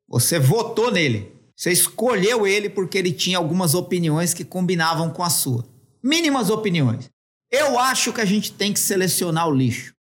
Você 0.08 0.38
votou 0.38 0.90
nele. 0.90 1.32
Você 1.56 1.70
escolheu 1.70 2.46
ele 2.46 2.68
porque 2.68 2.98
ele 2.98 3.12
tinha 3.12 3.38
algumas 3.38 3.74
opiniões 3.74 4.34
que 4.34 4.44
combinavam 4.44 5.10
com 5.10 5.22
a 5.22 5.30
sua. 5.30 5.64
Mínimas 6.02 6.50
opiniões. 6.50 7.10
Eu 7.50 7.78
acho 7.78 8.12
que 8.12 8.20
a 8.20 8.24
gente 8.24 8.52
tem 8.52 8.72
que 8.72 8.80
selecionar 8.80 9.48
o 9.48 9.54
lixo. 9.54 9.94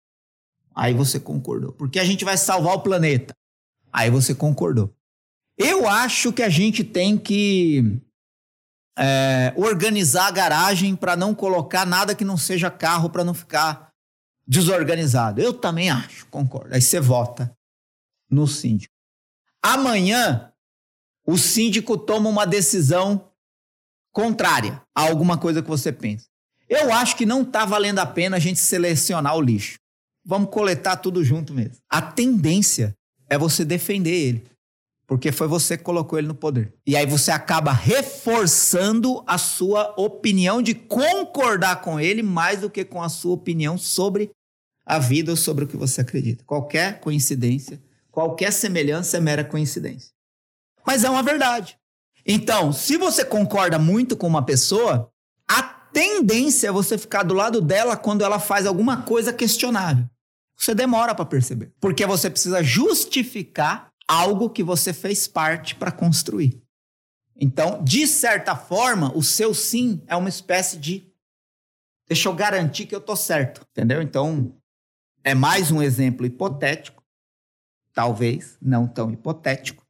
Aí 0.74 0.94
você 0.94 1.20
concordou. 1.20 1.72
Porque 1.72 2.00
a 2.00 2.04
gente 2.04 2.24
vai 2.24 2.36
salvar 2.36 2.74
o 2.74 2.80
planeta. 2.80 3.34
Aí 3.92 4.10
você 4.10 4.34
concordou. 4.34 4.92
Eu 5.56 5.86
acho 5.86 6.32
que 6.32 6.42
a 6.42 6.48
gente 6.48 6.82
tem 6.82 7.18
que 7.18 8.00
é, 8.98 9.52
organizar 9.56 10.28
a 10.28 10.30
garagem 10.30 10.96
para 10.96 11.14
não 11.14 11.34
colocar 11.34 11.86
nada 11.86 12.14
que 12.14 12.24
não 12.24 12.36
seja 12.36 12.70
carro 12.70 13.10
para 13.10 13.22
não 13.22 13.34
ficar 13.34 13.91
desorganizado. 14.46 15.40
Eu 15.40 15.52
também 15.52 15.90
acho, 15.90 16.26
concordo. 16.26 16.74
Aí 16.74 16.80
você 16.80 17.00
vota 17.00 17.54
no 18.30 18.46
síndico. 18.46 18.92
Amanhã, 19.62 20.52
o 21.26 21.38
síndico 21.38 21.96
toma 21.96 22.28
uma 22.28 22.46
decisão 22.46 23.30
contrária 24.12 24.82
a 24.94 25.02
alguma 25.02 25.38
coisa 25.38 25.62
que 25.62 25.68
você 25.68 25.92
pensa. 25.92 26.26
Eu 26.68 26.92
acho 26.92 27.16
que 27.16 27.26
não 27.26 27.42
está 27.42 27.64
valendo 27.64 27.98
a 27.98 28.06
pena 28.06 28.36
a 28.36 28.40
gente 28.40 28.58
selecionar 28.58 29.36
o 29.36 29.40
lixo. 29.40 29.78
Vamos 30.24 30.50
coletar 30.50 30.96
tudo 30.96 31.24
junto 31.24 31.52
mesmo. 31.52 31.76
A 31.88 32.00
tendência 32.00 32.96
é 33.28 33.36
você 33.36 33.64
defender 33.64 34.10
ele. 34.10 34.51
Porque 35.12 35.30
foi 35.30 35.46
você 35.46 35.76
que 35.76 35.84
colocou 35.84 36.18
ele 36.18 36.26
no 36.26 36.34
poder. 36.34 36.72
E 36.86 36.96
aí 36.96 37.04
você 37.04 37.30
acaba 37.30 37.70
reforçando 37.70 39.22
a 39.26 39.36
sua 39.36 39.92
opinião 39.98 40.62
de 40.62 40.74
concordar 40.74 41.82
com 41.82 42.00
ele 42.00 42.22
mais 42.22 42.62
do 42.62 42.70
que 42.70 42.82
com 42.82 43.02
a 43.02 43.10
sua 43.10 43.34
opinião 43.34 43.76
sobre 43.76 44.30
a 44.86 44.98
vida 44.98 45.30
ou 45.30 45.36
sobre 45.36 45.66
o 45.66 45.68
que 45.68 45.76
você 45.76 46.00
acredita. 46.00 46.44
Qualquer 46.44 46.98
coincidência, 47.00 47.78
qualquer 48.10 48.50
semelhança 48.54 49.18
é 49.18 49.20
mera 49.20 49.44
coincidência. 49.44 50.12
Mas 50.86 51.04
é 51.04 51.10
uma 51.10 51.22
verdade. 51.22 51.76
Então, 52.24 52.72
se 52.72 52.96
você 52.96 53.22
concorda 53.22 53.78
muito 53.78 54.16
com 54.16 54.26
uma 54.26 54.42
pessoa, 54.42 55.10
a 55.46 55.62
tendência 55.62 56.68
é 56.68 56.72
você 56.72 56.96
ficar 56.96 57.22
do 57.22 57.34
lado 57.34 57.60
dela 57.60 57.98
quando 57.98 58.24
ela 58.24 58.38
faz 58.38 58.64
alguma 58.64 59.02
coisa 59.02 59.30
questionável. 59.30 60.08
Você 60.56 60.74
demora 60.74 61.14
para 61.14 61.26
perceber, 61.26 61.70
porque 61.78 62.06
você 62.06 62.30
precisa 62.30 62.62
justificar 62.62 63.91
algo 64.08 64.50
que 64.50 64.62
você 64.62 64.92
fez 64.92 65.26
parte 65.26 65.74
para 65.74 65.92
construir. 65.92 66.62
Então, 67.36 67.82
de 67.82 68.06
certa 68.06 68.54
forma, 68.54 69.16
o 69.16 69.22
seu 69.22 69.54
sim 69.54 70.02
é 70.06 70.14
uma 70.14 70.28
espécie 70.28 70.76
de 70.76 71.06
deixa 72.06 72.28
eu 72.28 72.34
garantir 72.34 72.86
que 72.86 72.94
eu 72.94 73.00
tô 73.00 73.16
certo, 73.16 73.66
entendeu? 73.70 74.02
Então, 74.02 74.54
é 75.24 75.34
mais 75.34 75.70
um 75.70 75.82
exemplo 75.82 76.26
hipotético, 76.26 77.02
talvez 77.92 78.58
não 78.60 78.86
tão 78.86 79.10
hipotético, 79.10 79.84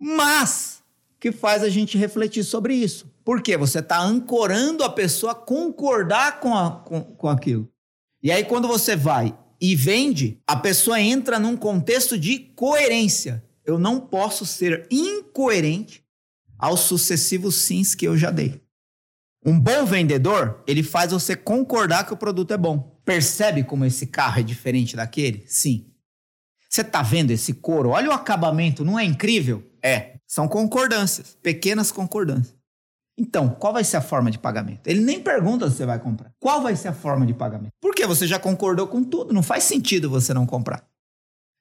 mas 0.00 0.82
que 1.18 1.32
faz 1.32 1.62
a 1.62 1.68
gente 1.68 1.96
refletir 1.96 2.44
sobre 2.44 2.74
isso. 2.74 3.10
Por 3.24 3.42
quê? 3.42 3.56
Você 3.56 3.78
está 3.78 3.98
ancorando 4.00 4.84
a 4.84 4.90
pessoa 4.90 5.32
a 5.32 5.34
concordar 5.34 6.40
com, 6.40 6.54
a, 6.54 6.70
com, 6.80 7.02
com 7.02 7.28
aquilo. 7.28 7.68
E 8.22 8.30
aí, 8.30 8.44
quando 8.44 8.68
você 8.68 8.94
vai 8.94 9.36
e 9.72 9.74
vende, 9.74 10.38
a 10.46 10.56
pessoa 10.56 11.00
entra 11.00 11.38
num 11.38 11.56
contexto 11.56 12.18
de 12.18 12.38
coerência. 12.38 13.42
Eu 13.64 13.78
não 13.78 13.98
posso 13.98 14.44
ser 14.44 14.86
incoerente 14.90 16.04
aos 16.58 16.80
sucessivos 16.80 17.54
sims 17.62 17.94
que 17.94 18.06
eu 18.06 18.14
já 18.14 18.30
dei. 18.30 18.60
Um 19.42 19.58
bom 19.58 19.86
vendedor, 19.86 20.62
ele 20.66 20.82
faz 20.82 21.12
você 21.12 21.34
concordar 21.34 22.06
que 22.06 22.12
o 22.12 22.16
produto 22.16 22.52
é 22.52 22.58
bom. 22.58 23.00
Percebe 23.06 23.64
como 23.64 23.86
esse 23.86 24.06
carro 24.06 24.40
é 24.40 24.42
diferente 24.42 24.96
daquele? 24.96 25.44
Sim. 25.46 25.90
Você 26.68 26.82
está 26.82 27.00
vendo 27.00 27.30
esse 27.30 27.54
couro? 27.54 27.90
Olha 27.90 28.10
o 28.10 28.12
acabamento, 28.12 28.84
não 28.84 28.98
é 28.98 29.04
incrível? 29.04 29.64
É. 29.82 30.18
São 30.26 30.46
concordâncias, 30.46 31.38
pequenas 31.42 31.90
concordâncias. 31.90 32.54
Então, 33.16 33.48
qual 33.48 33.72
vai 33.72 33.84
ser 33.84 33.96
a 33.96 34.00
forma 34.00 34.30
de 34.30 34.38
pagamento? 34.38 34.88
Ele 34.88 35.00
nem 35.00 35.20
pergunta 35.20 35.70
se 35.70 35.76
você 35.76 35.86
vai 35.86 36.00
comprar. 36.00 36.32
Qual 36.40 36.60
vai 36.60 36.74
ser 36.74 36.88
a 36.88 36.92
forma 36.92 37.24
de 37.24 37.32
pagamento? 37.32 37.72
Porque 37.80 38.06
você 38.06 38.26
já 38.26 38.38
concordou 38.38 38.88
com 38.88 39.04
tudo, 39.04 39.32
não 39.32 39.42
faz 39.42 39.64
sentido 39.64 40.10
você 40.10 40.34
não 40.34 40.46
comprar. 40.46 40.84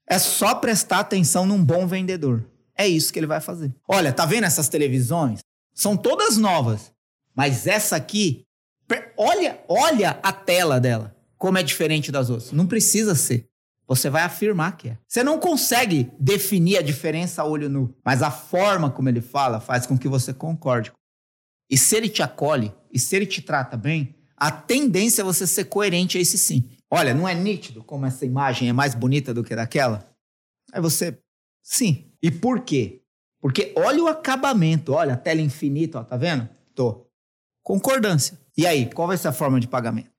É 0.07 0.17
só 0.17 0.55
prestar 0.55 0.99
atenção 0.99 1.45
num 1.45 1.63
bom 1.63 1.85
vendedor. 1.85 2.43
É 2.75 2.87
isso 2.87 3.13
que 3.13 3.19
ele 3.19 3.27
vai 3.27 3.39
fazer. 3.39 3.73
Olha, 3.87 4.11
tá 4.11 4.25
vendo 4.25 4.45
essas 4.45 4.67
televisões? 4.67 5.39
São 5.75 5.95
todas 5.95 6.37
novas, 6.37 6.91
mas 7.35 7.67
essa 7.67 7.95
aqui, 7.95 8.45
olha, 9.15 9.59
olha 9.67 10.19
a 10.23 10.31
tela 10.33 10.79
dela, 10.79 11.15
como 11.37 11.57
é 11.57 11.63
diferente 11.63 12.11
das 12.11 12.29
outras. 12.29 12.51
Não 12.51 12.65
precisa 12.65 13.15
ser. 13.15 13.47
Você 13.87 14.09
vai 14.09 14.23
afirmar 14.23 14.77
que 14.77 14.89
é. 14.89 14.97
Você 15.07 15.23
não 15.23 15.37
consegue 15.37 16.11
definir 16.19 16.77
a 16.77 16.81
diferença 16.81 17.41
a 17.41 17.45
olho 17.45 17.69
nu, 17.69 17.93
mas 18.03 18.23
a 18.23 18.31
forma 18.31 18.89
como 18.89 19.09
ele 19.09 19.21
fala 19.21 19.59
faz 19.59 19.85
com 19.85 19.97
que 19.97 20.07
você 20.07 20.33
concorde. 20.33 20.91
E 21.73 21.77
se 21.77 21.97
ele 21.97 22.07
te 22.07 22.21
acolhe, 22.21 22.71
e 22.91 22.99
se 22.99 23.15
ele 23.15 23.25
te 23.25 23.41
trata 23.41 23.75
bem, 23.75 24.15
a 24.37 24.51
tendência 24.51 25.23
é 25.23 25.25
você 25.25 25.47
ser 25.47 25.65
coerente 25.65 26.19
a 26.19 26.21
esse 26.21 26.37
sim. 26.37 26.69
Olha, 26.87 27.15
não 27.15 27.27
é 27.27 27.33
nítido 27.33 27.83
como 27.83 28.05
essa 28.05 28.23
imagem 28.27 28.69
é 28.69 28.71
mais 28.71 28.93
bonita 28.93 29.33
do 29.33 29.43
que 29.43 29.55
daquela? 29.55 30.07
Aí 30.71 30.79
você, 30.79 31.17
sim. 31.63 32.13
E 32.21 32.29
por 32.29 32.59
quê? 32.59 33.01
Porque 33.41 33.73
olha 33.75 34.03
o 34.03 34.07
acabamento, 34.07 34.93
olha 34.93 35.15
a 35.15 35.17
tela 35.17 35.41
infinita, 35.41 36.01
ó, 36.01 36.03
tá 36.03 36.15
vendo? 36.15 36.47
Tô. 36.75 37.07
Concordância. 37.63 38.39
E 38.55 38.67
aí, 38.67 38.87
qual 38.93 39.07
vai 39.07 39.17
ser 39.17 39.29
a 39.29 39.33
forma 39.33 39.59
de 39.59 39.67
pagamento? 39.67 40.11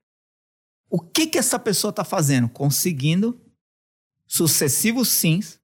O 0.89 0.99
que 0.99 1.25
que 1.25 1.37
essa 1.37 1.57
pessoa 1.57 1.91
está 1.91 2.03
fazendo? 2.03 2.49
Conseguindo 2.49 3.39
sucessivos 4.27 5.07
sims 5.07 5.57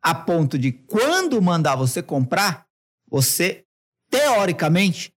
a 0.00 0.14
ponto 0.14 0.58
de 0.58 0.72
quando 0.72 1.42
mandar 1.42 1.76
você 1.76 2.02
comprar, 2.02 2.66
você 3.06 3.66
teoricamente 4.08 5.13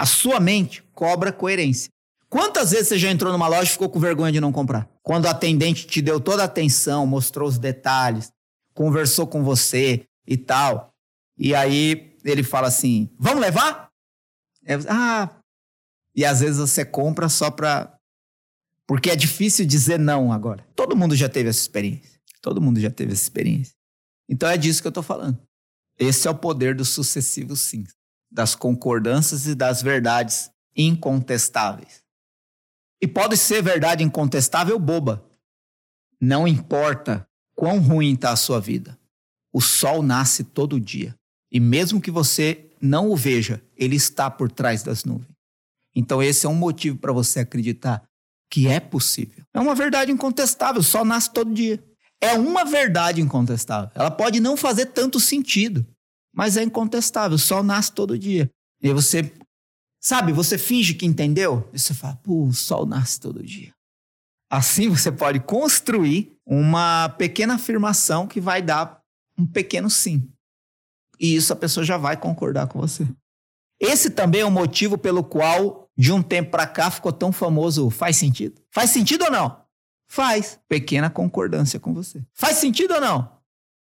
a 0.00 0.06
sua 0.06 0.40
mente 0.40 0.82
cobra 0.94 1.30
coerência. 1.30 1.90
Quantas 2.26 2.70
vezes 2.70 2.88
você 2.88 2.98
já 2.98 3.10
entrou 3.10 3.30
numa 3.30 3.46
loja 3.46 3.64
e 3.64 3.72
ficou 3.72 3.90
com 3.90 4.00
vergonha 4.00 4.32
de 4.32 4.40
não 4.40 4.50
comprar? 4.50 4.88
Quando 5.02 5.26
a 5.26 5.30
atendente 5.30 5.86
te 5.86 6.00
deu 6.00 6.18
toda 6.18 6.40
a 6.40 6.46
atenção, 6.46 7.06
mostrou 7.06 7.46
os 7.46 7.58
detalhes, 7.58 8.32
conversou 8.72 9.26
com 9.26 9.44
você 9.44 10.06
e 10.26 10.38
tal. 10.38 10.90
E 11.36 11.54
aí 11.54 12.16
ele 12.24 12.42
fala 12.42 12.68
assim: 12.68 13.10
"Vamos 13.18 13.42
levar?" 13.42 13.90
É, 14.64 14.74
ah, 14.88 15.28
e 16.16 16.24
às 16.24 16.40
vezes 16.40 16.56
você 16.56 16.82
compra 16.82 17.28
só 17.28 17.50
pra 17.50 17.94
porque 18.86 19.10
é 19.10 19.16
difícil 19.16 19.66
dizer 19.66 19.98
não 19.98 20.32
agora. 20.32 20.66
Todo 20.74 20.96
mundo 20.96 21.14
já 21.14 21.28
teve 21.28 21.50
essa 21.50 21.60
experiência. 21.60 22.18
Todo 22.40 22.60
mundo 22.60 22.80
já 22.80 22.90
teve 22.90 23.12
essa 23.12 23.22
experiência. 23.22 23.74
Então 24.26 24.48
é 24.48 24.56
disso 24.56 24.80
que 24.80 24.88
eu 24.88 24.92
tô 24.92 25.02
falando. 25.02 25.38
Esse 25.98 26.26
é 26.26 26.30
o 26.30 26.34
poder 26.34 26.74
dos 26.74 26.88
sucessivos 26.88 27.60
sims, 27.60 27.94
das 28.30 28.54
concordâncias 28.54 29.46
e 29.46 29.54
das 29.54 29.82
verdades 29.82 30.50
incontestáveis. 30.76 32.02
E 33.02 33.06
pode 33.06 33.36
ser 33.36 33.62
verdade 33.62 34.04
incontestável 34.04 34.78
boba. 34.78 35.24
Não 36.20 36.46
importa 36.46 37.26
quão 37.54 37.78
ruim 37.78 38.14
está 38.14 38.30
a 38.30 38.36
sua 38.36 38.60
vida. 38.60 38.98
O 39.52 39.60
sol 39.60 40.02
nasce 40.02 40.44
todo 40.44 40.78
dia. 40.78 41.14
E 41.50 41.58
mesmo 41.58 42.00
que 42.00 42.10
você 42.10 42.70
não 42.80 43.10
o 43.10 43.16
veja, 43.16 43.62
ele 43.76 43.96
está 43.96 44.30
por 44.30 44.50
trás 44.50 44.82
das 44.82 45.04
nuvens. 45.04 45.34
Então 45.94 46.22
esse 46.22 46.46
é 46.46 46.48
um 46.48 46.54
motivo 46.54 46.98
para 46.98 47.12
você 47.12 47.40
acreditar 47.40 48.02
que 48.50 48.66
é 48.66 48.80
possível. 48.80 49.44
É 49.54 49.60
uma 49.60 49.74
verdade 49.74 50.12
incontestável, 50.12 50.80
o 50.80 50.84
sol 50.84 51.04
nasce 51.04 51.32
todo 51.32 51.54
dia. 51.54 51.82
É 52.20 52.34
uma 52.34 52.64
verdade 52.64 53.20
incontestável. 53.20 53.90
Ela 53.94 54.10
pode 54.10 54.40
não 54.40 54.56
fazer 54.56 54.86
tanto 54.86 55.18
sentido, 55.18 55.86
mas 56.32 56.56
é 56.56 56.62
incontestável. 56.62 57.36
O 57.36 57.38
sol 57.38 57.62
nasce 57.62 57.92
todo 57.92 58.18
dia. 58.18 58.50
E 58.82 58.92
você 58.92 59.32
Sabe, 60.02 60.32
você 60.32 60.56
finge 60.56 60.94
que 60.94 61.04
entendeu 61.04 61.68
e 61.74 61.78
você 61.78 61.92
fala, 61.92 62.16
pô, 62.16 62.46
o 62.46 62.54
sol 62.54 62.86
nasce 62.86 63.20
todo 63.20 63.44
dia. 63.44 63.74
Assim 64.50 64.88
você 64.88 65.12
pode 65.12 65.40
construir 65.40 66.34
uma 66.46 67.10
pequena 67.10 67.54
afirmação 67.54 68.26
que 68.26 68.40
vai 68.40 68.62
dar 68.62 69.02
um 69.38 69.46
pequeno 69.46 69.90
sim. 69.90 70.32
E 71.18 71.36
isso 71.36 71.52
a 71.52 71.56
pessoa 71.56 71.84
já 71.84 71.98
vai 71.98 72.16
concordar 72.16 72.66
com 72.66 72.80
você. 72.80 73.06
Esse 73.78 74.10
também 74.10 74.40
é 74.40 74.44
o 74.44 74.50
motivo 74.50 74.96
pelo 74.96 75.22
qual, 75.22 75.90
de 75.96 76.12
um 76.12 76.22
tempo 76.22 76.50
para 76.50 76.66
cá, 76.66 76.90
ficou 76.90 77.12
tão 77.12 77.30
famoso. 77.30 77.90
Faz 77.90 78.16
sentido? 78.16 78.60
Faz 78.70 78.90
sentido 78.90 79.24
ou 79.26 79.30
não? 79.30 79.64
Faz. 80.08 80.58
Pequena 80.66 81.10
concordância 81.10 81.78
com 81.78 81.92
você. 81.92 82.24
Faz 82.32 82.56
sentido 82.56 82.94
ou 82.94 83.00
não? 83.00 83.38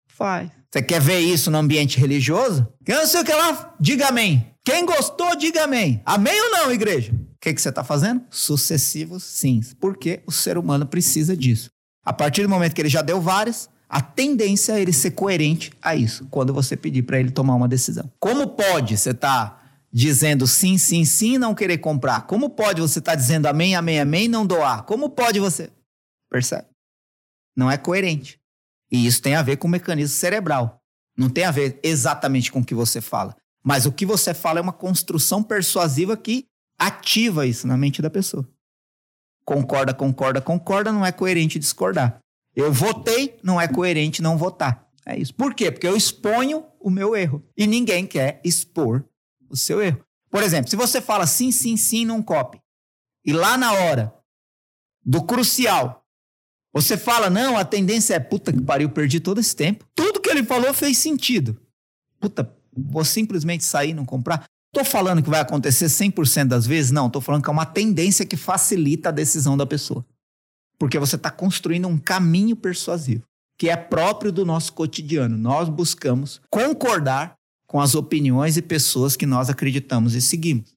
Faz. 0.08 0.50
Você 0.70 0.82
quer 0.82 1.00
ver 1.00 1.20
isso 1.20 1.50
no 1.50 1.58
ambiente 1.58 1.98
religioso? 1.98 2.68
Quem 2.84 2.94
não 2.94 3.06
sei 3.06 3.22
o 3.22 3.24
que 3.24 3.32
lá, 3.32 3.74
diga 3.80 4.08
amém. 4.08 4.46
Quem 4.64 4.84
gostou, 4.84 5.34
diga 5.34 5.64
amém. 5.64 6.02
Amém 6.04 6.38
ou 6.40 6.50
não, 6.50 6.72
igreja? 6.72 7.12
O 7.12 7.40
que, 7.40 7.54
que 7.54 7.62
você 7.62 7.70
está 7.70 7.82
fazendo? 7.82 8.22
Sucessivos 8.30 9.24
sims. 9.24 9.72
Porque 9.72 10.22
o 10.26 10.32
ser 10.32 10.58
humano 10.58 10.86
precisa 10.86 11.34
disso. 11.34 11.70
A 12.04 12.12
partir 12.12 12.42
do 12.42 12.48
momento 12.48 12.74
que 12.74 12.82
ele 12.82 12.88
já 12.88 13.00
deu 13.00 13.20
várias, 13.20 13.70
a 13.88 14.02
tendência 14.02 14.74
é 14.74 14.80
ele 14.80 14.92
ser 14.92 15.12
coerente 15.12 15.72
a 15.80 15.96
isso, 15.96 16.26
quando 16.30 16.52
você 16.52 16.76
pedir 16.76 17.02
para 17.02 17.18
ele 17.18 17.30
tomar 17.30 17.54
uma 17.54 17.68
decisão. 17.68 18.10
Como 18.20 18.48
pode 18.48 18.98
você 18.98 19.10
estar 19.10 19.50
tá 19.50 19.62
dizendo 19.90 20.46
sim, 20.46 20.76
sim, 20.76 21.04
sim 21.06 21.38
não 21.38 21.54
querer 21.54 21.78
comprar? 21.78 22.26
Como 22.26 22.50
pode 22.50 22.82
você 22.82 22.98
estar 22.98 23.12
tá 23.12 23.16
dizendo 23.16 23.46
amém, 23.46 23.74
amém, 23.74 24.00
amém 24.00 24.24
e 24.26 24.28
não 24.28 24.46
doar? 24.46 24.82
Como 24.82 25.08
pode 25.08 25.40
você. 25.40 25.70
Percebe? 26.30 26.66
Não 27.56 27.70
é 27.70 27.78
coerente. 27.78 28.38
E 28.90 29.06
isso 29.06 29.20
tem 29.22 29.34
a 29.34 29.42
ver 29.42 29.56
com 29.56 29.68
o 29.68 29.70
mecanismo 29.70 30.16
cerebral. 30.16 30.80
Não 31.16 31.28
tem 31.28 31.44
a 31.44 31.50
ver 31.50 31.78
exatamente 31.82 32.50
com 32.50 32.60
o 32.60 32.64
que 32.64 32.74
você 32.74 33.00
fala. 33.00 33.36
Mas 33.62 33.86
o 33.86 33.92
que 33.92 34.06
você 34.06 34.32
fala 34.32 34.58
é 34.58 34.62
uma 34.62 34.72
construção 34.72 35.42
persuasiva 35.42 36.16
que 36.16 36.46
ativa 36.78 37.46
isso 37.46 37.66
na 37.66 37.76
mente 37.76 38.00
da 38.00 38.08
pessoa. 38.08 38.48
Concorda, 39.44 39.92
concorda, 39.92 40.40
concorda, 40.40 40.92
não 40.92 41.04
é 41.04 41.10
coerente 41.10 41.58
discordar. 41.58 42.20
Eu 42.54 42.72
votei, 42.72 43.38
não 43.42 43.60
é 43.60 43.66
coerente 43.66 44.22
não 44.22 44.38
votar. 44.38 44.86
É 45.04 45.18
isso. 45.18 45.34
Por 45.34 45.54
quê? 45.54 45.70
Porque 45.70 45.86
eu 45.86 45.96
exponho 45.96 46.66
o 46.80 46.90
meu 46.90 47.16
erro. 47.16 47.42
E 47.56 47.66
ninguém 47.66 48.06
quer 48.06 48.40
expor 48.44 49.04
o 49.48 49.56
seu 49.56 49.82
erro. 49.82 50.04
Por 50.30 50.42
exemplo, 50.42 50.70
se 50.70 50.76
você 50.76 51.00
fala 51.00 51.26
sim, 51.26 51.50
sim, 51.50 51.76
sim 51.76 52.04
num 52.04 52.22
copy, 52.22 52.60
e 53.24 53.32
lá 53.32 53.56
na 53.56 53.72
hora 53.72 54.14
do 55.04 55.24
crucial, 55.24 56.04
você 56.82 56.96
fala, 56.96 57.28
não, 57.30 57.56
a 57.56 57.64
tendência 57.64 58.14
é, 58.14 58.20
puta 58.20 58.52
que 58.52 58.60
pariu, 58.60 58.88
perdi 58.88 59.20
todo 59.20 59.40
esse 59.40 59.54
tempo. 59.54 59.84
Tudo 59.94 60.20
que 60.20 60.28
ele 60.28 60.44
falou 60.44 60.72
fez 60.74 60.98
sentido. 60.98 61.56
Puta, 62.20 62.50
vou 62.76 63.04
simplesmente 63.04 63.64
sair 63.64 63.90
e 63.90 63.94
não 63.94 64.04
comprar. 64.04 64.44
Tô 64.72 64.84
falando 64.84 65.22
que 65.22 65.30
vai 65.30 65.40
acontecer 65.40 65.86
100% 65.86 66.46
das 66.46 66.66
vezes? 66.66 66.90
Não, 66.90 67.08
tô 67.08 67.20
falando 67.20 67.42
que 67.42 67.48
é 67.48 67.52
uma 67.52 67.66
tendência 67.66 68.26
que 68.26 68.36
facilita 68.36 69.08
a 69.08 69.12
decisão 69.12 69.56
da 69.56 69.66
pessoa. 69.66 70.04
Porque 70.78 70.98
você 70.98 71.16
está 71.16 71.30
construindo 71.30 71.88
um 71.88 71.98
caminho 71.98 72.54
persuasivo, 72.54 73.24
que 73.58 73.68
é 73.68 73.76
próprio 73.76 74.30
do 74.30 74.44
nosso 74.44 74.72
cotidiano. 74.72 75.36
Nós 75.36 75.68
buscamos 75.68 76.40
concordar 76.50 77.34
com 77.66 77.80
as 77.80 77.94
opiniões 77.94 78.56
e 78.56 78.62
pessoas 78.62 79.16
que 79.16 79.26
nós 79.26 79.50
acreditamos 79.50 80.14
e 80.14 80.20
seguimos. 80.20 80.72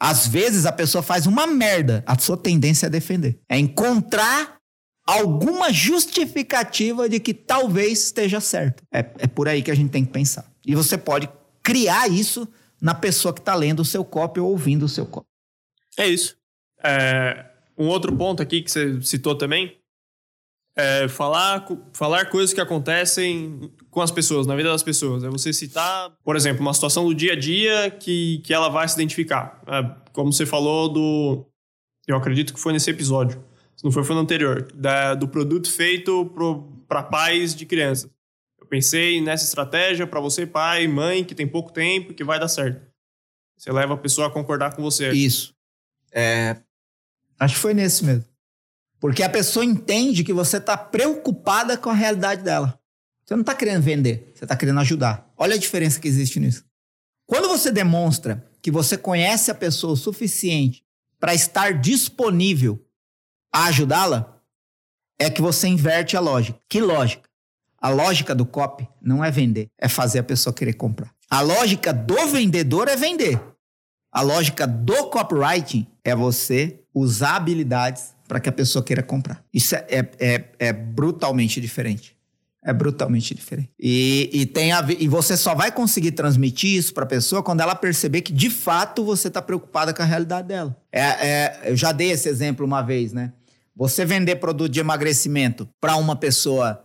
Às 0.00 0.26
vezes 0.26 0.66
a 0.66 0.72
pessoa 0.72 1.02
faz 1.02 1.26
uma 1.26 1.46
merda, 1.46 2.04
a 2.06 2.18
sua 2.18 2.36
tendência 2.36 2.86
é 2.86 2.90
defender. 2.90 3.38
É 3.48 3.58
encontrar 3.58 4.56
alguma 5.06 5.72
justificativa 5.72 7.08
de 7.08 7.20
que 7.20 7.32
talvez 7.32 8.04
esteja 8.04 8.40
certo. 8.40 8.82
É, 8.92 8.98
é 9.18 9.26
por 9.26 9.46
aí 9.48 9.62
que 9.62 9.70
a 9.70 9.74
gente 9.74 9.90
tem 9.90 10.04
que 10.04 10.12
pensar. 10.12 10.50
E 10.66 10.74
você 10.74 10.98
pode 10.98 11.28
criar 11.62 12.08
isso 12.08 12.48
na 12.80 12.94
pessoa 12.94 13.32
que 13.32 13.40
está 13.40 13.54
lendo 13.54 13.80
o 13.80 13.84
seu 13.84 14.04
copy 14.04 14.40
ou 14.40 14.50
ouvindo 14.50 14.84
o 14.84 14.88
seu 14.88 15.06
copy. 15.06 15.28
É 15.96 16.06
isso. 16.06 16.36
É, 16.82 17.46
um 17.78 17.86
outro 17.86 18.14
ponto 18.14 18.42
aqui 18.42 18.62
que 18.62 18.70
você 18.70 19.00
citou 19.02 19.36
também 19.36 19.78
é 20.76 21.08
falar, 21.08 21.66
falar 21.94 22.28
coisas 22.28 22.52
que 22.52 22.60
acontecem 22.60 23.72
com 23.90 24.02
as 24.02 24.10
pessoas, 24.10 24.46
na 24.46 24.54
vida 24.54 24.68
das 24.68 24.82
pessoas. 24.82 25.24
É 25.24 25.28
você 25.28 25.52
citar, 25.52 26.14
por 26.22 26.36
exemplo, 26.36 26.60
uma 26.60 26.74
situação 26.74 27.06
do 27.06 27.14
dia 27.14 27.32
a 27.32 27.36
dia 27.36 27.90
que, 27.90 28.40
que 28.44 28.52
ela 28.52 28.68
vai 28.68 28.86
se 28.86 28.94
identificar. 28.94 29.62
É, 29.66 29.82
como 30.12 30.32
você 30.32 30.44
falou 30.44 30.88
do. 30.88 31.46
Eu 32.06 32.16
acredito 32.16 32.52
que 32.52 32.60
foi 32.60 32.72
nesse 32.72 32.90
episódio. 32.90 33.42
Se 33.76 33.84
não 33.84 33.92
foi, 33.92 34.02
foi 34.02 34.14
no 34.14 34.22
anterior. 34.22 34.70
Da, 34.72 35.14
do 35.14 35.28
produto 35.28 35.70
feito 35.70 36.32
para 36.88 37.02
pais 37.02 37.54
de 37.54 37.66
crianças. 37.66 38.10
Eu 38.58 38.66
pensei 38.66 39.20
nessa 39.20 39.44
estratégia 39.44 40.06
para 40.06 40.18
você, 40.18 40.46
pai, 40.46 40.88
mãe, 40.88 41.22
que 41.22 41.34
tem 41.34 41.46
pouco 41.46 41.72
tempo, 41.72 42.14
que 42.14 42.24
vai 42.24 42.40
dar 42.40 42.48
certo. 42.48 42.80
Você 43.56 43.70
leva 43.70 43.94
a 43.94 43.98
pessoa 43.98 44.26
a 44.26 44.30
concordar 44.30 44.74
com 44.74 44.82
você. 44.82 45.10
Isso. 45.12 45.54
É... 46.12 46.56
Acho 47.38 47.54
que 47.54 47.60
foi 47.60 47.74
nesse 47.74 48.04
mesmo. 48.04 48.24
Porque 48.98 49.22
a 49.22 49.28
pessoa 49.28 49.64
entende 49.64 50.24
que 50.24 50.32
você 50.32 50.56
está 50.56 50.76
preocupada 50.76 51.76
com 51.76 51.90
a 51.90 51.94
realidade 51.94 52.42
dela. 52.42 52.78
Você 53.24 53.34
não 53.34 53.42
está 53.42 53.54
querendo 53.54 53.82
vender, 53.82 54.32
você 54.34 54.44
está 54.44 54.56
querendo 54.56 54.80
ajudar. 54.80 55.30
Olha 55.36 55.54
a 55.54 55.58
diferença 55.58 56.00
que 56.00 56.08
existe 56.08 56.40
nisso. 56.40 56.64
Quando 57.26 57.48
você 57.48 57.70
demonstra 57.70 58.48
que 58.62 58.70
você 58.70 58.96
conhece 58.96 59.50
a 59.50 59.54
pessoa 59.54 59.94
o 59.94 59.96
suficiente 59.96 60.84
para 61.18 61.34
estar 61.34 61.78
disponível 61.80 62.85
a 63.52 63.66
ajudá-la, 63.66 64.40
é 65.18 65.30
que 65.30 65.40
você 65.40 65.66
inverte 65.68 66.16
a 66.16 66.20
lógica. 66.20 66.58
Que 66.68 66.80
lógica? 66.80 67.28
A 67.78 67.88
lógica 67.88 68.34
do 68.34 68.44
copy 68.44 68.88
não 69.00 69.24
é 69.24 69.30
vender, 69.30 69.68
é 69.78 69.88
fazer 69.88 70.18
a 70.18 70.24
pessoa 70.24 70.52
querer 70.52 70.74
comprar. 70.74 71.10
A 71.30 71.40
lógica 71.40 71.92
do 71.92 72.26
vendedor 72.28 72.88
é 72.88 72.96
vender. 72.96 73.40
A 74.12 74.22
lógica 74.22 74.66
do 74.66 75.08
copywriting 75.10 75.86
é 76.02 76.14
você 76.14 76.80
usar 76.94 77.36
habilidades 77.36 78.14
para 78.26 78.40
que 78.40 78.48
a 78.48 78.52
pessoa 78.52 78.82
queira 78.82 79.02
comprar. 79.02 79.44
Isso 79.52 79.74
é, 79.74 79.84
é, 79.88 80.10
é, 80.18 80.44
é 80.58 80.72
brutalmente 80.72 81.60
diferente. 81.60 82.15
É 82.66 82.72
brutalmente 82.72 83.32
diferente. 83.32 83.70
E, 83.78 84.28
e, 84.32 84.44
tem 84.44 84.72
a 84.72 84.84
e 84.98 85.06
você 85.06 85.36
só 85.36 85.54
vai 85.54 85.70
conseguir 85.70 86.10
transmitir 86.10 86.76
isso 86.76 86.92
para 86.92 87.04
a 87.04 87.06
pessoa 87.06 87.40
quando 87.40 87.60
ela 87.60 87.76
perceber 87.76 88.22
que 88.22 88.32
de 88.32 88.50
fato 88.50 89.04
você 89.04 89.28
está 89.28 89.40
preocupada 89.40 89.94
com 89.94 90.02
a 90.02 90.04
realidade 90.04 90.48
dela. 90.48 90.76
É, 90.90 91.00
é, 91.00 91.60
eu 91.66 91.76
já 91.76 91.92
dei 91.92 92.10
esse 92.10 92.28
exemplo 92.28 92.66
uma 92.66 92.82
vez, 92.82 93.12
né? 93.12 93.32
Você 93.76 94.04
vender 94.04 94.36
produto 94.36 94.72
de 94.72 94.80
emagrecimento 94.80 95.68
para 95.80 95.94
uma 95.94 96.16
pessoa 96.16 96.82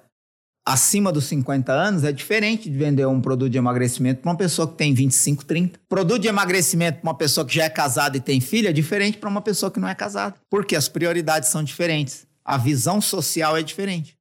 acima 0.63 1.11
dos 1.11 1.25
50 1.25 1.73
anos 1.73 2.03
é 2.03 2.11
diferente 2.11 2.69
de 2.69 2.77
vender 2.77 3.07
um 3.07 3.19
produto 3.19 3.49
de 3.49 3.57
emagrecimento 3.57 4.21
para 4.21 4.29
uma 4.29 4.37
pessoa 4.37 4.67
que 4.67 4.75
tem 4.75 4.93
25, 4.93 5.43
30. 5.45 5.79
Produto 5.89 6.21
de 6.21 6.27
emagrecimento 6.27 6.99
para 6.99 7.09
uma 7.09 7.17
pessoa 7.17 7.43
que 7.43 7.55
já 7.55 7.63
é 7.63 7.69
casada 7.69 8.17
e 8.17 8.19
tem 8.19 8.39
filha 8.39 8.69
é 8.69 8.73
diferente 8.73 9.17
para 9.17 9.29
uma 9.29 9.41
pessoa 9.41 9.71
que 9.71 9.79
não 9.79 9.87
é 9.87 9.95
casada. 9.95 10.35
Porque 10.47 10.75
as 10.75 10.87
prioridades 10.87 11.49
são 11.49 11.63
diferentes. 11.63 12.27
A 12.45 12.55
visão 12.55 13.01
social 13.01 13.57
é 13.57 13.63
diferente. 13.63 14.20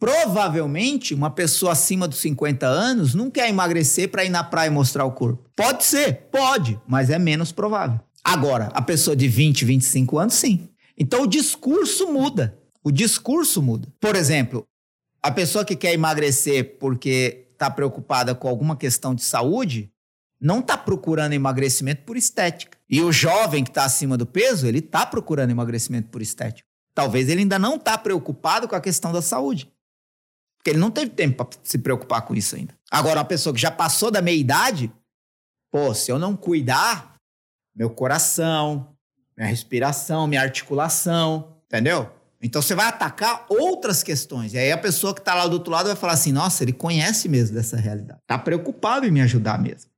Provavelmente, 0.00 1.12
uma 1.12 1.30
pessoa 1.30 1.72
acima 1.72 2.08
dos 2.08 2.20
50 2.20 2.66
anos 2.66 3.14
não 3.14 3.30
quer 3.30 3.50
emagrecer 3.50 4.08
para 4.08 4.24
ir 4.24 4.30
na 4.30 4.42
praia 4.42 4.68
e 4.68 4.70
mostrar 4.70 5.04
o 5.04 5.12
corpo. 5.12 5.50
Pode 5.54 5.84
ser, 5.84 6.28
pode, 6.32 6.80
mas 6.88 7.10
é 7.10 7.18
menos 7.18 7.52
provável. 7.52 8.00
Agora, 8.24 8.70
a 8.72 8.80
pessoa 8.80 9.14
de 9.14 9.28
20, 9.28 9.66
25 9.66 10.18
anos, 10.18 10.34
sim. 10.34 10.70
Então 10.96 11.24
o 11.24 11.26
discurso 11.26 12.10
muda. 12.10 12.58
O 12.82 12.90
discurso 12.90 13.60
muda. 13.62 13.88
Por 14.00 14.16
exemplo, 14.16 14.66
a 15.22 15.30
pessoa 15.30 15.66
que 15.66 15.76
quer 15.76 15.92
emagrecer 15.92 16.78
porque 16.78 17.48
está 17.52 17.70
preocupada 17.70 18.34
com 18.34 18.48
alguma 18.48 18.76
questão 18.76 19.14
de 19.14 19.22
saúde, 19.22 19.92
não 20.40 20.60
está 20.60 20.78
procurando 20.78 21.34
emagrecimento 21.34 22.04
por 22.04 22.16
estética. 22.16 22.78
E 22.88 23.02
o 23.02 23.12
jovem 23.12 23.62
que 23.62 23.68
está 23.70 23.84
acima 23.84 24.16
do 24.16 24.24
peso, 24.24 24.66
ele 24.66 24.78
está 24.78 25.04
procurando 25.04 25.50
emagrecimento 25.50 26.08
por 26.08 26.22
estética. 26.22 26.66
Talvez 26.94 27.28
ele 27.28 27.42
ainda 27.42 27.58
não 27.58 27.76
está 27.76 27.98
preocupado 27.98 28.66
com 28.66 28.74
a 28.74 28.80
questão 28.80 29.12
da 29.12 29.20
saúde. 29.20 29.70
Porque 30.60 30.70
ele 30.70 30.78
não 30.78 30.90
teve 30.90 31.10
tempo 31.10 31.42
para 31.42 31.58
se 31.64 31.78
preocupar 31.78 32.22
com 32.22 32.34
isso 32.34 32.54
ainda. 32.54 32.74
Agora, 32.90 33.20
uma 33.20 33.24
pessoa 33.24 33.54
que 33.54 33.60
já 33.60 33.70
passou 33.70 34.10
da 34.10 34.20
meia 34.20 34.38
idade, 34.38 34.92
pô, 35.70 35.94
se 35.94 36.12
eu 36.12 36.18
não 36.18 36.36
cuidar, 36.36 37.14
meu 37.74 37.88
coração, 37.88 38.94
minha 39.34 39.48
respiração, 39.48 40.26
minha 40.26 40.42
articulação, 40.42 41.56
entendeu? 41.64 42.12
Então 42.42 42.60
você 42.60 42.74
vai 42.74 42.86
atacar 42.86 43.46
outras 43.48 44.02
questões. 44.02 44.52
E 44.52 44.58
aí 44.58 44.70
a 44.70 44.76
pessoa 44.76 45.14
que 45.14 45.20
está 45.20 45.34
lá 45.34 45.46
do 45.46 45.54
outro 45.54 45.72
lado 45.72 45.86
vai 45.86 45.96
falar 45.96 46.12
assim: 46.12 46.30
nossa, 46.30 46.62
ele 46.62 46.74
conhece 46.74 47.26
mesmo 47.26 47.54
dessa 47.54 47.78
realidade. 47.78 48.20
Está 48.20 48.38
preocupado 48.38 49.06
em 49.06 49.10
me 49.10 49.22
ajudar 49.22 49.58
mesmo. 49.58 49.90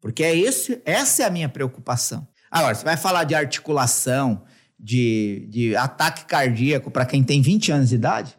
Porque 0.00 0.22
é 0.22 0.36
esse, 0.36 0.80
essa 0.84 1.24
é 1.24 1.26
a 1.26 1.30
minha 1.30 1.48
preocupação. 1.48 2.28
Agora, 2.48 2.76
você 2.76 2.84
vai 2.84 2.96
falar 2.96 3.24
de 3.24 3.34
articulação, 3.34 4.44
de, 4.78 5.48
de 5.50 5.74
ataque 5.74 6.26
cardíaco 6.26 6.92
para 6.92 7.04
quem 7.04 7.24
tem 7.24 7.42
20 7.42 7.72
anos 7.72 7.88
de 7.88 7.96
idade? 7.96 8.38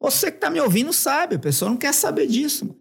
Você 0.00 0.30
que 0.30 0.38
está 0.38 0.48
me 0.48 0.60
ouvindo 0.60 0.92
sabe, 0.92 1.36
a 1.36 1.38
pessoa 1.38 1.70
não 1.70 1.76
quer 1.76 1.92
saber 1.92 2.26
disso. 2.26 2.64
Mano. 2.64 2.80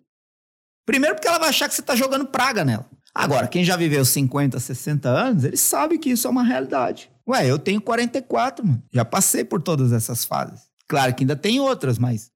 Primeiro 0.85 1.15
porque 1.15 1.27
ela 1.27 1.37
vai 1.37 1.49
achar 1.49 1.67
que 1.67 1.75
você 1.75 1.81
está 1.81 1.95
jogando 1.95 2.25
praga 2.25 2.63
nela. 2.63 2.89
Agora, 3.13 3.47
quem 3.47 3.63
já 3.63 3.75
viveu 3.75 4.05
50, 4.05 4.59
60 4.59 5.09
anos, 5.09 5.43
ele 5.43 5.57
sabe 5.57 5.97
que 5.97 6.09
isso 6.09 6.27
é 6.27 6.31
uma 6.31 6.43
realidade. 6.43 7.11
Ué, 7.27 7.45
eu 7.45 7.59
tenho 7.59 7.81
44, 7.81 8.65
mano. 8.65 8.81
Já 8.91 9.03
passei 9.03 9.43
por 9.43 9.61
todas 9.61 9.91
essas 9.91 10.23
fases. 10.23 10.61
Claro 10.87 11.13
que 11.13 11.23
ainda 11.23 11.35
tem 11.35 11.59
outras, 11.59 11.99
mas 11.99 12.31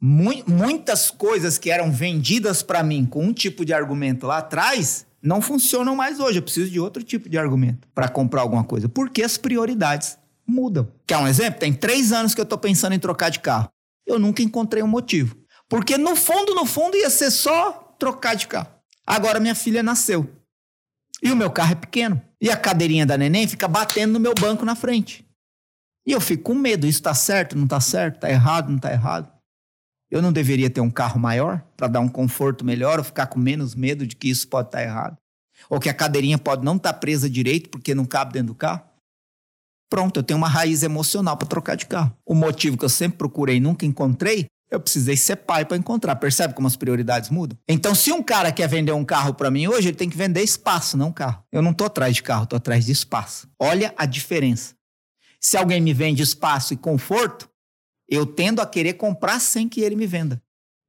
mu 0.00 0.32
muitas 0.46 1.10
coisas 1.10 1.58
que 1.58 1.70
eram 1.70 1.90
vendidas 1.90 2.62
para 2.62 2.82
mim 2.82 3.04
com 3.04 3.24
um 3.24 3.32
tipo 3.32 3.64
de 3.64 3.74
argumento 3.74 4.26
lá 4.26 4.38
atrás 4.38 5.06
não 5.22 5.40
funcionam 5.40 5.96
mais 5.96 6.20
hoje. 6.20 6.38
Eu 6.38 6.42
preciso 6.42 6.70
de 6.70 6.78
outro 6.78 7.02
tipo 7.02 7.28
de 7.28 7.36
argumento 7.38 7.88
para 7.94 8.08
comprar 8.08 8.42
alguma 8.42 8.64
coisa. 8.64 8.88
Porque 8.88 9.22
as 9.22 9.36
prioridades 9.36 10.16
mudam. 10.46 10.88
Quer 11.06 11.18
um 11.18 11.26
exemplo? 11.26 11.60
Tem 11.60 11.72
três 11.72 12.12
anos 12.12 12.34
que 12.34 12.40
eu 12.40 12.44
estou 12.44 12.58
pensando 12.58 12.94
em 12.94 12.98
trocar 12.98 13.30
de 13.30 13.40
carro. 13.40 13.68
Eu 14.06 14.18
nunca 14.18 14.42
encontrei 14.42 14.82
um 14.82 14.88
motivo. 14.88 15.36
Porque 15.68 15.96
no 15.96 16.14
fundo, 16.14 16.54
no 16.54 16.66
fundo, 16.66 16.96
ia 16.96 17.10
ser 17.10 17.30
só 17.30 17.72
trocar 17.98 18.34
de 18.34 18.46
carro. 18.46 18.70
Agora 19.06 19.40
minha 19.40 19.54
filha 19.54 19.82
nasceu. 19.82 20.30
E 21.22 21.30
o 21.30 21.36
meu 21.36 21.50
carro 21.50 21.72
é 21.72 21.76
pequeno. 21.76 22.20
E 22.40 22.50
a 22.50 22.56
cadeirinha 22.56 23.06
da 23.06 23.16
neném 23.16 23.48
fica 23.48 23.66
batendo 23.66 24.12
no 24.12 24.20
meu 24.20 24.34
banco 24.34 24.64
na 24.64 24.74
frente. 24.74 25.26
E 26.06 26.12
eu 26.12 26.20
fico 26.20 26.44
com 26.44 26.54
medo, 26.54 26.86
isso 26.86 26.98
está 26.98 27.14
certo, 27.14 27.56
não 27.56 27.64
está 27.64 27.80
certo, 27.80 28.16
está 28.16 28.30
errado, 28.30 28.68
não 28.68 28.76
está 28.76 28.92
errado. 28.92 29.32
Eu 30.10 30.20
não 30.20 30.32
deveria 30.32 30.68
ter 30.68 30.80
um 30.80 30.90
carro 30.90 31.18
maior 31.18 31.64
para 31.76 31.88
dar 31.88 32.00
um 32.00 32.08
conforto 32.08 32.64
melhor 32.64 32.98
ou 32.98 33.04
ficar 33.04 33.26
com 33.26 33.38
menos 33.38 33.74
medo 33.74 34.06
de 34.06 34.14
que 34.14 34.28
isso 34.28 34.46
pode 34.46 34.68
estar 34.68 34.78
tá 34.78 34.84
errado? 34.84 35.18
Ou 35.70 35.80
que 35.80 35.88
a 35.88 35.94
cadeirinha 35.94 36.36
pode 36.36 36.64
não 36.64 36.76
estar 36.76 36.92
tá 36.92 36.98
presa 36.98 37.28
direito 37.28 37.70
porque 37.70 37.94
não 37.94 38.04
cabe 38.04 38.34
dentro 38.34 38.48
do 38.48 38.54
carro? 38.54 38.84
Pronto, 39.94 40.18
eu 40.18 40.24
tenho 40.24 40.38
uma 40.38 40.48
raiz 40.48 40.82
emocional 40.82 41.36
para 41.36 41.46
trocar 41.46 41.76
de 41.76 41.86
carro. 41.86 42.12
O 42.26 42.34
motivo 42.34 42.76
que 42.76 42.84
eu 42.84 42.88
sempre 42.88 43.16
procurei 43.16 43.58
e 43.58 43.60
nunca 43.60 43.86
encontrei, 43.86 44.46
eu 44.68 44.80
precisei 44.80 45.16
ser 45.16 45.36
pai 45.36 45.64
para 45.64 45.76
encontrar. 45.76 46.16
Percebe 46.16 46.52
como 46.52 46.66
as 46.66 46.74
prioridades 46.74 47.30
mudam? 47.30 47.56
Então, 47.68 47.94
se 47.94 48.10
um 48.10 48.20
cara 48.20 48.50
quer 48.50 48.68
vender 48.68 48.90
um 48.90 49.04
carro 49.04 49.34
para 49.34 49.52
mim 49.52 49.68
hoje, 49.68 49.90
ele 49.90 49.96
tem 49.96 50.10
que 50.10 50.16
vender 50.16 50.42
espaço, 50.42 50.96
não 50.96 51.12
carro. 51.12 51.44
Eu 51.52 51.62
não 51.62 51.70
estou 51.70 51.86
atrás 51.86 52.16
de 52.16 52.24
carro, 52.24 52.42
estou 52.42 52.56
atrás 52.56 52.84
de 52.84 52.90
espaço. 52.90 53.48
Olha 53.56 53.94
a 53.96 54.04
diferença. 54.04 54.74
Se 55.40 55.56
alguém 55.56 55.80
me 55.80 55.94
vende 55.94 56.24
espaço 56.24 56.74
e 56.74 56.76
conforto, 56.76 57.48
eu 58.08 58.26
tendo 58.26 58.60
a 58.60 58.66
querer 58.66 58.94
comprar 58.94 59.38
sem 59.38 59.68
que 59.68 59.80
ele 59.80 59.94
me 59.94 60.08
venda. 60.08 60.42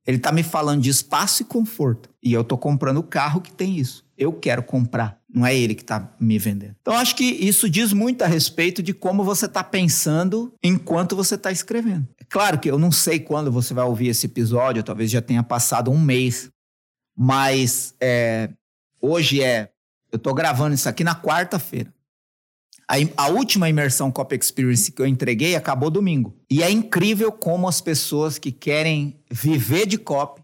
Ele 0.08 0.18
está 0.18 0.32
me 0.32 0.42
falando 0.42 0.82
de 0.82 0.90
espaço 0.90 1.44
e 1.44 1.46
conforto. 1.46 2.10
E 2.24 2.34
eu 2.34 2.42
estou 2.42 2.58
comprando 2.58 2.98
o 2.98 3.04
carro 3.04 3.40
que 3.40 3.54
tem 3.54 3.78
isso. 3.78 4.04
Eu 4.18 4.34
quero 4.34 4.64
comprar. 4.64 5.22
Não 5.36 5.46
é 5.46 5.54
ele 5.54 5.76
que 5.76 5.82
está 5.82 6.16
me 6.18 6.40
vendendo. 6.40 6.78
Então, 6.80 6.94
acho 6.94 7.14
que 7.14 7.26
isso 7.26 7.70
diz 7.70 7.92
muito 7.92 8.22
a 8.22 8.28
respeito 8.28 8.82
de 8.82 8.94
como 8.94 9.22
você 9.22 9.48
está 9.48 9.62
pensando 9.62 10.54
enquanto 10.64 11.14
você 11.14 11.36
está 11.36 11.52
escrevendo. 11.52 12.08
É 12.18 12.24
claro 12.24 12.58
que 12.58 12.72
eu 12.72 12.80
não 12.80 12.90
sei 12.90 13.20
quando 13.20 13.52
você 13.52 13.74
vai 13.74 13.84
ouvir 13.84 14.08
esse 14.08 14.28
episódio, 14.28 14.82
talvez 14.82 15.12
já 15.12 15.22
tenha 15.22 15.44
passado 15.44 15.92
um 15.92 16.00
mês. 16.00 16.50
Mas 17.18 17.94
é, 18.00 18.50
hoje 19.02 19.44
é. 19.44 19.72
Eu 20.10 20.16
estou 20.16 20.34
gravando 20.34 20.74
isso 20.74 20.88
aqui 20.88 21.04
na 21.04 21.14
quarta-feira. 21.14 21.94
A, 22.88 22.96
a, 23.18 23.28
última 23.28 23.68
imersão 23.68 24.10
Cop 24.12 24.34
Experience 24.34 24.90
que 24.90 25.02
eu 25.02 25.08
entreguei 25.08 25.58
acabou 25.58 25.90
domingo. 25.90 26.38
E 26.50 26.64
é 26.64 26.72
incrível 26.72 27.30
como 27.30 27.68
as 27.68 27.82
pessoas 27.82 28.40
que 28.40 28.54
querem 28.54 29.20
viver 29.30 29.86
de 29.86 29.98
cop, 29.98 30.42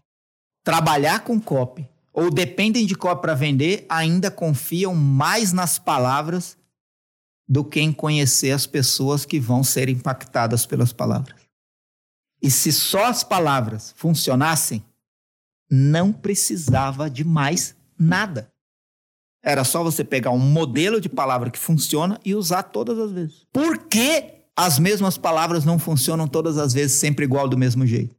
trabalhar 0.62 1.20
com 1.20 1.40
cop, 1.40 1.88
ou 2.12 2.30
dependem 2.30 2.84
de 2.86 2.94
cop 2.94 3.20
para 3.22 3.34
vender, 3.34 3.86
ainda 3.88 4.30
confiam 4.30 4.94
mais 4.94 5.52
nas 5.52 5.78
palavras 5.78 6.56
do 7.48 7.64
que 7.64 7.80
em 7.80 7.92
conhecer 7.92 8.50
as 8.50 8.66
pessoas 8.66 9.24
que 9.24 9.40
vão 9.40 9.64
ser 9.64 9.88
impactadas 9.88 10.66
pelas 10.66 10.92
palavras. 10.92 11.40
E 12.42 12.50
se 12.50 12.72
só 12.72 13.04
as 13.04 13.22
palavras 13.22 13.94
funcionassem, 13.96 14.84
não 15.70 16.12
precisava 16.12 17.08
de 17.08 17.24
mais 17.24 17.74
nada. 17.98 18.52
Era 19.42 19.64
só 19.64 19.82
você 19.82 20.04
pegar 20.04 20.30
um 20.30 20.38
modelo 20.38 21.00
de 21.00 21.08
palavra 21.08 21.50
que 21.50 21.58
funciona 21.58 22.20
e 22.24 22.34
usar 22.34 22.64
todas 22.64 22.98
as 22.98 23.10
vezes. 23.10 23.46
Por 23.52 23.86
que 23.86 24.46
as 24.56 24.78
mesmas 24.78 25.16
palavras 25.16 25.64
não 25.64 25.78
funcionam 25.78 26.28
todas 26.28 26.58
as 26.58 26.72
vezes, 26.72 26.98
sempre 26.98 27.24
igual 27.24 27.48
do 27.48 27.58
mesmo 27.58 27.86
jeito? 27.86 28.14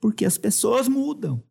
Porque 0.00 0.24
as 0.24 0.38
pessoas 0.38 0.88
mudam. 0.88 1.42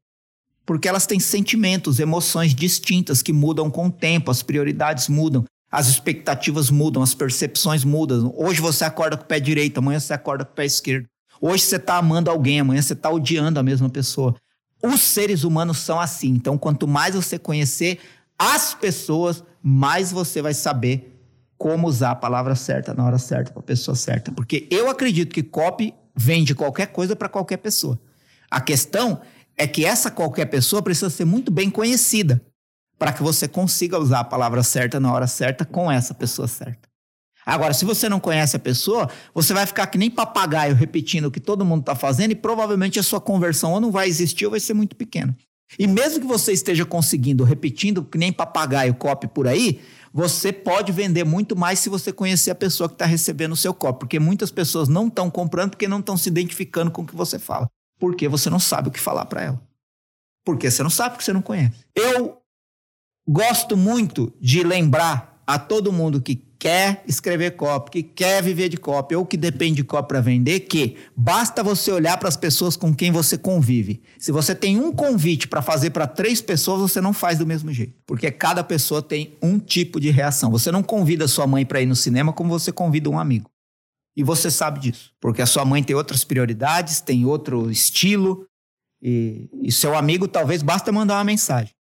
Porque 0.66 0.88
elas 0.88 1.06
têm 1.06 1.20
sentimentos, 1.20 2.00
emoções 2.00 2.56
distintas 2.56 3.22
que 3.22 3.34
mudam 3.34 3.70
com 3.70 3.88
o 3.88 3.92
tempo, 3.92 4.32
as 4.32 4.42
prioridades 4.42 5.10
mudam, 5.10 5.44
as 5.72 5.88
expectativas 5.88 6.70
mudam, 6.70 7.02
as 7.02 7.14
percepções 7.14 7.84
mudam. 7.84 8.34
Hoje 8.38 8.62
você 8.62 8.86
acorda 8.86 9.18
com 9.18 9.24
o 9.24 9.28
pé 9.28 9.40
direito, 9.40 9.80
amanhã 9.80 10.00
você 10.00 10.14
acorda 10.14 10.46
com 10.46 10.52
o 10.52 10.56
pé 10.56 10.66
esquerdo. 10.66 11.08
Hoje 11.42 11.64
você 11.64 11.76
está 11.76 11.98
amando 11.98 12.30
alguém, 12.30 12.60
amanhã 12.60 12.82
você 12.82 12.94
está 12.94 13.10
odiando 13.10 13.60
a 13.60 13.64
mesma 13.64 13.90
pessoa. 13.90 14.36
Os 14.82 15.02
seres 15.02 15.44
humanos 15.44 15.80
são 15.80 16.00
assim. 16.00 16.30
Então, 16.30 16.58
quanto 16.58 16.88
mais 16.88 17.16
você 17.16 17.40
conhecer 17.40 18.00
as 18.38 18.74
pessoas, 18.74 19.44
mais 19.62 20.12
você 20.12 20.42
vai 20.42 20.54
saber 20.54 21.10
como 21.58 21.88
usar 21.88 22.12
a 22.12 22.16
palavra 22.16 22.56
certa 22.56 22.94
na 22.94 23.06
hora 23.06 23.18
certa 23.18 23.52
para 23.52 23.62
a 23.62 23.64
pessoa 23.64 23.96
certa. 23.96 24.32
Porque 24.32 24.68
eu 24.70 24.90
acredito 24.90 25.34
que 25.34 25.42
copy 25.42 25.94
vende 26.16 26.54
qualquer 26.54 26.88
coisa 26.88 27.16
para 27.16 27.30
qualquer 27.30 27.58
pessoa. 27.58 28.00
A 28.52 28.62
questão 28.62 29.22
é 29.58 29.68
que 29.68 29.86
essa 29.86 30.10
qualquer 30.10 30.46
pessoa 30.46 30.82
precisa 30.82 31.10
ser 31.10 31.26
muito 31.26 31.52
bem 31.52 31.70
conhecida 31.70 32.42
para 32.98 33.14
que 33.14 33.24
você 33.24 33.48
consiga 33.48 34.00
usar 34.00 34.22
a 34.22 34.24
palavra 34.24 34.64
certa 34.64 35.00
na 35.00 35.12
hora 35.12 35.28
certa 35.28 35.66
com 35.66 35.92
essa 35.92 36.14
pessoa 36.14 36.48
certa. 36.48 36.88
Agora, 37.46 37.74
se 37.74 37.84
você 37.84 38.08
não 38.08 38.20
conhece 38.20 38.56
a 38.56 38.60
pessoa, 38.60 39.10
você 39.34 39.54
vai 39.54 39.66
ficar 39.66 39.88
que 39.88 39.98
nem 39.98 40.10
papagaio 40.10 40.76
repetindo 40.76 41.26
o 41.26 41.32
que 41.32 41.42
todo 41.42 41.66
mundo 41.66 41.82
está 41.82 41.94
fazendo 41.94 42.32
e 42.32 42.36
provavelmente 42.36 43.00
a 43.00 43.04
sua 43.04 43.20
conversão 43.20 43.74
ou 43.74 43.82
não 43.82 43.92
vai 43.92 44.08
existir 44.08 44.46
ou 44.46 44.52
vai 44.52 44.60
ser 44.60 44.74
muito 44.74 44.96
pequena. 44.96 45.36
E 45.78 45.88
mesmo 45.88 46.22
que 46.22 46.28
você 46.28 46.54
esteja 46.54 46.86
conseguindo, 46.86 47.44
repetindo 47.44 48.04
que 48.04 48.18
nem 48.18 48.32
papagaio 48.32 48.94
copy 48.94 49.28
por 49.28 49.48
aí, 49.48 49.82
você 50.14 50.54
pode 50.54 50.92
vender 50.92 51.24
muito 51.24 51.56
mais 51.56 51.80
se 51.80 51.90
você 51.90 52.14
conhecer 52.14 52.52
a 52.52 52.56
pessoa 52.56 52.88
que 52.88 52.96
está 52.96 53.06
recebendo 53.06 53.54
o 53.54 53.58
seu 53.58 53.74
copy. 53.74 54.00
Porque 54.00 54.20
muitas 54.20 54.52
pessoas 54.52 54.88
não 54.88 55.08
estão 55.08 55.30
comprando 55.30 55.72
porque 55.72 55.88
não 55.88 56.00
estão 56.00 56.16
se 56.16 56.30
identificando 56.30 56.92
com 56.92 57.02
o 57.02 57.06
que 57.06 57.16
você 57.16 57.40
fala. 57.40 57.68
Porque 58.00 58.28
você 58.28 58.50
não 58.50 58.60
sabe 58.60 58.90
o 58.90 58.92
que 58.92 59.00
falar 59.00 59.26
para 59.26 59.42
ela. 59.42 59.62
Porque 60.46 60.70
você 60.70 60.84
não 60.84 60.90
sabe, 60.90 61.12
porque 61.12 61.26
você 61.26 61.34
não 61.34 61.42
conhece. 61.42 61.86
Eu 61.96 62.42
gosto 63.28 63.78
muito 63.78 64.34
de 64.40 64.64
lembrar 64.64 65.42
a 65.46 65.58
todo 65.60 65.92
mundo 65.92 66.22
que 66.22 66.36
quer 66.64 67.04
escrever 67.06 67.58
copy, 67.58 67.92
que 67.92 68.04
quer 68.04 68.42
viver 68.42 68.70
de 68.70 68.78
copy 68.78 69.16
ou 69.16 69.26
que 69.26 69.36
depende 69.36 69.76
de 69.76 69.84
copy 69.84 70.08
para 70.08 70.22
vender, 70.22 70.62
que 70.62 70.96
basta 71.14 71.62
você 71.62 71.92
olhar 71.92 72.18
para 72.18 72.30
as 72.30 72.38
pessoas 72.38 72.78
com 72.78 72.96
quem 72.96 73.12
você 73.12 73.38
convive. 73.38 74.02
Se 74.18 74.32
você 74.32 74.56
tem 74.56 74.80
um 74.80 74.94
convite 74.94 75.46
para 75.46 75.62
fazer 75.62 75.90
para 75.90 76.08
três 76.08 76.40
pessoas, 76.40 76.80
você 76.80 77.02
não 77.02 77.12
faz 77.12 77.38
do 77.38 77.46
mesmo 77.46 77.72
jeito, 77.74 77.96
porque 78.06 78.32
cada 78.32 78.64
pessoa 78.64 79.02
tem 79.02 79.38
um 79.42 79.60
tipo 79.60 80.00
de 80.00 80.10
reação. 80.10 80.50
Você 80.52 80.72
não 80.72 80.82
convida 80.82 81.28
sua 81.28 81.46
mãe 81.46 81.66
para 81.66 81.82
ir 81.82 81.86
no 81.86 81.98
cinema 81.98 82.32
como 82.32 82.50
você 82.50 82.72
convida 82.72 83.10
um 83.10 83.20
amigo. 83.20 83.50
E 84.16 84.24
você 84.24 84.52
sabe 84.52 84.80
disso, 84.80 85.12
porque 85.20 85.42
a 85.42 85.46
sua 85.46 85.66
mãe 85.66 85.84
tem 85.84 85.96
outras 85.96 86.24
prioridades, 86.24 87.02
tem 87.02 87.26
outro 87.26 87.72
estilo, 87.72 88.48
e, 89.02 89.50
e 89.62 89.72
seu 89.72 89.96
amigo 89.96 90.28
talvez 90.28 90.62
basta 90.62 90.92
mandar 90.92 91.16
uma 91.16 91.24
mensagem. 91.24 91.74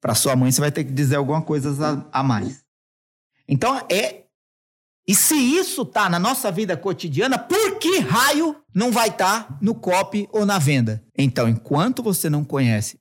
Para 0.00 0.14
sua 0.14 0.36
mãe, 0.36 0.52
você 0.52 0.60
vai 0.60 0.70
ter 0.70 0.84
que 0.84 0.92
dizer 0.92 1.16
alguma 1.16 1.42
coisa 1.42 2.06
a, 2.12 2.20
a 2.20 2.22
mais. 2.22 2.62
Então 3.48 3.76
é. 3.90 4.24
E 5.06 5.14
se 5.14 5.34
isso 5.34 5.86
tá 5.86 6.08
na 6.10 6.18
nossa 6.18 6.52
vida 6.52 6.76
cotidiana, 6.76 7.38
por 7.38 7.78
que 7.78 7.98
raio 7.98 8.54
não 8.74 8.92
vai 8.92 9.08
estar 9.08 9.48
tá 9.48 9.58
no 9.60 9.74
copy 9.74 10.28
ou 10.30 10.44
na 10.44 10.58
venda? 10.58 11.02
Então, 11.16 11.48
enquanto 11.48 12.02
você 12.02 12.28
não 12.28 12.44
conhece 12.44 13.00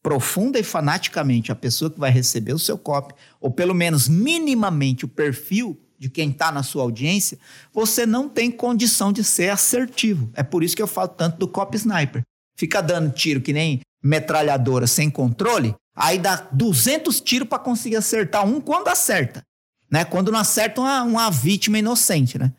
profunda 0.00 0.58
e 0.58 0.62
fanaticamente 0.62 1.52
a 1.52 1.56
pessoa 1.56 1.90
que 1.90 1.98
vai 1.98 2.10
receber 2.10 2.54
o 2.54 2.58
seu 2.58 2.78
copy, 2.78 3.14
ou 3.40 3.50
pelo 3.50 3.74
menos 3.74 4.08
minimamente 4.08 5.04
o 5.04 5.08
perfil 5.08 5.78
de 6.00 6.08
quem 6.08 6.30
está 6.30 6.50
na 6.50 6.62
sua 6.62 6.82
audiência, 6.82 7.38
você 7.72 8.06
não 8.06 8.28
tem 8.28 8.50
condição 8.50 9.12
de 9.12 9.22
ser 9.22 9.50
assertivo. 9.50 10.30
É 10.34 10.42
por 10.42 10.64
isso 10.64 10.74
que 10.74 10.82
eu 10.82 10.86
falo 10.86 11.08
tanto 11.08 11.36
do 11.36 11.46
copy 11.46 11.76
sniper. 11.76 12.22
Fica 12.56 12.80
dando 12.80 13.12
tiro 13.12 13.40
que 13.40 13.52
nem 13.52 13.80
metralhadora 14.02 14.86
sem 14.86 15.10
controle, 15.10 15.74
aí 15.94 16.18
dá 16.18 16.48
200 16.50 17.20
tiros 17.20 17.46
para 17.46 17.58
conseguir 17.58 17.96
acertar 17.96 18.46
um 18.46 18.60
quando 18.60 18.88
acerta 18.88 19.44
né? 19.90 20.04
Quando 20.04 20.30
não 20.30 20.38
acerta 20.38 20.80
uma, 20.80 21.02
uma 21.02 21.30
vítima 21.30 21.78
inocente, 21.78 22.38
né? 22.38 22.52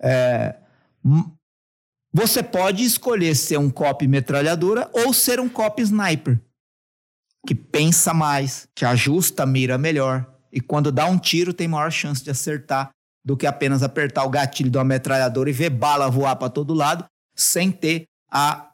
É, 0.00 0.56
você 2.12 2.42
pode 2.42 2.82
escolher 2.82 3.36
ser 3.36 3.58
um 3.58 3.70
cop 3.70 4.06
metralhadora 4.06 4.90
ou 4.92 5.14
ser 5.14 5.38
um 5.38 5.48
cop 5.48 5.80
sniper, 5.80 6.40
que 7.46 7.54
pensa 7.54 8.12
mais, 8.12 8.68
que 8.74 8.84
ajusta 8.84 9.44
a 9.44 9.46
mira 9.46 9.78
melhor 9.78 10.28
e 10.52 10.60
quando 10.60 10.92
dá 10.92 11.06
um 11.06 11.18
tiro 11.18 11.54
tem 11.54 11.66
maior 11.66 11.90
chance 11.90 12.22
de 12.22 12.30
acertar 12.30 12.90
do 13.24 13.36
que 13.36 13.46
apenas 13.46 13.82
apertar 13.82 14.24
o 14.24 14.30
gatilho 14.30 14.70
uma 14.78 14.84
metralhadora 14.84 15.48
e 15.48 15.52
ver 15.52 15.70
bala 15.70 16.10
voar 16.10 16.36
para 16.36 16.50
todo 16.50 16.74
lado 16.74 17.04
sem 17.34 17.70
ter 17.70 18.04
a 18.30 18.70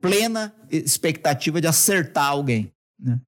plena 0.00 0.54
expectativa 0.70 1.60
de 1.60 1.66
acertar 1.66 2.26
alguém. 2.26 2.72
Né? 2.98 3.20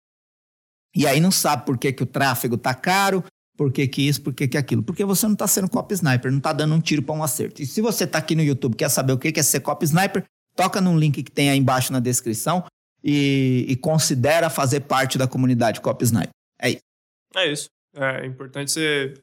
E 0.94 1.07
aí 1.07 1.20
não 1.20 1.31
sabe 1.31 1.66
por 1.66 1.76
que, 1.76 1.92
que 1.92 2.02
o 2.02 2.07
tráfego 2.07 2.57
tá 2.57 2.74
caro, 2.74 3.24
por 3.57 3.70
que, 3.70 3.87
que 3.87 4.09
isso, 4.09 4.22
por 4.22 4.33
que, 4.33 4.48
que 4.48 4.57
aquilo? 4.57 4.83
Porque 4.83 5.05
você 5.05 5.26
não 5.26 5.35
está 5.35 5.46
sendo 5.46 5.68
cop 5.68 5.92
sniper, 5.92 6.31
não 6.31 6.38
está 6.38 6.52
dando 6.52 6.74
um 6.74 6.81
tiro 6.81 7.02
para 7.02 7.14
um 7.14 7.22
acerto. 7.22 7.61
E 7.61 7.66
se 7.66 7.81
você 7.81 8.05
está 8.05 8.18
aqui 8.18 8.35
no 8.35 8.42
YouTube 8.42 8.76
quer 8.76 8.88
saber 8.88 9.12
o 9.12 9.18
que 9.18 9.38
é 9.38 9.42
ser 9.42 9.61
cop 9.61 9.85
sniper, 9.85 10.24
toca 10.57 10.81
num 10.81 10.98
link 10.98 11.22
que 11.22 11.31
tem 11.31 11.50
aí 11.50 11.59
embaixo 11.59 11.92
na 11.92 12.00
descrição 12.00 12.64
e, 13.02 13.66
e 13.68 13.76
considera 13.76 14.48
fazer 14.48 14.81
parte 14.81 15.18
da 15.18 15.26
comunidade 15.26 15.81
cop 15.81 16.02
sniper. 16.02 16.31
É 16.59 16.70
isso. 16.70 16.83
É 17.35 17.52
isso. 17.52 17.68
É 17.94 18.26
importante 18.26 18.70
você 18.70 19.14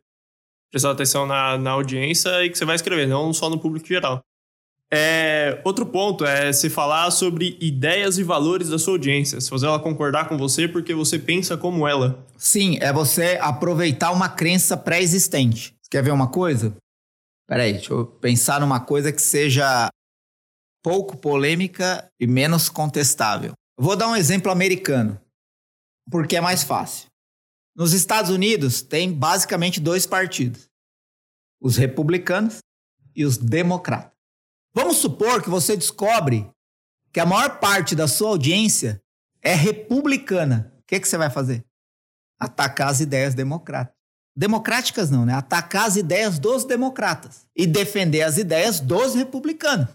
prestar 0.72 0.92
atenção 0.92 1.26
na, 1.26 1.58
na 1.58 1.72
audiência 1.72 2.44
e 2.44 2.50
que 2.50 2.58
você 2.58 2.66
vai 2.66 2.76
escrever, 2.76 3.08
não 3.08 3.34
só 3.34 3.50
no 3.50 3.60
público 3.60 3.88
geral. 3.88 4.22
É, 4.92 5.62
outro 5.64 5.86
ponto 5.86 6.26
é 6.26 6.52
se 6.52 6.68
falar 6.68 7.12
sobre 7.12 7.58
ideias 7.62 8.18
e 8.18 8.24
valores 8.24 8.70
da 8.70 8.80
sua 8.80 8.94
audiência. 8.94 9.40
Se 9.40 9.50
fazer 9.50 9.68
ela 9.68 9.80
concordar 9.80 10.28
com 10.28 10.38
você 10.38 10.68
porque 10.68 10.96
você 10.96 11.20
pensa 11.20 11.56
como 11.56 11.88
ela. 11.88 12.26
Sim, 12.36 12.78
é 12.82 12.92
você 12.92 13.38
aproveitar 13.42 14.12
uma 14.12 14.28
crença 14.28 14.76
pré-existente. 14.76 15.76
Quer 15.92 16.04
ver 16.04 16.12
uma 16.12 16.30
coisa? 16.30 16.76
Peraí, 17.48 17.74
deixa 17.74 17.94
eu 17.94 18.06
pensar 18.06 18.60
numa 18.60 18.80
coisa 18.80 19.12
que 19.12 19.22
seja 19.22 19.90
pouco 20.84 21.18
polêmica 21.18 22.08
e 22.20 22.26
menos 22.26 22.70
contestável. 22.70 23.54
Vou 23.78 23.96
dar 23.96 24.08
um 24.08 24.16
exemplo 24.16 24.52
americano, 24.52 25.20
porque 26.12 26.36
é 26.36 26.42
mais 26.42 26.64
fácil. 26.64 27.09
Nos 27.80 27.94
Estados 27.94 28.30
Unidos 28.30 28.82
tem 28.82 29.10
basicamente 29.10 29.80
dois 29.80 30.06
partidos: 30.06 30.70
os 31.62 31.78
republicanos 31.78 32.58
e 33.16 33.24
os 33.24 33.38
democratas. 33.38 34.12
Vamos 34.74 34.98
supor 34.98 35.42
que 35.42 35.50
você 35.50 35.78
descobre 35.78 36.46
que 37.14 37.22
a 37.22 37.26
maior 37.26 37.58
parte 37.62 37.96
da 37.96 38.06
sua 38.06 38.32
audiência 38.32 39.02
é 39.42 39.54
republicana. 39.54 40.74
O 40.80 40.84
que, 40.86 41.00
que 41.00 41.08
você 41.08 41.18
vai 41.18 41.30
fazer? 41.30 41.64
Atacar 42.38 42.90
as 42.90 43.00
ideias 43.00 43.34
democráticas. 43.34 43.98
Democráticas 44.36 45.10
não, 45.10 45.26
né? 45.26 45.34
Atacar 45.34 45.88
as 45.88 45.96
ideias 45.96 46.38
dos 46.38 46.66
democratas 46.66 47.48
e 47.56 47.66
defender 47.66 48.24
as 48.24 48.38
ideias 48.38 48.82
dos 48.82 49.16
republicanos. 49.16 49.88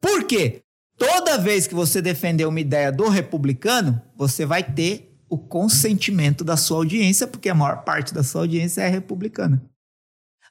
Por 0.00 0.24
quê? 0.24 0.64
Toda 0.98 1.38
vez 1.38 1.68
que 1.68 1.74
você 1.74 2.02
defender 2.02 2.46
uma 2.46 2.60
ideia 2.60 2.90
do 2.90 3.08
republicano, 3.08 4.02
você 4.16 4.44
vai 4.44 4.64
ter 4.64 5.15
o 5.28 5.38
consentimento 5.38 6.44
da 6.44 6.56
sua 6.56 6.78
audiência, 6.78 7.26
porque 7.26 7.48
a 7.48 7.54
maior 7.54 7.82
parte 7.84 8.14
da 8.14 8.22
sua 8.22 8.42
audiência 8.42 8.82
é 8.82 8.88
republicana. 8.88 9.62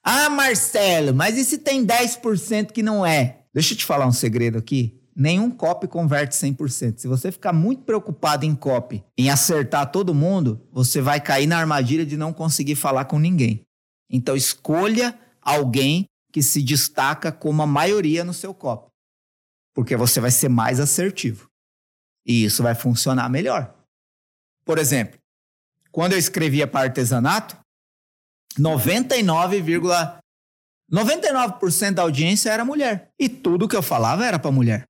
Ah, 0.03 0.29
Marcelo, 0.29 1.13
mas 1.13 1.37
e 1.37 1.43
se 1.43 1.57
tem 1.57 1.85
10% 1.85 2.71
que 2.71 2.83
não 2.83 3.05
é? 3.05 3.43
Deixa 3.53 3.73
eu 3.73 3.77
te 3.77 3.85
falar 3.85 4.05
um 4.05 4.11
segredo 4.11 4.57
aqui. 4.57 5.01
Nenhum 5.15 5.49
copy 5.49 5.87
converte 5.87 6.35
100%. 6.35 6.99
Se 6.99 7.07
você 7.07 7.31
ficar 7.31 7.53
muito 7.53 7.83
preocupado 7.83 8.45
em 8.45 8.53
copy, 8.53 9.03
em 9.17 9.29
acertar 9.29 9.89
todo 9.89 10.13
mundo, 10.13 10.67
você 10.71 11.01
vai 11.01 11.21
cair 11.21 11.47
na 11.47 11.57
armadilha 11.57 12.05
de 12.05 12.17
não 12.17 12.33
conseguir 12.33 12.75
falar 12.75 13.05
com 13.05 13.17
ninguém. 13.17 13.61
Então 14.09 14.35
escolha 14.35 15.17
alguém 15.41 16.05
que 16.31 16.43
se 16.43 16.61
destaca 16.61 17.31
como 17.31 17.61
a 17.61 17.67
maioria 17.67 18.25
no 18.25 18.33
seu 18.33 18.53
copy 18.53 18.89
porque 19.75 19.97
você 19.97 20.21
vai 20.21 20.31
ser 20.31 20.47
mais 20.47 20.79
assertivo. 20.79 21.49
E 22.25 22.45
isso 22.45 22.63
vai 22.63 22.73
funcionar 22.73 23.29
melhor. 23.29 23.74
Por 24.65 24.79
exemplo, 24.79 25.19
quando 25.91 26.13
eu 26.13 26.19
escrevia 26.19 26.67
para 26.67 26.87
artesanato, 26.87 27.55
99,99% 28.59 30.17
99 30.89 31.91
da 31.93 32.01
audiência 32.03 32.51
era 32.51 32.63
mulher. 32.63 33.09
E 33.19 33.27
tudo 33.27 33.67
que 33.67 33.75
eu 33.75 33.81
falava 33.81 34.25
era 34.25 34.37
para 34.37 34.51
mulher. 34.51 34.85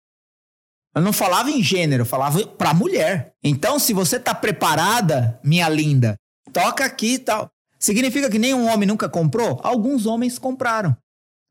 Eu 0.94 1.02
não 1.02 1.14
falava 1.14 1.50
em 1.50 1.62
gênero, 1.62 2.02
eu 2.04 2.06
falava 2.06 2.46
para 2.48 2.74
mulher. 2.74 3.34
Então, 3.44 3.78
se 3.80 3.94
você 3.94 4.20
tá 4.20 4.34
preparada, 4.34 5.40
minha 5.44 5.68
linda, 5.68 6.16
toca 6.54 6.86
aqui 6.86 7.16
e 7.16 7.20
tal. 7.20 7.50
Significa 7.80 8.30
que 8.30 8.40
nenhum 8.40 8.68
homem 8.68 8.88
nunca 8.88 9.10
comprou? 9.10 9.60
Alguns 9.62 10.06
homens 10.06 10.40
compraram 10.40 10.96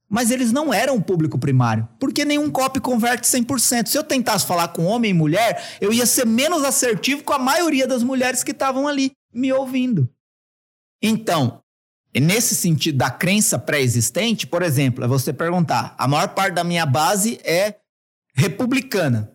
mas 0.08 0.30
eles 0.30 0.52
não 0.52 0.72
eram 0.72 0.96
o 0.96 1.02
público 1.02 1.38
primário, 1.38 1.88
porque 1.98 2.24
nenhum 2.24 2.50
copy 2.50 2.80
converte 2.80 3.26
100%. 3.26 3.88
Se 3.88 3.98
eu 3.98 4.04
tentasse 4.04 4.46
falar 4.46 4.68
com 4.68 4.84
homem 4.84 5.10
e 5.10 5.14
mulher, 5.14 5.76
eu 5.80 5.92
ia 5.92 6.06
ser 6.06 6.26
menos 6.26 6.62
assertivo 6.64 7.24
com 7.24 7.32
a 7.32 7.38
maioria 7.38 7.86
das 7.86 8.02
mulheres 8.02 8.44
que 8.44 8.52
estavam 8.52 8.86
ali 8.86 9.12
me 9.32 9.52
ouvindo. 9.52 10.08
Então, 11.02 11.60
nesse 12.14 12.54
sentido 12.54 12.98
da 12.98 13.10
crença 13.10 13.58
pré-existente, 13.58 14.46
por 14.46 14.62
exemplo, 14.62 15.04
é 15.04 15.08
você 15.08 15.32
perguntar: 15.32 15.94
a 15.98 16.06
maior 16.06 16.28
parte 16.28 16.54
da 16.54 16.64
minha 16.64 16.86
base 16.86 17.40
é 17.44 17.76
republicana. 18.34 19.32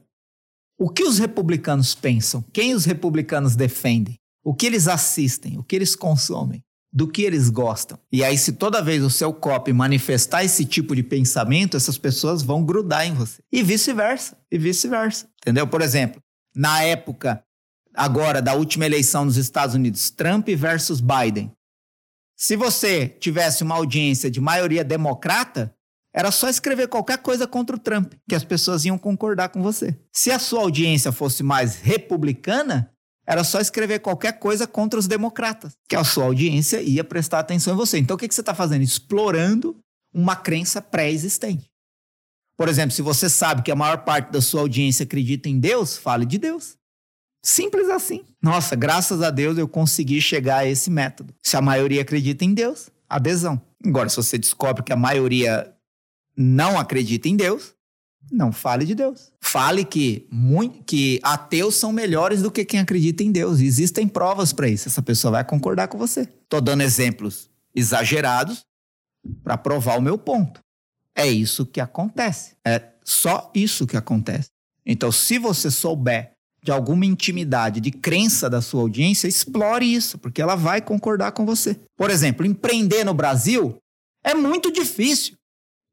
O 0.77 0.89
que 0.89 1.03
os 1.03 1.19
republicanos 1.19 1.93
pensam? 1.93 2.41
Quem 2.53 2.73
os 2.73 2.85
republicanos 2.85 3.55
defendem? 3.55 4.15
O 4.43 4.53
que 4.53 4.65
eles 4.65 4.87
assistem? 4.87 5.57
O 5.57 5.63
que 5.63 5.75
eles 5.75 5.95
consomem? 5.95 6.63
Do 6.91 7.07
que 7.07 7.21
eles 7.21 7.49
gostam. 7.49 7.99
E 8.11 8.23
aí, 8.23 8.37
se 8.37 8.53
toda 8.53 8.81
vez 8.81 9.03
o 9.03 9.09
seu 9.09 9.31
copy 9.31 9.71
manifestar 9.71 10.43
esse 10.43 10.65
tipo 10.65 10.95
de 10.95 11.03
pensamento, 11.03 11.77
essas 11.77 11.97
pessoas 11.97 12.41
vão 12.41 12.63
grudar 12.63 13.05
em 13.05 13.13
você. 13.13 13.41
E 13.51 13.61
vice-versa, 13.61 14.37
e 14.51 14.57
vice-versa. 14.57 15.27
Entendeu? 15.41 15.67
Por 15.67 15.81
exemplo, 15.81 16.21
na 16.55 16.83
época 16.83 17.43
agora 17.93 18.41
da 18.41 18.53
última 18.53 18.85
eleição 18.85 19.25
nos 19.25 19.37
Estados 19.37 19.75
Unidos, 19.75 20.09
Trump 20.09 20.47
versus 20.49 21.01
Biden. 21.01 21.51
Se 22.35 22.55
você 22.55 23.07
tivesse 23.07 23.63
uma 23.63 23.75
audiência 23.75 24.31
de 24.31 24.39
maioria 24.39 24.83
democrata, 24.83 25.75
era 26.13 26.31
só 26.31 26.49
escrever 26.49 26.87
qualquer 26.87 27.19
coisa 27.19 27.45
contra 27.45 27.75
o 27.75 27.79
Trump, 27.79 28.13
que 28.27 28.33
as 28.33 28.43
pessoas 28.43 28.85
iam 28.85 28.97
concordar 28.97 29.49
com 29.49 29.61
você. 29.61 29.99
Se 30.11 30.31
a 30.31 30.39
sua 30.39 30.61
audiência 30.61 31.11
fosse 31.11 31.43
mais 31.43 31.75
republicana, 31.75 32.91
era 33.29 33.43
só 33.43 33.59
escrever 33.59 33.99
qualquer 33.99 34.39
coisa 34.39 34.65
contra 34.65 34.99
os 34.99 35.05
democratas, 35.05 35.77
que 35.87 35.95
a 35.95 36.03
sua 36.03 36.23
audiência 36.23 36.81
ia 36.81 37.03
prestar 37.03 37.37
atenção 37.37 37.75
em 37.75 37.77
você. 37.77 37.99
Então 37.99 38.15
o 38.15 38.19
que, 38.19 38.27
que 38.27 38.33
você 38.33 38.41
está 38.41 38.55
fazendo? 38.55 38.81
Explorando 38.81 39.77
uma 40.11 40.35
crença 40.35 40.81
pré-existente. 40.81 41.69
Por 42.57 42.67
exemplo, 42.67 42.91
se 42.91 43.03
você 43.03 43.29
sabe 43.29 43.61
que 43.61 43.69
a 43.69 43.75
maior 43.75 44.03
parte 44.03 44.31
da 44.31 44.41
sua 44.41 44.61
audiência 44.61 45.03
acredita 45.03 45.47
em 45.47 45.59
Deus, 45.59 45.95
fale 45.95 46.25
de 46.25 46.39
Deus. 46.39 46.75
Simples 47.45 47.87
assim. 47.89 48.25
Nossa, 48.41 48.75
graças 48.75 49.21
a 49.21 49.29
Deus 49.29 49.59
eu 49.59 49.67
consegui 49.67 50.19
chegar 50.19 50.57
a 50.57 50.65
esse 50.65 50.89
método. 50.89 51.31
Se 51.43 51.55
a 51.55 51.61
maioria 51.61 52.01
acredita 52.01 52.43
em 52.43 52.53
Deus, 52.55 52.89
adesão. 53.07 53.61
Agora, 53.85 54.09
se 54.09 54.15
você 54.15 54.39
descobre 54.39 54.81
que 54.81 54.91
a 54.91 54.97
maioria 54.97 55.71
não 56.35 56.79
acredita 56.79 57.29
em 57.29 57.35
Deus, 57.35 57.75
não 58.31 58.51
fale 58.51 58.85
de 58.85 58.95
Deus. 58.95 59.31
Fale 59.41 59.83
que, 59.83 60.27
muito, 60.31 60.83
que 60.83 61.19
ateus 61.23 61.75
são 61.75 61.91
melhores 61.91 62.41
do 62.41 62.51
que 62.51 62.65
quem 62.65 62.79
acredita 62.79 63.23
em 63.23 63.31
Deus. 63.31 63.59
Existem 63.59 64.07
provas 64.07 64.53
para 64.53 64.67
isso. 64.67 64.87
Essa 64.87 65.01
pessoa 65.01 65.31
vai 65.31 65.43
concordar 65.43 65.87
com 65.87 65.97
você. 65.97 66.21
Estou 66.21 66.61
dando 66.61 66.81
exemplos 66.81 67.49
exagerados 67.75 68.65
para 69.43 69.57
provar 69.57 69.97
o 69.97 70.01
meu 70.01 70.17
ponto. 70.17 70.61
É 71.15 71.27
isso 71.27 71.65
que 71.65 71.81
acontece. 71.81 72.55
É 72.65 72.89
só 73.03 73.51
isso 73.53 73.87
que 73.87 73.97
acontece. 73.97 74.49
Então, 74.85 75.11
se 75.11 75.37
você 75.37 75.69
souber 75.69 76.31
de 76.63 76.71
alguma 76.71 77.05
intimidade, 77.05 77.79
de 77.79 77.91
crença 77.91 78.49
da 78.49 78.61
sua 78.61 78.81
audiência, 78.81 79.27
explore 79.27 79.93
isso, 79.93 80.17
porque 80.17 80.41
ela 80.41 80.55
vai 80.55 80.81
concordar 80.81 81.31
com 81.31 81.45
você. 81.45 81.79
Por 81.95 82.09
exemplo, 82.09 82.45
empreender 82.45 83.03
no 83.03 83.13
Brasil 83.13 83.77
é 84.23 84.33
muito 84.33 84.71
difícil, 84.71 85.35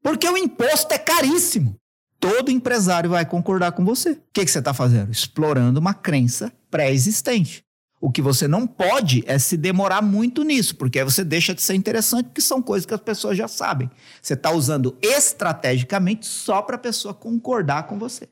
porque 0.03 0.27
o 0.27 0.37
imposto 0.37 0.93
é 0.93 0.97
caríssimo 0.97 1.75
todo 2.19 2.51
empresário 2.51 3.09
vai 3.09 3.25
concordar 3.25 3.71
com 3.71 3.83
você. 3.83 4.11
O 4.11 4.21
que, 4.33 4.45
que 4.45 4.51
você 4.51 4.59
está 4.59 4.73
fazendo? 4.73 5.11
Explorando 5.11 5.79
uma 5.79 5.93
crença 5.93 6.51
pré-existente. 6.69 7.63
O 7.99 8.11
que 8.11 8.21
você 8.21 8.47
não 8.47 8.67
pode 8.67 9.23
é 9.25 9.39
se 9.39 9.57
demorar 9.57 10.03
muito 10.03 10.43
nisso, 10.43 10.75
porque 10.75 10.99
aí 10.99 11.05
você 11.05 11.23
deixa 11.23 11.53
de 11.55 11.61
ser 11.61 11.73
interessante, 11.73 12.25
porque 12.25 12.41
são 12.41 12.61
coisas 12.61 12.85
que 12.85 12.93
as 12.93 13.01
pessoas 13.01 13.35
já 13.35 13.47
sabem. 13.47 13.89
Você 14.21 14.35
está 14.35 14.51
usando 14.51 14.95
estrategicamente 15.01 16.25
só 16.27 16.61
para 16.61 16.75
a 16.75 16.79
pessoa 16.79 17.13
concordar 17.13 17.87
com 17.87 17.97
você. 17.97 18.29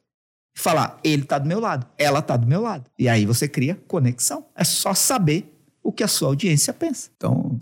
E 0.56 0.60
falar, 0.60 1.00
ele 1.04 1.24
está 1.24 1.40
do 1.40 1.48
meu 1.48 1.60
lado, 1.60 1.88
ela 1.98 2.20
está 2.20 2.38
do 2.38 2.46
meu 2.46 2.62
lado. 2.62 2.90
E 2.98 3.10
aí 3.10 3.26
você 3.26 3.48
cria 3.48 3.76
conexão. 3.88 4.46
É 4.56 4.64
só 4.64 4.94
saber 4.94 5.52
o 5.82 5.92
que 5.92 6.04
a 6.04 6.08
sua 6.08 6.30
audiência 6.30 6.74
pensa. 6.74 7.10
Então, 7.16 7.58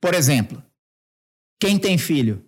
por 0.00 0.14
exemplo, 0.14 0.62
quem 1.60 1.78
tem 1.78 1.98
filho 1.98 2.44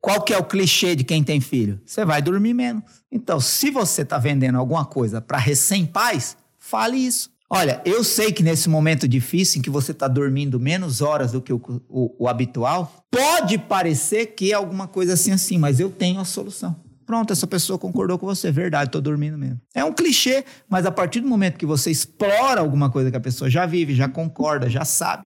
qual 0.00 0.22
que 0.22 0.32
é 0.32 0.38
o 0.38 0.44
clichê 0.44 0.94
de 0.94 1.04
quem 1.04 1.24
tem 1.24 1.40
filho? 1.40 1.80
Você 1.84 2.04
vai 2.04 2.22
dormir 2.22 2.54
menos. 2.54 2.82
Então, 3.10 3.40
se 3.40 3.70
você 3.70 4.02
está 4.02 4.18
vendendo 4.18 4.58
alguma 4.58 4.84
coisa 4.84 5.20
para 5.20 5.38
recém-pais, 5.38 6.36
fale 6.58 6.96
isso. 6.96 7.30
Olha, 7.50 7.80
eu 7.84 8.04
sei 8.04 8.30
que 8.30 8.42
nesse 8.42 8.68
momento 8.68 9.08
difícil 9.08 9.58
em 9.58 9.62
que 9.62 9.70
você 9.70 9.92
está 9.92 10.06
dormindo 10.06 10.60
menos 10.60 11.00
horas 11.00 11.32
do 11.32 11.40
que 11.40 11.52
o, 11.52 11.60
o, 11.88 12.24
o, 12.24 12.28
habitual, 12.28 13.06
pode 13.10 13.56
parecer 13.56 14.26
que 14.26 14.52
é 14.52 14.54
alguma 14.54 14.86
coisa 14.86 15.14
assim 15.14 15.32
assim, 15.32 15.58
mas 15.58 15.80
eu 15.80 15.90
tenho 15.90 16.20
a 16.20 16.26
solução. 16.26 16.76
Pronto, 17.06 17.32
essa 17.32 17.46
pessoa 17.46 17.78
concordou 17.78 18.18
com 18.18 18.26
você, 18.26 18.52
verdade, 18.52 18.90
estou 18.90 19.00
dormindo 19.00 19.38
mesmo. 19.38 19.58
É 19.74 19.82
um 19.82 19.94
clichê, 19.94 20.44
mas 20.68 20.84
a 20.84 20.90
partir 20.90 21.20
do 21.20 21.26
momento 21.26 21.56
que 21.56 21.64
você 21.64 21.90
explora 21.90 22.60
alguma 22.60 22.90
coisa 22.90 23.10
que 23.10 23.16
a 23.16 23.20
pessoa 23.20 23.48
já 23.48 23.64
vive, 23.64 23.94
já 23.94 24.10
concorda, 24.10 24.68
já 24.68 24.84
sabe, 24.84 25.22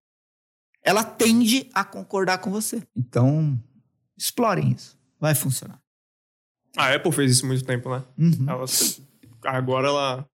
ela 0.85 1.03
tende 1.03 1.69
a 1.75 1.83
concordar 1.83 2.39
com 2.39 2.53
você. 2.53 2.85
Então, 2.97 3.59
Explorem 4.19 4.73
isso. 4.73 4.99
Vai 5.21 5.35
funcionar. 5.35 5.81
A 6.77 6.95
Apple 6.95 7.13
fez 7.13 7.31
isso 7.31 7.47
muito 7.47 7.65
tempo, 7.65 7.91
né? 7.91 8.03
Uhum. 8.19 8.47
Ela, 8.49 8.65
agora 9.45 9.89
ela. 9.89 10.27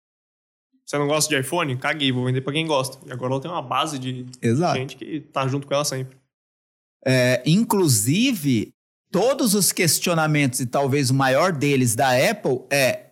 Você 0.85 0.97
não 0.97 1.07
gosta 1.07 1.29
de 1.29 1.41
iPhone? 1.41 1.77
Caguei, 1.77 2.11
vou 2.11 2.25
vender 2.25 2.41
pra 2.41 2.53
quem 2.53 2.65
gosta. 2.65 2.97
E 3.05 3.11
agora 3.11 3.33
ela 3.33 3.41
tem 3.41 3.51
uma 3.51 3.61
base 3.61 3.99
de 3.99 4.25
Exato. 4.41 4.77
gente 4.77 4.95
que 4.95 5.19
tá 5.19 5.47
junto 5.47 5.67
com 5.67 5.73
ela 5.73 5.83
sempre. 5.83 6.17
É, 7.05 7.43
inclusive, 7.45 8.73
todos 9.11 9.53
os 9.53 9.71
questionamentos, 9.71 10.59
e 10.59 10.65
talvez 10.65 11.09
o 11.09 11.13
maior 11.13 11.51
deles 11.51 11.95
da 11.95 12.11
Apple, 12.11 12.61
é 12.71 13.11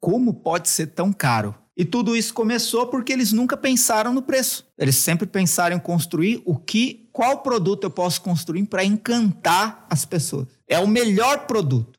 como 0.00 0.34
pode 0.34 0.68
ser 0.68 0.88
tão 0.88 1.12
caro? 1.12 1.54
E 1.80 1.84
tudo 1.86 2.14
isso 2.14 2.34
começou 2.34 2.88
porque 2.88 3.10
eles 3.10 3.32
nunca 3.32 3.56
pensaram 3.56 4.12
no 4.12 4.20
preço. 4.20 4.66
Eles 4.76 4.96
sempre 4.96 5.26
pensaram 5.26 5.74
em 5.74 5.80
construir 5.80 6.42
o 6.44 6.54
que, 6.54 7.08
qual 7.10 7.38
produto 7.38 7.84
eu 7.84 7.90
posso 7.90 8.20
construir 8.20 8.66
para 8.66 8.84
encantar 8.84 9.86
as 9.88 10.04
pessoas. 10.04 10.46
É 10.68 10.78
o 10.78 10.86
melhor 10.86 11.46
produto, 11.46 11.98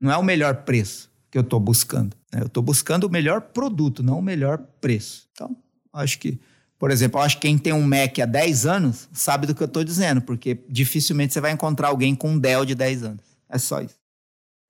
não 0.00 0.10
é 0.10 0.16
o 0.16 0.22
melhor 0.22 0.64
preço 0.64 1.10
que 1.30 1.36
eu 1.36 1.42
estou 1.42 1.60
buscando. 1.60 2.16
Né? 2.32 2.40
Eu 2.40 2.46
estou 2.46 2.62
buscando 2.62 3.04
o 3.04 3.10
melhor 3.10 3.42
produto, 3.42 4.02
não 4.02 4.18
o 4.18 4.22
melhor 4.22 4.56
preço. 4.80 5.28
Então, 5.32 5.54
acho 5.92 6.18
que, 6.18 6.40
por 6.78 6.90
exemplo, 6.90 7.20
acho 7.20 7.36
que 7.36 7.48
quem 7.48 7.58
tem 7.58 7.74
um 7.74 7.86
Mac 7.86 8.18
há 8.18 8.24
10 8.24 8.64
anos 8.64 9.10
sabe 9.12 9.46
do 9.46 9.54
que 9.54 9.62
eu 9.62 9.66
estou 9.66 9.84
dizendo, 9.84 10.22
porque 10.22 10.58
dificilmente 10.70 11.34
você 11.34 11.40
vai 11.42 11.52
encontrar 11.52 11.88
alguém 11.88 12.14
com 12.14 12.30
um 12.30 12.38
Dell 12.38 12.64
de 12.64 12.74
10 12.74 13.02
anos. 13.02 13.24
É 13.46 13.58
só 13.58 13.82
isso. 13.82 14.00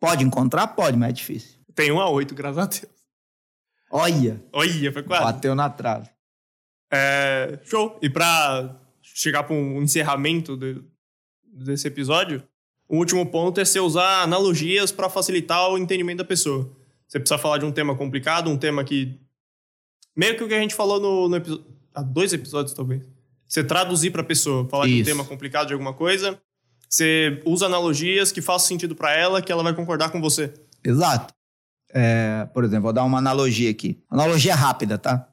Pode 0.01 0.25
encontrar? 0.25 0.67
Pode, 0.67 0.99
mas 0.99 1.11
é 1.11 1.13
difícil. 1.13 1.61
Tem 1.77 1.93
um 1.93 2.01
a 2.01 2.11
8, 2.11 2.35
graças 2.35 2.59
a 2.59 2.67
Deus. 2.67 3.02
Olha! 3.93 4.43
Olha, 4.51 4.91
foi 4.91 5.03
quase. 5.03 5.25
Bateu 5.25 5.55
na 5.55 5.69
trave. 5.69 6.09
É, 6.91 7.61
show. 7.65 7.99
E 8.01 8.09
pra 8.09 8.81
chegar 9.03 9.43
para 9.43 9.55
um 9.55 9.83
encerramento 9.83 10.57
de, 10.57 10.83
desse 11.45 11.87
episódio, 11.87 12.43
o 12.89 12.97
último 12.97 13.25
ponto 13.27 13.61
é 13.61 13.65
você 13.67 13.79
usar 13.79 14.23
analogias 14.23 14.91
para 14.91 15.11
facilitar 15.11 15.71
o 15.71 15.77
entendimento 15.77 16.19
da 16.19 16.25
pessoa. 16.25 16.71
Você 17.07 17.21
precisa 17.21 17.37
falar 17.37 17.59
de 17.59 17.67
um 17.67 17.73
tema 17.73 17.95
complicado, 17.95 18.51
um 18.51 18.57
tema 18.57 18.83
que. 18.83 19.21
Meio 20.17 20.37
que 20.37 20.45
o 20.45 20.49
que 20.49 20.55
a 20.55 20.61
gente 20.61 20.75
falou 20.75 20.99
no, 20.99 21.29
no 21.29 21.37
episódio. 21.37 21.67
Há 21.95 22.03
dois 22.03 22.33
episódios, 22.33 22.73
talvez. 22.73 23.07
Você 23.47 23.63
traduzir 23.63 24.11
para 24.11 24.23
a 24.23 24.25
pessoa, 24.25 24.67
falar 24.71 24.87
Isso. 24.87 24.97
de 24.97 25.03
um 25.03 25.05
tema 25.05 25.25
complicado 25.25 25.67
de 25.67 25.75
alguma 25.75 25.93
coisa. 25.93 26.41
Você 26.89 27.43
usa 27.45 27.67
analogias 27.67 28.33
que 28.33 28.41
façam 28.41 28.69
sentido 28.69 28.95
para 28.95 29.15
ela, 29.15 29.43
que 29.43 29.53
ela 29.53 29.63
vai 29.63 29.75
concordar 29.75 30.11
com 30.11 30.21
você. 30.21 30.53
Exato. 30.83 31.35
É, 31.93 32.49
por 32.53 32.65
exemplo, 32.65 32.85
vou 32.85 32.93
dar 32.93 33.05
uma 33.05 33.19
analogia 33.19 33.71
aqui. 33.71 34.03
Analogia 34.11 34.55
rápida, 34.55 34.97
tá? 34.99 35.29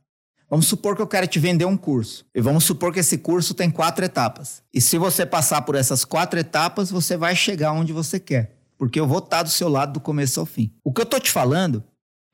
Vamos 0.50 0.68
supor 0.68 0.96
que 0.96 1.02
eu 1.02 1.08
quero 1.08 1.28
te 1.28 1.38
vender 1.38 1.66
um 1.66 1.78
curso. 1.78 2.26
E 2.34 2.42
vamos 2.42 2.64
supor 2.64 2.92
que 2.92 3.00
esse 3.00 3.20
curso 3.20 3.54
tem 3.54 3.70
quatro 3.70 4.04
etapas. 4.04 4.64
E 4.74 4.82
se 4.82 4.98
você 4.98 5.26
passar 5.26 5.62
por 5.62 5.76
essas 5.76 6.04
quatro 6.04 6.40
etapas, 6.40 6.90
você 6.90 7.16
vai 7.16 7.36
chegar 7.36 7.72
onde 7.72 7.94
você 7.94 8.20
quer. 8.20 8.58
Porque 8.78 9.00
eu 9.00 9.08
vou 9.08 9.20
estar 9.20 9.44
do 9.44 9.50
seu 9.50 9.70
lado 9.70 9.94
do 9.94 10.00
começo 10.00 10.40
ao 10.40 10.46
fim. 10.46 10.74
O 10.84 10.92
que 10.92 11.02
eu 11.02 11.06
tô 11.06 11.20
te 11.20 11.30
falando 11.30 11.84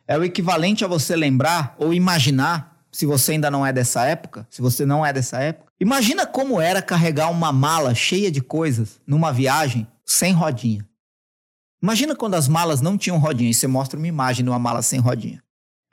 é 0.07 0.17
o 0.17 0.23
equivalente 0.23 0.85
a 0.85 0.87
você 0.87 1.15
lembrar 1.15 1.75
ou 1.77 1.93
imaginar, 1.93 2.77
se 2.91 3.05
você 3.05 3.33
ainda 3.33 3.51
não 3.51 3.65
é 3.65 3.73
dessa 3.73 4.05
época, 4.05 4.47
se 4.49 4.61
você 4.61 4.85
não 4.85 5.05
é 5.05 5.11
dessa 5.11 5.39
época, 5.39 5.71
imagina 5.79 6.25
como 6.25 6.61
era 6.61 6.81
carregar 6.81 7.29
uma 7.29 7.51
mala 7.51 7.93
cheia 7.93 8.31
de 8.31 8.39
coisas 8.39 9.01
numa 9.05 9.33
viagem 9.33 9.85
sem 10.05 10.31
rodinha. 10.31 10.87
Imagina 11.81 12.15
quando 12.15 12.35
as 12.35 12.47
malas 12.47 12.81
não 12.81 12.97
tinham 12.97 13.17
rodinha 13.17 13.51
e 13.51 13.53
você 13.53 13.67
mostra 13.67 13.97
uma 13.97 14.07
imagem 14.07 14.43
de 14.43 14.49
uma 14.49 14.59
mala 14.59 14.81
sem 14.81 14.99
rodinha. 14.99 15.43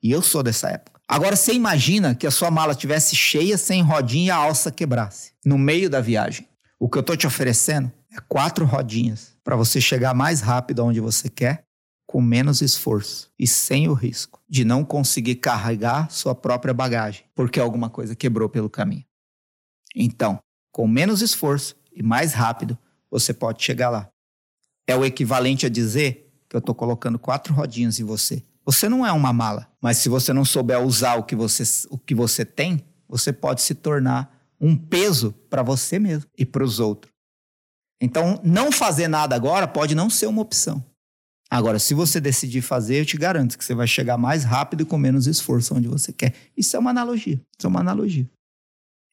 E 0.03 0.11
eu 0.11 0.23
sou 0.23 0.43
dessa 0.43 0.69
época. 0.69 1.01
Agora 1.09 1.37
você 1.37 1.53
imagina 1.53 2.15
que 2.15 2.27
a 2.27 2.31
sua 2.31 2.51
mala 2.51 2.75
tivesse 2.75 3.15
cheia, 3.15 3.59
sem 3.59 3.83
rodinha 3.83 4.27
e 4.27 4.31
a 4.31 4.37
alça 4.37 4.73
quebrasse 4.73 5.33
no 5.45 5.59
meio 5.59 5.91
da 5.91 6.01
viagem. 6.01 6.49
O 6.81 6.89
que 6.89 6.97
eu 6.97 7.03
estou 7.03 7.17
te 7.17 7.27
oferecendo 7.27 7.93
é 8.11 8.21
quatro 8.29 8.65
rodinhas 8.65 9.37
para 9.45 9.57
você 9.57 9.81
chegar 9.81 10.15
mais 10.15 10.41
rápido 10.41 10.83
aonde 10.83 11.01
você 11.01 11.29
quer, 11.29 11.65
com 12.07 12.21
menos 12.21 12.61
esforço 12.61 13.31
e 13.39 13.47
sem 13.47 13.89
o 13.89 13.95
risco 13.95 14.41
de 14.49 14.65
não 14.65 14.85
conseguir 14.85 15.37
carregar 15.37 16.11
sua 16.11 16.35
própria 16.35 16.75
bagagem, 16.75 17.25
porque 17.35 17.61
alguma 17.61 17.89
coisa 17.89 18.15
quebrou 18.15 18.49
pelo 18.49 18.69
caminho. 18.69 19.05
Então, 19.95 20.39
com 20.71 20.89
menos 20.89 21.23
esforço 21.23 21.77
e 21.93 22.03
mais 22.03 22.33
rápido, 22.33 22.77
você 23.11 23.33
pode 23.33 23.63
chegar 23.63 23.91
lá. 23.91 24.12
É 24.87 24.97
o 24.97 25.05
equivalente 25.05 25.67
a 25.67 25.69
dizer 25.69 26.33
que 26.49 26.57
eu 26.57 26.61
estou 26.61 26.75
colocando 26.75 27.19
quatro 27.19 27.55
rodinhas 27.55 27.99
em 27.99 28.05
você 28.05 28.43
você 28.65 28.89
não 28.89 29.05
é 29.05 29.13
uma 29.13 29.33
mala, 29.33 29.69
mas 29.81 29.99
se 29.99 30.09
você 30.09 30.33
não 30.33 30.45
souber 30.45 30.81
usar 30.81 31.17
o 31.17 31.25
que 31.25 31.35
você, 31.35 31.65
o 31.91 31.99
que 31.99 32.15
você 32.15 32.45
tem, 32.45 32.85
você 33.09 33.33
pode 33.33 33.61
se 33.63 33.75
tornar 33.75 34.41
um 34.61 34.77
peso 34.77 35.33
para 35.51 35.63
você 35.63 35.99
mesmo 35.99 36.31
e 36.39 36.47
para 36.47 36.63
os 36.63 36.79
outros. 36.79 37.13
Então, 38.01 38.41
não 38.45 38.71
fazer 38.71 39.09
nada 39.09 39.35
agora 39.35 39.67
pode 39.67 39.95
não 39.95 40.09
ser 40.09 40.27
uma 40.27 40.43
opção. 40.43 40.85
Agora, 41.51 41.79
se 41.79 41.93
você 41.93 42.21
decidir 42.21 42.63
fazer, 42.63 43.01
eu 43.01 43.07
te 43.07 43.17
garanto 43.17 43.59
que 43.59 43.65
você 43.65 43.75
vai 43.75 43.87
chegar 43.87 44.17
mais 44.17 44.45
rápido 44.45 44.83
e 44.83 44.87
com 44.87 44.97
menos 44.97 45.27
esforço 45.27 45.75
onde 45.75 45.89
você 45.89 46.13
quer. 46.13 46.35
Isso 46.57 46.75
é 46.77 46.79
uma 46.79 46.91
analogia. 46.91 47.41
Isso 47.59 47.67
é 47.67 47.69
uma 47.69 47.81
analogia. 47.81 48.29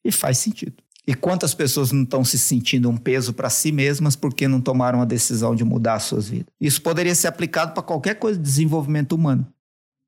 E 0.04 0.10
faz 0.10 0.38
sentido. 0.38 0.82
E 1.06 1.14
quantas 1.14 1.54
pessoas 1.54 1.92
não 1.92 2.02
estão 2.02 2.24
se 2.24 2.38
sentindo 2.38 2.88
um 2.88 2.96
peso 2.96 3.32
para 3.32 3.48
si 3.50 3.72
mesmas 3.72 4.14
porque 4.14 4.46
não 4.46 4.60
tomaram 4.60 5.00
a 5.00 5.04
decisão 5.04 5.54
de 5.54 5.64
mudar 5.64 5.94
as 5.94 6.04
suas 6.04 6.28
vidas? 6.28 6.52
Isso 6.60 6.82
poderia 6.82 7.14
ser 7.14 7.28
aplicado 7.28 7.72
para 7.72 7.82
qualquer 7.82 8.14
coisa 8.14 8.38
de 8.38 8.44
desenvolvimento 8.44 9.12
humano. 9.12 9.46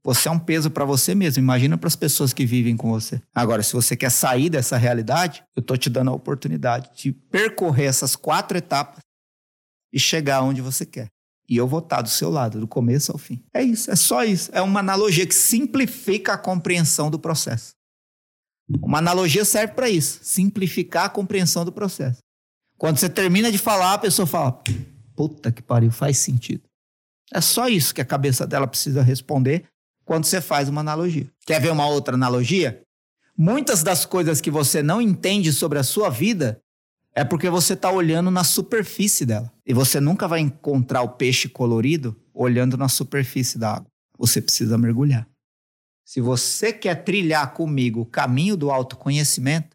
Você 0.04 0.28
é 0.28 0.30
um 0.30 0.38
peso 0.38 0.70
para 0.70 0.84
você 0.84 1.14
mesmo. 1.14 1.42
Imagina 1.42 1.78
para 1.78 1.86
as 1.86 1.96
pessoas 1.96 2.32
que 2.32 2.44
vivem 2.44 2.76
com 2.76 2.90
você. 2.90 3.22
Agora, 3.34 3.62
se 3.62 3.72
você 3.72 3.96
quer 3.96 4.10
sair 4.10 4.50
dessa 4.50 4.76
realidade, 4.76 5.44
eu 5.56 5.60
estou 5.60 5.76
te 5.76 5.88
dando 5.88 6.10
a 6.10 6.14
oportunidade 6.14 6.90
de 6.94 7.12
percorrer 7.12 7.86
essas 7.86 8.16
quatro 8.16 8.58
etapas 8.58 9.00
e 9.92 10.00
chegar 10.00 10.42
onde 10.42 10.60
você 10.60 10.84
quer. 10.84 11.08
E 11.48 11.56
eu 11.56 11.68
vou 11.68 11.80
estar 11.80 12.02
do 12.02 12.08
seu 12.08 12.30
lado, 12.30 12.58
do 12.58 12.66
começo 12.66 13.12
ao 13.12 13.18
fim. 13.18 13.44
É 13.54 13.62
isso, 13.62 13.90
é 13.90 13.96
só 13.96 14.24
isso. 14.24 14.50
É 14.52 14.60
uma 14.60 14.80
analogia 14.80 15.26
que 15.26 15.34
simplifica 15.34 16.32
a 16.32 16.38
compreensão 16.38 17.10
do 17.10 17.18
processo. 17.18 17.74
Uma 18.80 18.98
analogia 18.98 19.44
serve 19.44 19.74
para 19.74 19.90
isso, 19.90 20.20
simplificar 20.22 21.06
a 21.06 21.08
compreensão 21.08 21.64
do 21.64 21.72
processo. 21.72 22.18
Quando 22.78 22.98
você 22.98 23.08
termina 23.08 23.50
de 23.50 23.58
falar, 23.58 23.94
a 23.94 23.98
pessoa 23.98 24.26
fala: 24.26 24.60
puta 25.14 25.52
que 25.52 25.62
pariu, 25.62 25.90
faz 25.90 26.18
sentido. 26.18 26.62
É 27.32 27.40
só 27.40 27.68
isso 27.68 27.94
que 27.94 28.00
a 28.00 28.04
cabeça 28.04 28.46
dela 28.46 28.66
precisa 28.66 29.02
responder 29.02 29.64
quando 30.04 30.24
você 30.24 30.40
faz 30.40 30.68
uma 30.68 30.80
analogia. 30.80 31.30
Quer 31.46 31.60
ver 31.60 31.72
uma 31.72 31.86
outra 31.86 32.14
analogia? 32.14 32.82
Muitas 33.36 33.82
das 33.82 34.04
coisas 34.04 34.40
que 34.40 34.50
você 34.50 34.82
não 34.82 35.00
entende 35.00 35.52
sobre 35.52 35.78
a 35.78 35.82
sua 35.82 36.10
vida 36.10 36.60
é 37.14 37.24
porque 37.24 37.48
você 37.48 37.72
está 37.74 37.90
olhando 37.90 38.30
na 38.30 38.44
superfície 38.44 39.24
dela. 39.24 39.50
E 39.66 39.72
você 39.72 40.00
nunca 40.00 40.28
vai 40.28 40.40
encontrar 40.40 41.02
o 41.02 41.10
peixe 41.10 41.48
colorido 41.48 42.16
olhando 42.34 42.76
na 42.76 42.88
superfície 42.88 43.58
da 43.58 43.74
água. 43.74 43.86
Você 44.18 44.40
precisa 44.40 44.76
mergulhar. 44.76 45.26
Se 46.12 46.20
você 46.20 46.74
quer 46.74 47.04
trilhar 47.04 47.54
comigo 47.54 48.02
o 48.02 48.04
caminho 48.04 48.54
do 48.54 48.70
autoconhecimento, 48.70 49.74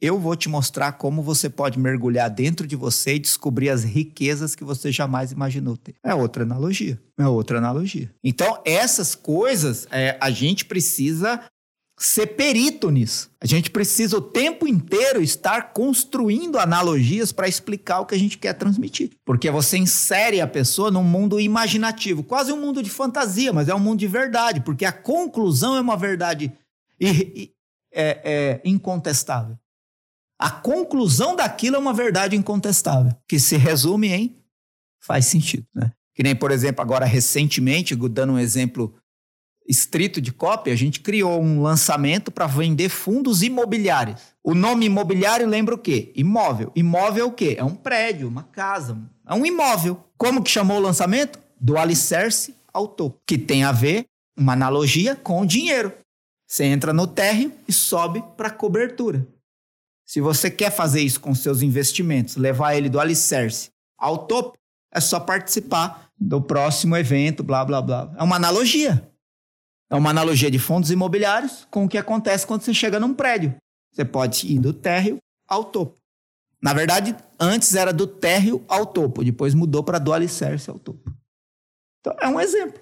eu 0.00 0.18
vou 0.18 0.34
te 0.34 0.48
mostrar 0.48 0.92
como 0.92 1.22
você 1.22 1.50
pode 1.50 1.78
mergulhar 1.78 2.30
dentro 2.30 2.66
de 2.66 2.74
você 2.74 3.16
e 3.16 3.18
descobrir 3.18 3.68
as 3.68 3.84
riquezas 3.84 4.54
que 4.54 4.64
você 4.64 4.90
jamais 4.90 5.32
imaginou 5.32 5.76
ter. 5.76 5.96
É 6.02 6.14
outra 6.14 6.44
analogia. 6.44 6.98
É 7.18 7.26
outra 7.28 7.58
analogia. 7.58 8.10
Então, 8.24 8.62
essas 8.64 9.14
coisas 9.14 9.86
é, 9.90 10.16
a 10.18 10.30
gente 10.30 10.64
precisa 10.64 11.44
ser 12.02 12.28
perito 12.28 12.88
nisso. 12.90 13.30
A 13.40 13.46
gente 13.46 13.70
precisa 13.70 14.16
o 14.16 14.22
tempo 14.22 14.66
inteiro 14.66 15.22
estar 15.22 15.74
construindo 15.74 16.58
analogias 16.58 17.30
para 17.30 17.46
explicar 17.46 18.00
o 18.00 18.06
que 18.06 18.14
a 18.14 18.18
gente 18.18 18.38
quer 18.38 18.54
transmitir. 18.54 19.10
Porque 19.24 19.50
você 19.50 19.76
insere 19.76 20.40
a 20.40 20.46
pessoa 20.46 20.90
num 20.90 21.04
mundo 21.04 21.38
imaginativo, 21.38 22.24
quase 22.24 22.52
um 22.52 22.60
mundo 22.60 22.82
de 22.82 22.88
fantasia, 22.88 23.52
mas 23.52 23.68
é 23.68 23.74
um 23.74 23.78
mundo 23.78 23.98
de 23.98 24.06
verdade, 24.06 24.62
porque 24.62 24.86
a 24.86 24.92
conclusão 24.92 25.76
é 25.76 25.80
uma 25.80 25.96
verdade 25.96 26.50
é, 26.98 27.50
é, 27.92 28.60
incontestável. 28.64 29.58
A 30.38 30.50
conclusão 30.50 31.36
daquilo 31.36 31.76
é 31.76 31.78
uma 31.78 31.92
verdade 31.92 32.34
incontestável, 32.34 33.14
que 33.28 33.38
se 33.38 33.58
resume 33.58 34.08
em 34.08 34.42
faz 35.02 35.26
sentido, 35.26 35.66
né? 35.74 35.92
Que 36.14 36.22
nem, 36.22 36.34
por 36.34 36.50
exemplo, 36.50 36.82
agora 36.82 37.04
recentemente, 37.04 37.94
dando 37.94 38.34
um 38.34 38.38
exemplo 38.38 38.94
estrito 39.70 40.20
de 40.20 40.32
cópia, 40.32 40.72
a 40.72 40.76
gente 40.76 40.98
criou 40.98 41.40
um 41.40 41.62
lançamento 41.62 42.32
para 42.32 42.46
vender 42.46 42.88
fundos 42.88 43.40
imobiliários. 43.42 44.20
O 44.42 44.52
nome 44.52 44.86
imobiliário 44.86 45.46
lembra 45.46 45.76
o 45.76 45.78
quê? 45.78 46.12
Imóvel. 46.16 46.72
Imóvel 46.74 47.24
é 47.24 47.28
o 47.28 47.32
quê? 47.32 47.54
É 47.56 47.62
um 47.62 47.76
prédio, 47.76 48.26
uma 48.26 48.42
casa, 48.42 48.98
é 49.26 49.32
um 49.32 49.46
imóvel. 49.46 50.02
Como 50.18 50.42
que 50.42 50.50
chamou 50.50 50.78
o 50.78 50.82
lançamento? 50.82 51.38
Do 51.60 51.78
alicerce 51.78 52.54
ao 52.72 52.88
topo, 52.88 53.20
que 53.26 53.38
tem 53.38 53.62
a 53.62 53.70
ver, 53.70 54.06
uma 54.36 54.54
analogia 54.54 55.14
com 55.14 55.40
o 55.40 55.46
dinheiro. 55.46 55.92
Você 56.46 56.64
entra 56.64 56.92
no 56.92 57.06
térreo 57.06 57.52
e 57.68 57.72
sobe 57.72 58.24
para 58.36 58.48
a 58.48 58.52
cobertura. 58.52 59.26
Se 60.04 60.20
você 60.20 60.50
quer 60.50 60.72
fazer 60.72 61.00
isso 61.00 61.20
com 61.20 61.32
seus 61.34 61.62
investimentos, 61.62 62.36
levar 62.36 62.74
ele 62.74 62.88
do 62.88 62.98
alicerce 62.98 63.70
ao 63.96 64.26
topo, 64.26 64.58
é 64.92 64.98
só 64.98 65.20
participar 65.20 66.10
do 66.18 66.40
próximo 66.40 66.96
evento, 66.96 67.44
blá, 67.44 67.64
blá, 67.64 67.80
blá. 67.80 68.12
É 68.18 68.22
uma 68.22 68.36
analogia. 68.36 69.09
É 69.90 69.96
uma 69.96 70.10
analogia 70.10 70.50
de 70.50 70.58
fundos 70.58 70.90
imobiliários 70.90 71.66
com 71.70 71.84
o 71.84 71.88
que 71.88 71.98
acontece 71.98 72.46
quando 72.46 72.62
você 72.62 72.72
chega 72.72 73.00
num 73.00 73.12
prédio. 73.12 73.56
Você 73.92 74.04
pode 74.04 74.46
ir 74.46 74.60
do 74.60 74.72
térreo 74.72 75.18
ao 75.48 75.64
topo. 75.64 75.98
Na 76.62 76.72
verdade, 76.72 77.16
antes 77.38 77.74
era 77.74 77.92
do 77.92 78.06
térreo 78.06 78.64
ao 78.68 78.86
topo, 78.86 79.24
depois 79.24 79.54
mudou 79.54 79.82
para 79.82 79.98
do 79.98 80.12
alicerce 80.12 80.70
ao 80.70 80.78
topo. 80.78 81.12
Então, 82.00 82.14
é 82.20 82.28
um 82.28 82.38
exemplo 82.40 82.80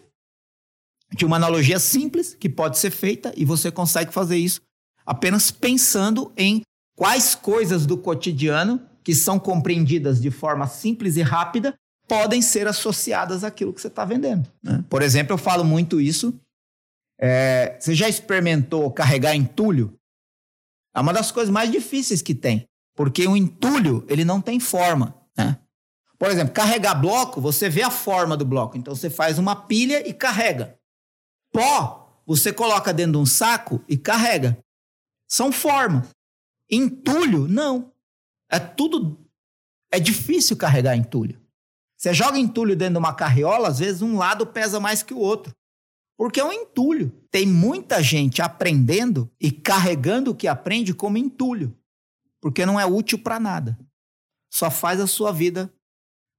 de 1.14 1.24
uma 1.24 1.36
analogia 1.36 1.78
simples 1.78 2.34
que 2.34 2.48
pode 2.48 2.78
ser 2.78 2.90
feita 2.90 3.32
e 3.36 3.44
você 3.44 3.70
consegue 3.70 4.12
fazer 4.12 4.36
isso 4.36 4.60
apenas 5.06 5.50
pensando 5.50 6.30
em 6.36 6.60
quais 6.94 7.34
coisas 7.34 7.86
do 7.86 7.96
cotidiano 7.96 8.80
que 9.02 9.14
são 9.14 9.38
compreendidas 9.38 10.20
de 10.20 10.30
forma 10.30 10.66
simples 10.66 11.16
e 11.16 11.22
rápida 11.22 11.74
podem 12.06 12.42
ser 12.42 12.66
associadas 12.66 13.44
àquilo 13.44 13.72
que 13.72 13.80
você 13.80 13.88
está 13.88 14.04
vendendo. 14.04 14.50
Né? 14.62 14.84
Por 14.90 15.00
exemplo, 15.00 15.32
eu 15.32 15.38
falo 15.38 15.64
muito 15.64 15.98
isso 16.00 16.38
é, 17.20 17.76
você 17.78 17.94
já 17.94 18.08
experimentou 18.08 18.90
carregar 18.92 19.34
entulho? 19.34 19.98
É 20.94 21.00
uma 21.00 21.12
das 21.12 21.30
coisas 21.32 21.52
mais 21.52 21.70
difíceis 21.70 22.22
que 22.22 22.34
tem, 22.34 22.68
porque 22.94 23.26
o 23.26 23.36
entulho 23.36 24.04
ele 24.08 24.24
não 24.24 24.40
tem 24.40 24.60
forma. 24.60 25.14
Né? 25.36 25.58
Por 26.18 26.30
exemplo, 26.30 26.52
carregar 26.52 26.94
bloco, 26.94 27.40
você 27.40 27.68
vê 27.68 27.82
a 27.82 27.90
forma 27.90 28.36
do 28.36 28.44
bloco, 28.44 28.76
então 28.76 28.94
você 28.94 29.08
faz 29.08 29.38
uma 29.38 29.54
pilha 29.54 30.08
e 30.08 30.12
carrega. 30.12 30.78
Pó, 31.52 32.22
você 32.26 32.52
coloca 32.52 32.92
dentro 32.92 33.12
de 33.12 33.18
um 33.18 33.26
saco 33.26 33.82
e 33.88 33.96
carrega. 33.96 34.58
São 35.26 35.52
formas. 35.52 36.08
Entulho, 36.70 37.48
não. 37.48 37.92
É 38.50 38.58
tudo. 38.58 39.18
É 39.90 39.98
difícil 39.98 40.56
carregar 40.56 40.96
entulho. 40.96 41.40
Você 41.96 42.12
joga 42.14 42.38
entulho 42.38 42.76
dentro 42.76 42.94
de 42.94 42.98
uma 42.98 43.14
carriola, 43.14 43.68
às 43.68 43.78
vezes 43.78 44.02
um 44.02 44.16
lado 44.16 44.46
pesa 44.46 44.78
mais 44.78 45.02
que 45.02 45.14
o 45.14 45.18
outro. 45.18 45.52
Porque 46.18 46.40
é 46.40 46.44
um 46.44 46.52
entulho. 46.52 47.12
Tem 47.30 47.46
muita 47.46 48.02
gente 48.02 48.42
aprendendo 48.42 49.30
e 49.40 49.52
carregando 49.52 50.32
o 50.32 50.34
que 50.34 50.48
aprende 50.48 50.92
como 50.92 51.16
entulho. 51.16 51.78
Porque 52.40 52.66
não 52.66 52.78
é 52.78 52.84
útil 52.84 53.20
para 53.20 53.38
nada. 53.38 53.78
Só 54.52 54.68
faz 54.68 55.00
a 55.00 55.06
sua 55.06 55.32
vida 55.32 55.72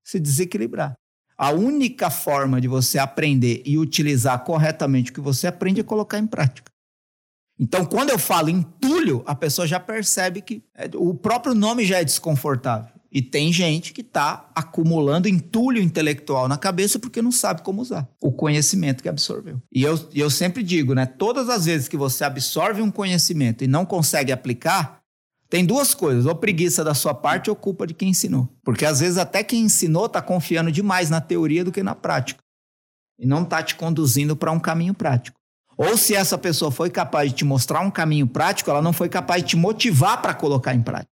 se 0.04 0.20
desequilibrar. 0.20 0.96
A 1.38 1.52
única 1.52 2.10
forma 2.10 2.60
de 2.60 2.68
você 2.68 3.00
aprender 3.00 3.64
e 3.66 3.78
utilizar 3.78 4.44
corretamente 4.44 5.12
o 5.12 5.14
que 5.14 5.22
você 5.22 5.48
aprende 5.48 5.80
é 5.80 5.84
colocar 5.84 6.20
em 6.20 6.28
prática. 6.28 6.70
Então, 7.58 7.86
quando 7.86 8.10
eu 8.10 8.20
falo 8.20 8.50
entulho, 8.50 9.24
a 9.26 9.34
pessoa 9.34 9.66
já 9.66 9.80
percebe 9.80 10.42
que 10.42 10.62
é, 10.74 10.90
o 10.96 11.14
próprio 11.14 11.54
nome 11.56 11.86
já 11.86 12.00
é 12.00 12.04
desconfortável. 12.04 12.99
E 13.12 13.22
tem 13.22 13.52
gente 13.52 13.92
que 13.92 14.02
está 14.02 14.50
acumulando 14.54 15.28
entulho 15.28 15.82
intelectual 15.82 16.48
na 16.48 16.58
cabeça 16.58 17.00
porque 17.00 17.22
não 17.22 17.32
sabe 17.32 17.64
como 17.64 17.82
usar 17.82 18.08
o 18.22 18.32
conhecimento 18.32 19.02
que 19.02 19.10
absorveu. 19.10 19.60
E 19.74 19.82
eu, 19.82 20.00
eu 20.14 20.30
sempre 20.30 20.62
digo, 20.62 20.94
né? 20.94 21.06
Todas 21.06 21.50
as 21.50 21.66
vezes 21.66 21.88
que 21.88 21.98
você 21.98 22.24
absorve 22.24 22.82
um 22.82 22.92
conhecimento 22.92 23.64
e 23.64 23.68
não 23.68 23.84
consegue 23.84 24.32
aplicar, 24.32 25.00
tem 25.50 25.66
duas 25.66 25.96
coisas: 25.96 26.26
ou 26.28 26.36
preguiça 26.36 26.84
da 26.84 26.94
sua 26.94 27.14
parte 27.14 27.50
ou 27.50 27.56
culpa 27.56 27.88
de 27.88 27.96
quem 27.96 28.10
ensinou. 28.10 28.48
Porque 28.64 28.86
às 28.86 29.00
vezes 29.00 29.18
até 29.18 29.44
quem 29.44 29.64
ensinou 29.64 30.06
está 30.06 30.22
confiando 30.22 30.72
demais 30.72 31.10
na 31.10 31.20
teoria 31.20 31.64
do 31.64 31.72
que 31.72 31.82
na 31.82 31.96
prática. 31.96 32.44
E 33.18 33.26
não 33.26 33.44
está 33.44 33.62
te 33.64 33.76
conduzindo 33.76 34.36
para 34.36 34.52
um 34.52 34.60
caminho 34.60 34.94
prático. 34.94 35.38
Ou 35.76 35.98
se 35.98 36.14
essa 36.14 36.38
pessoa 36.38 36.72
foi 36.72 36.90
capaz 36.90 37.32
de 37.32 37.38
te 37.38 37.46
mostrar 37.46 37.80
um 37.80 37.90
caminho 37.90 38.28
prático, 38.28 38.70
ela 38.70 38.82
não 38.82 38.94
foi 38.94 39.10
capaz 39.10 39.42
de 39.42 39.50
te 39.50 39.58
motivar 39.58 40.22
para 40.22 40.34
colocar 40.34 40.76
em 40.76 40.82
prática. 40.82 41.09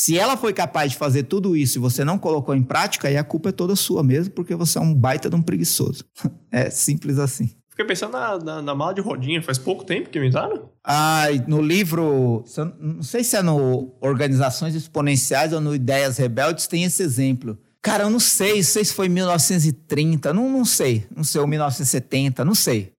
Se 0.00 0.18
ela 0.18 0.34
foi 0.34 0.54
capaz 0.54 0.92
de 0.92 0.96
fazer 0.96 1.24
tudo 1.24 1.54
isso 1.54 1.76
e 1.76 1.78
você 1.78 2.02
não 2.06 2.18
colocou 2.18 2.54
em 2.54 2.62
prática, 2.62 3.06
aí 3.06 3.18
a 3.18 3.22
culpa 3.22 3.50
é 3.50 3.52
toda 3.52 3.76
sua 3.76 4.02
mesmo, 4.02 4.32
porque 4.32 4.54
você 4.54 4.78
é 4.78 4.80
um 4.80 4.94
baita 4.94 5.28
de 5.28 5.36
um 5.36 5.42
preguiçoso. 5.42 6.06
é 6.50 6.70
simples 6.70 7.18
assim. 7.18 7.50
Fiquei 7.68 7.84
pensando 7.84 8.12
na, 8.12 8.38
na, 8.38 8.62
na, 8.62 8.74
mala 8.74 8.94
de 8.94 9.02
rodinha, 9.02 9.42
faz 9.42 9.58
pouco 9.58 9.84
tempo 9.84 10.08
que 10.08 10.18
inventaram? 10.18 10.70
Ah, 10.82 11.26
no 11.46 11.60
livro, 11.60 12.42
não 12.80 13.02
sei 13.02 13.22
se 13.22 13.36
é 13.36 13.42
no 13.42 13.94
Organizações 14.00 14.74
Exponenciais 14.74 15.52
ou 15.52 15.60
no 15.60 15.74
Ideias 15.74 16.16
Rebeldes, 16.16 16.66
tem 16.66 16.84
esse 16.84 17.02
exemplo. 17.02 17.58
Cara, 17.82 18.04
eu 18.04 18.10
não 18.10 18.20
sei, 18.20 18.56
não 18.56 18.62
sei 18.62 18.86
se 18.86 18.94
foi 18.94 19.06
1930, 19.06 20.32
não, 20.32 20.48
não 20.48 20.64
sei, 20.64 21.06
não 21.14 21.22
sei, 21.22 21.42
ou 21.42 21.46
1970, 21.46 22.42
não 22.42 22.54
sei. 22.54 22.94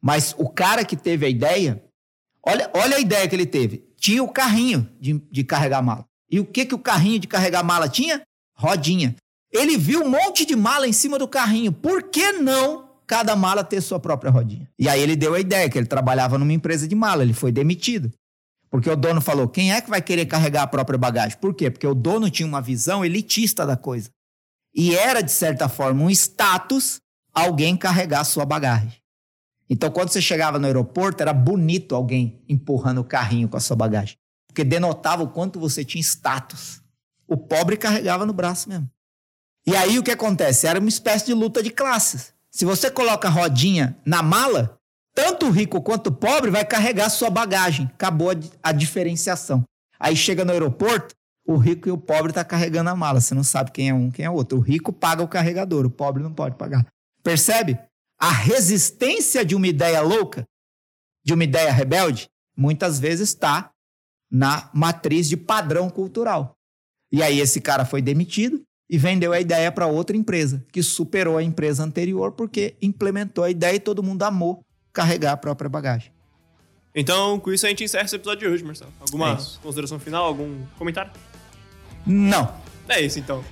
Mas 0.00 0.36
o 0.38 0.48
cara 0.48 0.84
que 0.84 0.96
teve 0.96 1.26
a 1.26 1.28
ideia, 1.28 1.82
olha, 2.46 2.70
olha 2.74 2.96
a 2.96 3.00
ideia 3.00 3.26
que 3.26 3.34
ele 3.34 3.46
teve. 3.46 3.88
Tinha 3.96 4.22
o 4.22 4.28
carrinho 4.28 4.88
de, 5.00 5.20
de 5.32 5.42
carregar 5.42 5.82
mala. 5.82 6.07
E 6.30 6.38
o 6.38 6.44
que, 6.44 6.66
que 6.66 6.74
o 6.74 6.78
carrinho 6.78 7.18
de 7.18 7.26
carregar 7.26 7.62
mala 7.62 7.88
tinha? 7.88 8.22
Rodinha. 8.56 9.16
Ele 9.50 9.78
viu 9.78 10.02
um 10.02 10.10
monte 10.10 10.44
de 10.44 10.54
mala 10.54 10.86
em 10.86 10.92
cima 10.92 11.18
do 11.18 11.26
carrinho. 11.26 11.72
Por 11.72 12.02
que 12.02 12.32
não 12.32 12.88
cada 13.06 13.34
mala 13.34 13.64
ter 13.64 13.80
sua 13.80 13.98
própria 13.98 14.30
rodinha? 14.30 14.68
E 14.78 14.88
aí 14.88 15.00
ele 15.00 15.16
deu 15.16 15.34
a 15.34 15.40
ideia 15.40 15.70
que 15.70 15.78
ele 15.78 15.86
trabalhava 15.86 16.36
numa 16.36 16.52
empresa 16.52 16.86
de 16.86 16.94
mala, 16.94 17.22
ele 17.22 17.32
foi 17.32 17.50
demitido. 17.50 18.12
Porque 18.70 18.90
o 18.90 18.96
dono 18.96 19.22
falou: 19.22 19.48
quem 19.48 19.72
é 19.72 19.80
que 19.80 19.88
vai 19.88 20.02
querer 20.02 20.26
carregar 20.26 20.64
a 20.64 20.66
própria 20.66 20.98
bagagem? 20.98 21.38
Por 21.38 21.54
quê? 21.54 21.70
Porque 21.70 21.86
o 21.86 21.94
dono 21.94 22.30
tinha 22.30 22.46
uma 22.46 22.60
visão 22.60 23.02
elitista 23.02 23.64
da 23.64 23.76
coisa. 23.76 24.10
E 24.74 24.94
era, 24.94 25.22
de 25.22 25.32
certa 25.32 25.68
forma, 25.68 26.04
um 26.04 26.10
status 26.10 27.00
alguém 27.32 27.76
carregar 27.76 28.20
a 28.20 28.24
sua 28.24 28.44
bagagem. 28.44 29.00
Então, 29.70 29.90
quando 29.90 30.10
você 30.10 30.20
chegava 30.20 30.58
no 30.58 30.66
aeroporto, 30.66 31.22
era 31.22 31.32
bonito 31.32 31.94
alguém 31.94 32.42
empurrando 32.48 33.00
o 33.00 33.04
carrinho 33.04 33.48
com 33.48 33.56
a 33.56 33.60
sua 33.60 33.76
bagagem 33.76 34.16
porque 34.58 34.64
denotava 34.64 35.22
o 35.22 35.28
quanto 35.28 35.60
você 35.60 35.84
tinha 35.84 36.02
status. 36.02 36.82
O 37.28 37.36
pobre 37.36 37.76
carregava 37.76 38.26
no 38.26 38.32
braço 38.32 38.68
mesmo. 38.68 38.90
E 39.64 39.76
aí 39.76 40.00
o 40.00 40.02
que 40.02 40.10
acontece? 40.10 40.66
Era 40.66 40.80
uma 40.80 40.88
espécie 40.88 41.26
de 41.26 41.34
luta 41.34 41.62
de 41.62 41.70
classes. 41.70 42.34
Se 42.50 42.64
você 42.64 42.90
coloca 42.90 43.28
a 43.28 43.30
rodinha 43.30 43.96
na 44.04 44.20
mala, 44.20 44.76
tanto 45.14 45.46
o 45.46 45.50
rico 45.50 45.80
quanto 45.80 46.08
o 46.08 46.12
pobre 46.12 46.50
vai 46.50 46.64
carregar 46.64 47.08
sua 47.08 47.30
bagagem. 47.30 47.88
Acabou 47.94 48.32
a, 48.32 48.34
a 48.60 48.72
diferenciação. 48.72 49.62
Aí 50.00 50.16
chega 50.16 50.44
no 50.44 50.50
aeroporto, 50.50 51.14
o 51.46 51.56
rico 51.56 51.88
e 51.88 51.92
o 51.92 51.98
pobre 51.98 52.32
estão 52.32 52.42
tá 52.42 52.48
carregando 52.48 52.90
a 52.90 52.96
mala. 52.96 53.20
Você 53.20 53.36
não 53.36 53.44
sabe 53.44 53.70
quem 53.70 53.90
é 53.90 53.94
um, 53.94 54.10
quem 54.10 54.24
é 54.24 54.30
outro. 54.30 54.58
O 54.58 54.60
rico 54.60 54.92
paga 54.92 55.22
o 55.22 55.28
carregador, 55.28 55.86
o 55.86 55.90
pobre 55.90 56.20
não 56.20 56.34
pode 56.34 56.56
pagar. 56.56 56.84
Percebe? 57.22 57.78
A 58.18 58.30
resistência 58.32 59.44
de 59.44 59.54
uma 59.54 59.68
ideia 59.68 60.00
louca, 60.00 60.44
de 61.24 61.32
uma 61.32 61.44
ideia 61.44 61.70
rebelde, 61.70 62.28
muitas 62.56 62.98
vezes 62.98 63.28
está 63.28 63.70
na 64.30 64.68
matriz 64.72 65.28
de 65.28 65.36
padrão 65.36 65.88
cultural. 65.88 66.54
E 67.10 67.22
aí 67.22 67.40
esse 67.40 67.60
cara 67.60 67.84
foi 67.84 68.02
demitido 68.02 68.62
e 68.90 68.96
vendeu 68.96 69.32
a 69.32 69.40
ideia 69.40 69.70
para 69.70 69.86
outra 69.86 70.16
empresa, 70.16 70.64
que 70.72 70.82
superou 70.82 71.36
a 71.36 71.42
empresa 71.42 71.82
anterior 71.82 72.32
porque 72.32 72.74
implementou 72.80 73.44
a 73.44 73.50
ideia 73.50 73.76
e 73.76 73.80
todo 73.80 74.02
mundo 74.02 74.22
amou 74.22 74.60
carregar 74.92 75.32
a 75.32 75.36
própria 75.36 75.68
bagagem. 75.68 76.10
Então, 76.94 77.38
com 77.38 77.52
isso 77.52 77.66
a 77.66 77.68
gente 77.68 77.84
encerra 77.84 78.04
esse 78.04 78.16
episódio 78.16 78.48
de 78.48 78.54
hoje, 78.54 78.64
Marcelo. 78.64 78.92
Alguma 79.00 79.32
é 79.32 79.62
consideração 79.62 79.98
final, 80.00 80.24
algum 80.24 80.64
comentário? 80.78 81.12
Não. 82.06 82.52
É 82.88 83.00
isso 83.00 83.18
então. 83.18 83.44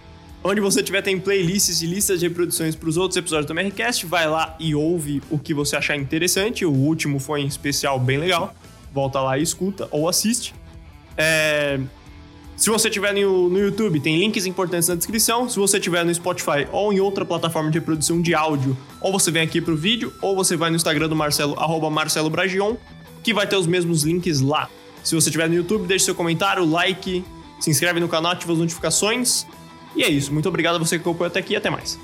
Onde 0.43 0.61
você 0.61 0.83
tiver 0.83 1.03
tem 1.03 1.20
playlists 1.20 1.83
e 1.83 1.87
listas 1.87 2.20
de 2.20 2.29
reproduções 2.29 2.74
para 2.74 2.89
os 2.89 2.97
outros 2.97 3.16
episódios 3.16 3.47
do 3.47 3.53
MRCast, 3.53 4.07
vai 4.07 4.29
lá 4.29 4.57
e 4.59 4.74
ouve 4.74 5.22
o 5.31 5.39
que 5.39 5.53
você 5.53 5.77
achar 5.77 5.97
interessante. 5.97 6.64
O 6.64 6.72
último 6.72 7.18
foi 7.18 7.43
em 7.43 7.47
especial 7.47 7.99
bem 7.99 8.18
legal. 8.18 8.55
Volta 8.93 9.20
lá 9.20 9.37
e 9.39 9.43
escuta 9.43 9.89
ou 9.91 10.09
assiste. 10.09 10.55
É... 11.17 11.81
Se 12.57 12.71
você 12.71 12.89
tiver 12.89 13.12
no, 13.12 13.51
no 13.51 13.59
YouTube, 13.59 14.01
tem 14.01 14.19
links 14.19 14.47
importantes 14.47 14.89
na 14.89 14.95
descrição. 14.95 15.47
Se 15.47 15.59
você 15.59 15.79
tiver 15.79 16.05
no 16.05 16.14
Spotify 16.14 16.67
ou 16.73 16.91
em 16.91 17.01
outra 17.01 17.23
plataforma 17.23 17.71
de 17.71 17.79
reprodução 17.79 18.23
de 18.23 18.35
áudio, 18.35 18.75
ou 18.99 19.12
você 19.12 19.31
vem 19.31 19.43
aqui 19.43 19.61
pro 19.61 19.77
vídeo, 19.77 20.11
ou 20.23 20.35
você 20.35 20.57
vai 20.57 20.71
no 20.71 20.77
Instagram 20.77 21.07
do 21.07 21.14
Marcelo, 21.14 21.55
arroba 21.59 21.91
Marcelo 21.91 22.31
Bragion, 22.31 22.77
que 23.23 23.35
vai 23.35 23.47
ter 23.47 23.57
os 23.57 23.67
mesmos 23.67 24.05
links 24.05 24.41
lá. 24.41 24.71
Se 25.05 25.14
você 25.14 25.31
tiver 25.31 25.49
no 25.49 25.55
YouTube, 25.55 25.87
deixe 25.87 26.07
seu 26.07 26.14
comentário, 26.14 26.64
like, 26.64 27.23
se 27.61 27.71
inscreve 27.71 28.01
no 28.01 28.09
canal, 28.09 28.33
ativa 28.33 28.55
as 28.55 28.59
notificações. 28.59 29.47
E 29.95 30.03
é 30.03 30.09
isso. 30.09 30.33
Muito 30.33 30.49
obrigado 30.49 30.77
a 30.77 30.79
você 30.79 30.97
que 30.97 31.03
acompanhou 31.03 31.29
até 31.29 31.41
aqui 31.41 31.53
e 31.53 31.57
até 31.57 31.69
mais. 31.69 31.99